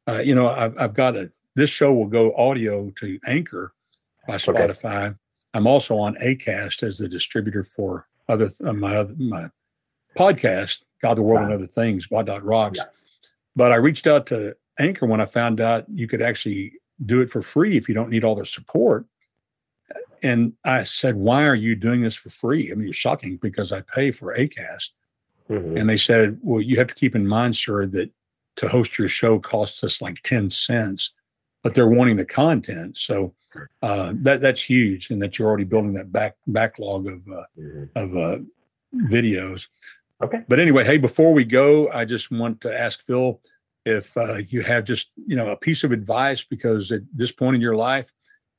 uh, 0.09 0.20
you 0.24 0.35
know, 0.35 0.49
I've, 0.49 0.76
I've 0.78 0.95
got 0.95 1.16
a, 1.16 1.30
this 1.55 1.70
show 1.70 1.93
will 1.93 2.07
go 2.07 2.35
audio 2.35 2.91
to 2.99 3.18
Anchor 3.26 3.74
by 4.26 4.37
Spotify. 4.37 5.09
Okay. 5.09 5.16
I'm 5.55 5.66
also 5.66 5.97
on 5.99 6.14
Acast 6.14 6.83
as 6.83 6.99
the 6.99 7.09
distributor 7.09 7.62
for 7.62 8.09
other 8.28 8.51
uh, 8.64 8.72
my 8.72 8.97
other, 8.97 9.14
my 9.18 9.49
podcast, 10.16 10.80
God, 11.03 11.18
the 11.18 11.22
World, 11.22 11.41
wow. 11.41 11.47
and 11.47 11.55
Other 11.55 11.66
Things, 11.66 12.07
Dot 12.07 12.43
Rocks. 12.43 12.78
Yeah. 12.78 12.85
But 13.55 13.72
I 13.72 13.76
reached 13.76 14.07
out 14.07 14.26
to 14.28 14.57
Anchor 14.79 15.07
when 15.07 15.20
I 15.20 15.27
found 15.27 15.61
out 15.61 15.85
you 15.89 16.07
could 16.07 16.23
actually 16.23 16.75
do 17.05 17.20
it 17.20 17.31
for 17.31 17.43
free 17.43 17.77
if 17.77 17.89
you 17.89 17.95
don't 17.95 18.11
need 18.11 18.25
all 18.25 18.35
their 18.35 18.45
support. 18.45 19.07
And 20.23 20.55
I 20.64 20.85
said, 20.85 21.16
"Why 21.16 21.45
are 21.47 21.55
you 21.55 21.75
doing 21.75 22.01
this 22.03 22.14
for 22.14 22.31
free?" 22.31 22.70
I 22.70 22.75
mean, 22.75 22.89
it's 22.89 22.97
shocking 22.97 23.39
because 23.39 23.73
I 23.73 23.83
pay 23.83 24.12
for 24.12 24.37
Acast. 24.37 24.91
Mm-hmm. 25.51 25.77
And 25.77 25.91
they 25.91 25.97
said, 25.97 26.39
"Well, 26.43 26.61
you 26.61 26.77
have 26.79 26.87
to 26.87 26.95
keep 26.95 27.16
in 27.16 27.27
mind, 27.27 27.57
sir, 27.57 27.87
that 27.87 28.12
to 28.57 28.68
host 28.68 28.99
your 28.99 29.09
show 29.09 29.39
costs 29.39 29.83
us 29.83 30.03
like 30.03 30.23
10 30.23 30.51
cents, 30.51 31.12
but 31.62 31.75
they're 31.75 31.89
wanting 31.89 32.16
the 32.16 32.25
content. 32.25 32.97
So 32.97 33.35
uh, 33.83 34.14
that 34.16 34.41
that's 34.41 34.62
huge, 34.62 35.11
and 35.11 35.20
that 35.23 35.39
you're 35.39 35.49
already 35.49 35.64
building 35.64 35.93
that 35.95 36.12
back 36.12 36.37
backlog 36.47 37.07
of 37.07 37.29
uh, 37.29 37.45
mm-hmm. 37.59 37.85
of 37.97 38.16
uh, 38.16 38.39
videos. 39.11 39.68
Okay. 40.23 40.43
But 40.49 40.61
anyway, 40.61 40.85
hey, 40.85 40.99
before 40.99 41.35
we 41.35 41.45
go, 41.45 41.91
I 41.91 42.05
just 42.05 42.31
want 42.31 42.61
to 42.62 42.77
ask 42.77 43.03
Phil 43.03 43.41
if 43.85 44.16
uh, 44.16 44.39
you 44.49 44.62
have 44.62 44.85
just 44.85 45.11
you 45.26 45.37
know 45.37 45.49
a 45.49 45.57
piece 45.57 45.85
of 45.85 45.93
advice 45.93 46.45
because 46.45 46.93
at 46.93 47.03
this 47.12 47.33
point 47.33 47.57
in 47.57 47.61
your 47.61 47.76
life, 47.76 48.11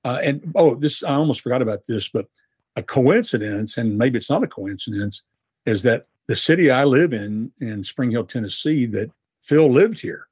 uh, 0.04 0.20
and 0.24 0.52
oh, 0.56 0.76
this 0.76 1.04
I 1.04 1.14
almost 1.14 1.42
forgot 1.42 1.62
about 1.62 1.88
this, 1.88 2.10
but 2.10 2.28
a 2.76 2.84
coincidence, 2.84 3.78
and 3.78 3.98
maybe 3.98 4.18
it's 4.18 4.30
not 4.30 4.44
a 4.44 4.48
coincidence, 4.48 5.22
is 5.66 5.84
that 5.84 6.08
the 6.28 6.36
city 6.36 6.72
I 6.72 6.84
live 6.84 7.14
in 7.14 7.52
in 7.60 7.84
Spring 7.84 8.12
Hill, 8.12 8.26
Tennessee, 8.26 8.86
that 8.88 9.12
Phil 9.42 9.70
lived 9.70 10.00
here. 10.00 10.28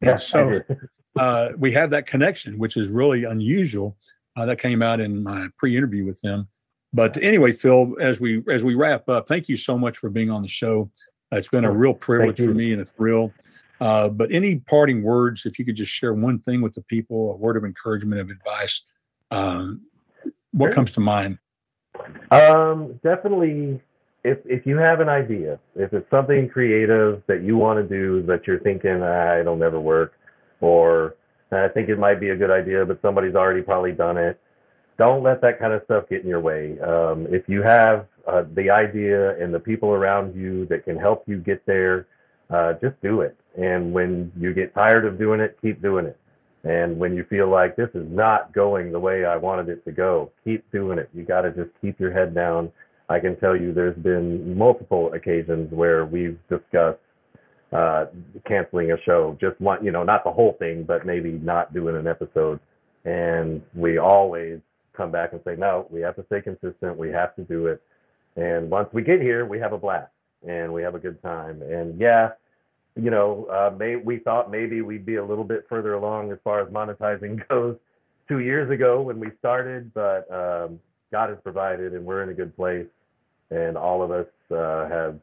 And 0.00 0.20
so 0.20 0.60
uh, 1.16 1.50
we 1.58 1.72
have 1.72 1.90
that 1.90 2.06
connection, 2.06 2.58
which 2.58 2.76
is 2.76 2.88
really 2.88 3.24
unusual. 3.24 3.96
Uh, 4.36 4.44
that 4.46 4.58
came 4.58 4.82
out 4.82 4.98
in 4.98 5.22
my 5.22 5.46
pre-interview 5.56 6.04
with 6.04 6.20
him. 6.20 6.48
But 6.92 7.16
anyway, 7.22 7.52
Phil, 7.52 7.94
as 8.00 8.18
we 8.18 8.42
as 8.48 8.64
we 8.64 8.74
wrap 8.74 9.08
up, 9.08 9.28
thank 9.28 9.48
you 9.48 9.56
so 9.56 9.78
much 9.78 9.98
for 9.98 10.10
being 10.10 10.30
on 10.30 10.42
the 10.42 10.48
show. 10.48 10.90
Uh, 11.32 11.36
it's 11.36 11.48
been 11.48 11.64
a 11.64 11.72
real 11.72 11.94
privilege 11.94 12.38
for 12.38 12.54
me 12.54 12.72
and 12.72 12.82
a 12.82 12.84
thrill. 12.84 13.32
Uh, 13.80 14.08
but 14.08 14.30
any 14.32 14.60
parting 14.60 15.02
words, 15.02 15.46
if 15.46 15.58
you 15.58 15.64
could 15.64 15.76
just 15.76 15.92
share 15.92 16.14
one 16.14 16.38
thing 16.38 16.60
with 16.62 16.74
the 16.74 16.82
people, 16.82 17.32
a 17.32 17.36
word 17.36 17.56
of 17.56 17.64
encouragement, 17.64 18.20
of 18.20 18.30
advice, 18.30 18.82
um, 19.30 19.82
what 20.52 20.68
sure. 20.68 20.72
comes 20.74 20.90
to 20.92 21.00
mind? 21.00 21.38
Um, 22.30 23.00
definitely 23.02 23.80
if 24.24 24.38
if 24.46 24.66
you 24.66 24.78
have 24.78 25.00
an 25.00 25.08
idea, 25.08 25.58
if 25.76 25.92
it's 25.92 26.08
something 26.10 26.48
creative 26.48 27.22
that 27.26 27.42
you 27.42 27.56
want 27.56 27.78
to 27.78 27.86
do 27.86 28.22
that 28.26 28.46
you're 28.46 28.58
thinking 28.60 29.02
ah, 29.02 29.38
it'll 29.38 29.56
never 29.56 29.78
work, 29.78 30.14
or 30.60 31.14
I 31.52 31.68
think 31.68 31.88
it 31.88 31.98
might 31.98 32.18
be 32.18 32.30
a 32.30 32.36
good 32.36 32.50
idea, 32.50 32.84
but 32.84 33.00
somebody's 33.02 33.34
already 33.34 33.62
probably 33.62 33.92
done 33.92 34.16
it. 34.16 34.40
Don't 34.98 35.22
let 35.22 35.40
that 35.42 35.60
kind 35.60 35.72
of 35.72 35.82
stuff 35.84 36.08
get 36.08 36.22
in 36.22 36.28
your 36.28 36.40
way. 36.40 36.80
Um, 36.80 37.26
if 37.30 37.48
you 37.48 37.62
have 37.62 38.06
uh, 38.26 38.44
the 38.54 38.70
idea 38.70 39.38
and 39.42 39.52
the 39.52 39.60
people 39.60 39.90
around 39.90 40.34
you 40.34 40.66
that 40.66 40.84
can 40.84 40.96
help 40.96 41.24
you 41.28 41.38
get 41.38 41.64
there, 41.66 42.06
uh, 42.54 42.74
just 42.82 43.00
do 43.02 43.20
it. 43.20 43.36
And 43.56 43.92
when 43.92 44.32
you 44.38 44.54
get 44.54 44.74
tired 44.74 45.04
of 45.04 45.18
doing 45.18 45.40
it, 45.40 45.58
keep 45.60 45.82
doing 45.82 46.06
it. 46.06 46.18
And 46.64 46.98
when 46.98 47.14
you 47.14 47.24
feel 47.24 47.48
like 47.48 47.76
this 47.76 47.90
is 47.94 48.06
not 48.08 48.52
going 48.54 48.90
the 48.90 48.98
way 48.98 49.24
I 49.24 49.36
wanted 49.36 49.68
it 49.68 49.84
to 49.84 49.92
go, 49.92 50.30
keep 50.44 50.70
doing 50.72 50.98
it. 50.98 51.10
You 51.12 51.24
got 51.24 51.42
to 51.42 51.50
just 51.50 51.70
keep 51.82 52.00
your 52.00 52.12
head 52.12 52.34
down 52.34 52.72
I 53.08 53.20
can 53.20 53.38
tell 53.38 53.56
you 53.56 53.72
there's 53.72 53.96
been 53.98 54.56
multiple 54.56 55.12
occasions 55.12 55.70
where 55.72 56.06
we've 56.06 56.38
discussed 56.48 56.98
uh, 57.72 58.06
canceling 58.46 58.92
a 58.92 58.96
show, 59.04 59.36
just 59.40 59.60
one, 59.60 59.84
you 59.84 59.90
know, 59.90 60.04
not 60.04 60.24
the 60.24 60.32
whole 60.32 60.54
thing, 60.58 60.84
but 60.84 61.04
maybe 61.04 61.32
not 61.32 61.74
doing 61.74 61.96
an 61.96 62.06
episode. 62.06 62.60
And 63.04 63.60
we 63.74 63.98
always 63.98 64.60
come 64.96 65.10
back 65.10 65.32
and 65.32 65.40
say, 65.44 65.56
no, 65.56 65.86
we 65.90 66.00
have 66.00 66.16
to 66.16 66.24
stay 66.26 66.40
consistent. 66.40 66.96
We 66.96 67.10
have 67.10 67.34
to 67.36 67.42
do 67.42 67.66
it. 67.66 67.82
And 68.36 68.70
once 68.70 68.88
we 68.92 69.02
get 69.02 69.20
here, 69.20 69.44
we 69.44 69.58
have 69.58 69.72
a 69.72 69.78
blast 69.78 70.10
and 70.46 70.72
we 70.72 70.82
have 70.82 70.94
a 70.94 70.98
good 70.98 71.20
time. 71.22 71.60
And 71.62 72.00
yeah, 72.00 72.30
you 72.96 73.10
know, 73.10 73.46
uh, 73.50 73.74
may, 73.76 73.96
we 73.96 74.18
thought 74.18 74.50
maybe 74.50 74.80
we'd 74.80 75.04
be 75.06 75.16
a 75.16 75.24
little 75.24 75.44
bit 75.44 75.66
further 75.68 75.94
along 75.94 76.30
as 76.30 76.38
far 76.44 76.60
as 76.60 76.68
monetizing 76.68 77.46
goes 77.48 77.76
two 78.28 78.40
years 78.40 78.70
ago 78.70 79.02
when 79.02 79.18
we 79.18 79.28
started, 79.38 79.92
but 79.94 80.30
um, 80.32 80.78
God 81.10 81.30
has 81.30 81.38
provided, 81.42 81.92
and 81.94 82.04
we're 82.04 82.22
in 82.22 82.28
a 82.28 82.34
good 82.34 82.54
place. 82.56 82.86
And 83.50 83.76
all 83.76 84.02
of 84.02 84.10
us 84.10 84.26
uh, 84.50 84.88
have, 84.88 85.18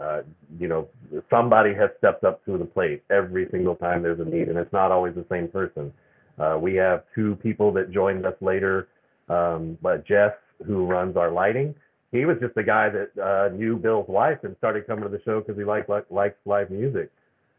uh, 0.00 0.22
you 0.58 0.68
know, 0.68 0.88
somebody 1.28 1.74
has 1.74 1.90
stepped 1.98 2.24
up 2.24 2.44
to 2.46 2.56
the 2.56 2.64
plate 2.64 3.02
every 3.10 3.48
single 3.50 3.74
time 3.74 4.02
there's 4.02 4.20
a 4.20 4.24
need, 4.24 4.48
and 4.48 4.56
it's 4.56 4.72
not 4.72 4.90
always 4.92 5.14
the 5.14 5.26
same 5.30 5.48
person. 5.48 5.92
Uh, 6.38 6.56
we 6.60 6.74
have 6.74 7.02
two 7.14 7.36
people 7.36 7.72
that 7.72 7.90
joined 7.90 8.24
us 8.24 8.34
later, 8.40 8.88
um, 9.28 9.76
but 9.82 10.06
Jeff, 10.06 10.32
who 10.64 10.86
runs 10.86 11.16
our 11.16 11.30
lighting, 11.30 11.74
he 12.12 12.24
was 12.24 12.38
just 12.40 12.54
the 12.54 12.62
guy 12.62 12.88
that 12.88 13.10
uh, 13.18 13.54
knew 13.54 13.76
Bill's 13.76 14.08
wife 14.08 14.38
and 14.44 14.56
started 14.58 14.86
coming 14.86 15.04
to 15.04 15.10
the 15.10 15.22
show 15.24 15.40
because 15.40 15.56
he 15.56 15.64
liked 15.64 15.88
like, 15.88 16.06
likes 16.10 16.38
live 16.44 16.70
music, 16.70 17.10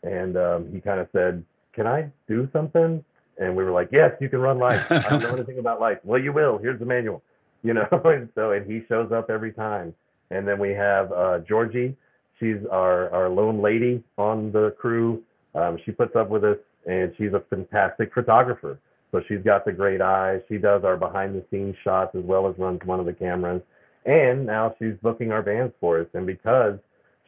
and 0.04 0.38
um, 0.38 0.72
he 0.72 0.80
kind 0.80 1.00
of 1.00 1.08
said, 1.12 1.43
"Can 1.74 1.88
I 1.88 2.12
do 2.28 2.50
something?" 2.52 3.04
And 3.38 3.56
we 3.56 3.64
were 3.64 3.72
like, 3.72 3.89
"Yes, 3.91 4.12
you 4.20 4.30
can 4.30 4.39
run 4.39 4.58
lights. 4.58 4.89
I 4.91 5.02
don't 5.10 5.22
know 5.22 5.30
anything 5.36 5.60
about 5.60 5.80
lights. 5.80 6.02
Well, 6.04 6.22
you 6.22 6.34
will. 6.34 6.58
Here's 6.58 6.80
the 6.80 6.86
manual." 6.86 7.22
you 7.64 7.74
know, 7.74 7.88
and 8.06 8.30
so 8.36 8.52
and 8.52 8.70
he 8.70 8.84
shows 8.88 9.12
up 9.12 9.30
every 9.30 9.52
time. 9.52 9.93
And 10.32 10.47
then 10.47 10.60
we 10.60 10.70
have 10.72 11.12
uh, 11.12 11.39
Georgie. 11.39 11.95
She's 12.39 12.58
our 12.72 13.10
our 13.12 13.30
lone 13.30 13.62
lady 13.62 14.04
on 14.18 14.52
the 14.52 14.72
crew. 14.80 15.24
Um, 15.56 15.78
she 15.84 15.91
puts 15.91 16.16
up 16.16 16.30
with 16.30 16.43
us, 16.43 16.58
and 16.88 17.14
she's 17.18 17.34
a 17.34 17.41
fantastic 17.50 18.14
photographer. 18.14 18.80
So 19.12 19.22
she's 19.28 19.41
got 19.41 19.66
the 19.66 19.74
great 19.74 20.02
eye. 20.02 20.39
She 20.47 20.58
does 20.58 20.84
our 20.84 20.95
behind 20.95 21.34
the 21.36 21.43
scenes 21.50 21.76
shots 21.84 22.16
as 22.16 22.24
well 22.24 22.47
as 22.47 22.58
runs 22.60 22.82
one 22.86 23.00
of 23.00 23.08
the 23.08 23.14
cameras. 23.14 23.62
And 24.06 24.45
now 24.45 24.76
she's 24.80 24.95
booking 25.02 25.32
our 25.32 25.41
bands 25.41 25.74
for 25.80 26.00
us. 26.00 26.08
And 26.14 26.26
because 26.26 26.80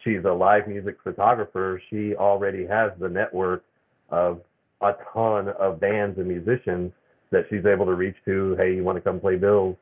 she's 0.03 0.23
a 0.25 0.31
live 0.31 0.67
music 0.67 0.97
photographer, 1.03 1.81
she 1.89 2.15
already 2.15 2.65
has 2.65 2.91
the 2.99 3.09
network 3.09 3.63
of 4.09 4.41
a 4.81 4.95
ton 5.13 5.49
of 5.49 5.79
bands 5.79 6.17
and 6.17 6.27
musicians 6.27 6.91
that 7.31 7.45
she's 7.49 7.65
able 7.65 7.85
to 7.85 7.93
reach 7.93 8.15
to. 8.25 8.55
Hey, 8.55 8.75
you 8.75 8.83
want 8.83 8.97
to 8.97 9.01
come 9.01 9.19
play 9.19 9.37
Bills? 9.37 9.77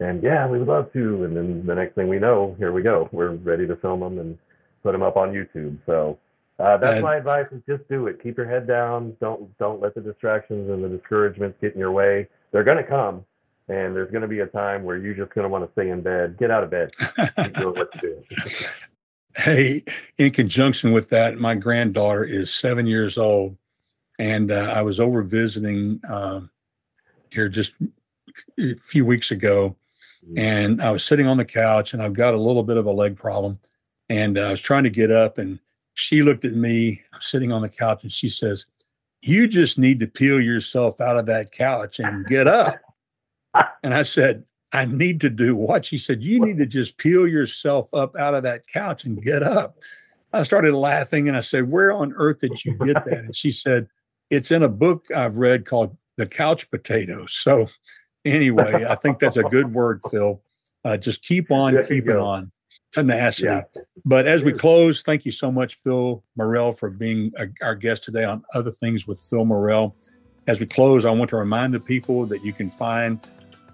And 0.00 0.22
yeah, 0.22 0.48
we 0.48 0.58
would 0.58 0.68
love 0.68 0.92
to. 0.92 1.24
And 1.24 1.36
then 1.36 1.66
the 1.66 1.74
next 1.74 1.94
thing 1.94 2.08
we 2.08 2.18
know, 2.18 2.56
here 2.58 2.72
we 2.72 2.82
go. 2.82 3.08
We're 3.12 3.32
ready 3.32 3.66
to 3.66 3.76
film 3.76 4.00
them 4.00 4.18
and 4.18 4.38
put 4.82 4.92
them 4.92 5.02
up 5.02 5.16
on 5.16 5.32
YouTube. 5.32 5.78
So 5.84 6.18
uh, 6.58 6.76
that's 6.76 6.96
and, 6.96 7.02
my 7.02 7.16
advice: 7.16 7.46
is 7.52 7.62
just 7.68 7.88
do 7.88 8.06
it. 8.06 8.22
Keep 8.22 8.36
your 8.36 8.48
head 8.48 8.66
down. 8.66 9.16
Don't 9.20 9.56
don't 9.58 9.80
let 9.80 9.94
the 9.94 10.00
distractions 10.00 10.70
and 10.70 10.82
the 10.82 10.88
discouragements 10.88 11.58
get 11.60 11.74
in 11.74 11.78
your 11.78 11.92
way. 11.92 12.28
They're 12.52 12.64
going 12.64 12.76
to 12.76 12.84
come, 12.84 13.24
and 13.70 13.94
there's 13.96 14.10
going 14.10 14.22
to 14.22 14.28
be 14.28 14.40
a 14.40 14.46
time 14.46 14.84
where 14.84 14.98
you're 14.98 15.14
just 15.14 15.32
going 15.32 15.44
to 15.44 15.48
want 15.48 15.64
to 15.64 15.72
stay 15.72 15.90
in 15.90 16.02
bed. 16.02 16.36
Get 16.38 16.50
out 16.50 16.64
of 16.64 16.70
bed. 16.70 16.90
doing 17.54 17.74
what 17.74 18.00
do. 18.00 18.22
hey, 19.36 19.84
in 20.18 20.32
conjunction 20.32 20.92
with 20.92 21.08
that, 21.10 21.38
my 21.38 21.54
granddaughter 21.54 22.24
is 22.24 22.52
seven 22.52 22.86
years 22.86 23.16
old, 23.16 23.56
and 24.18 24.50
uh, 24.50 24.72
I 24.74 24.82
was 24.82 25.00
over 25.00 25.22
visiting 25.22 26.00
uh, 26.08 26.40
here 27.30 27.48
just 27.48 27.72
a 28.58 28.74
few 28.82 29.06
weeks 29.06 29.30
ago 29.30 29.76
Mm-hmm. 30.24 30.38
And 30.38 30.82
I 30.82 30.90
was 30.90 31.04
sitting 31.04 31.26
on 31.26 31.36
the 31.36 31.44
couch 31.44 31.92
and 31.92 32.02
I've 32.02 32.12
got 32.12 32.34
a 32.34 32.40
little 32.40 32.62
bit 32.62 32.76
of 32.76 32.86
a 32.86 32.92
leg 32.92 33.16
problem. 33.16 33.58
And 34.08 34.38
I 34.38 34.50
was 34.50 34.60
trying 34.60 34.84
to 34.84 34.90
get 34.90 35.10
up 35.10 35.38
and 35.38 35.60
she 35.94 36.22
looked 36.22 36.44
at 36.44 36.54
me, 36.54 37.02
I'm 37.12 37.20
sitting 37.20 37.52
on 37.52 37.62
the 37.62 37.68
couch, 37.68 38.02
and 38.02 38.12
she 38.12 38.28
says, 38.28 38.66
You 39.22 39.46
just 39.46 39.78
need 39.78 40.00
to 40.00 40.06
peel 40.06 40.40
yourself 40.40 41.00
out 41.00 41.18
of 41.18 41.26
that 41.26 41.52
couch 41.52 41.98
and 41.98 42.26
get 42.26 42.46
up. 42.46 42.76
And 43.82 43.94
I 43.94 44.02
said, 44.02 44.44
I 44.72 44.84
need 44.84 45.20
to 45.22 45.30
do 45.30 45.56
what? 45.56 45.84
She 45.84 45.98
said, 45.98 46.22
You 46.22 46.40
need 46.40 46.58
to 46.58 46.66
just 46.66 46.98
peel 46.98 47.26
yourself 47.26 47.92
up 47.92 48.16
out 48.16 48.34
of 48.34 48.42
that 48.44 48.66
couch 48.66 49.04
and 49.04 49.20
get 49.22 49.42
up. 49.42 49.78
I 50.32 50.44
started 50.44 50.74
laughing 50.74 51.26
and 51.26 51.36
I 51.36 51.40
said, 51.40 51.70
Where 51.70 51.92
on 51.92 52.12
earth 52.16 52.40
did 52.40 52.64
you 52.64 52.74
get 52.74 53.04
that? 53.04 53.18
And 53.18 53.36
she 53.36 53.50
said, 53.50 53.88
It's 54.30 54.50
in 54.50 54.62
a 54.62 54.68
book 54.68 55.06
I've 55.14 55.36
read 55.36 55.66
called 55.66 55.96
The 56.16 56.26
Couch 56.26 56.70
Potato. 56.70 57.26
So, 57.26 57.68
anyway, 58.24 58.86
I 58.88 58.94
think 58.94 59.18
that's 59.18 59.36
a 59.36 59.42
good 59.42 59.74
word, 59.74 60.00
Phil. 60.10 60.40
Uh, 60.84 60.96
just 60.96 61.22
keep 61.22 61.50
on 61.50 61.84
keeping 61.84 62.16
on 62.16 62.52
tenacity. 62.92 63.48
Yeah. 63.48 63.62
But 64.04 64.26
as 64.26 64.44
we 64.44 64.52
close, 64.52 65.02
thank 65.02 65.24
you 65.24 65.32
so 65.32 65.50
much, 65.50 65.76
Phil 65.76 66.22
Murrell, 66.36 66.72
for 66.72 66.90
being 66.90 67.32
our 67.60 67.74
guest 67.74 68.04
today 68.04 68.24
on 68.24 68.44
Other 68.54 68.70
Things 68.70 69.06
with 69.06 69.20
Phil 69.20 69.44
Murrell. 69.44 69.94
As 70.46 70.58
we 70.58 70.66
close, 70.66 71.04
I 71.04 71.10
want 71.10 71.30
to 71.30 71.36
remind 71.36 71.74
the 71.74 71.80
people 71.80 72.24
that 72.26 72.44
you 72.44 72.52
can 72.52 72.70
find 72.70 73.20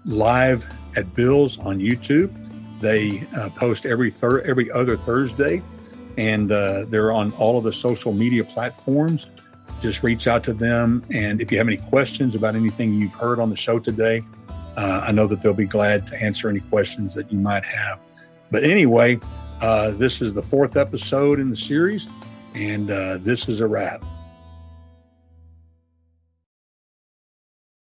live 0.07 0.65
at 0.95 1.13
Bill's 1.15 1.59
on 1.59 1.79
YouTube. 1.79 2.33
They 2.79 3.27
uh, 3.35 3.49
post 3.49 3.85
every 3.85 4.09
thir- 4.09 4.41
every 4.41 4.71
other 4.71 4.97
Thursday, 4.97 5.61
and 6.17 6.51
uh, 6.51 6.85
they're 6.85 7.11
on 7.11 7.31
all 7.33 7.57
of 7.57 7.63
the 7.63 7.73
social 7.73 8.13
media 8.13 8.43
platforms. 8.43 9.27
Just 9.79 10.01
reach 10.01 10.27
out 10.27 10.43
to 10.45 10.53
them, 10.53 11.05
and 11.11 11.39
if 11.39 11.51
you 11.51 11.57
have 11.59 11.67
any 11.67 11.77
questions 11.77 12.33
about 12.35 12.55
anything 12.55 12.93
you've 12.93 13.13
heard 13.13 13.39
on 13.39 13.49
the 13.49 13.55
show 13.55 13.77
today, 13.77 14.23
uh, 14.75 15.01
I 15.03 15.11
know 15.11 15.27
that 15.27 15.41
they'll 15.41 15.53
be 15.53 15.67
glad 15.67 16.07
to 16.07 16.21
answer 16.21 16.49
any 16.49 16.61
questions 16.61 17.13
that 17.13 17.31
you 17.31 17.39
might 17.39 17.65
have. 17.65 17.99
But 18.49 18.63
anyway, 18.63 19.19
uh, 19.61 19.91
this 19.91 20.21
is 20.21 20.33
the 20.33 20.41
fourth 20.41 20.77
episode 20.77 21.39
in 21.39 21.49
the 21.49 21.55
series, 21.55 22.07
and 22.55 22.89
uh, 22.89 23.17
this 23.17 23.49
is 23.49 23.59
a 23.59 23.67
wrap. 23.67 24.03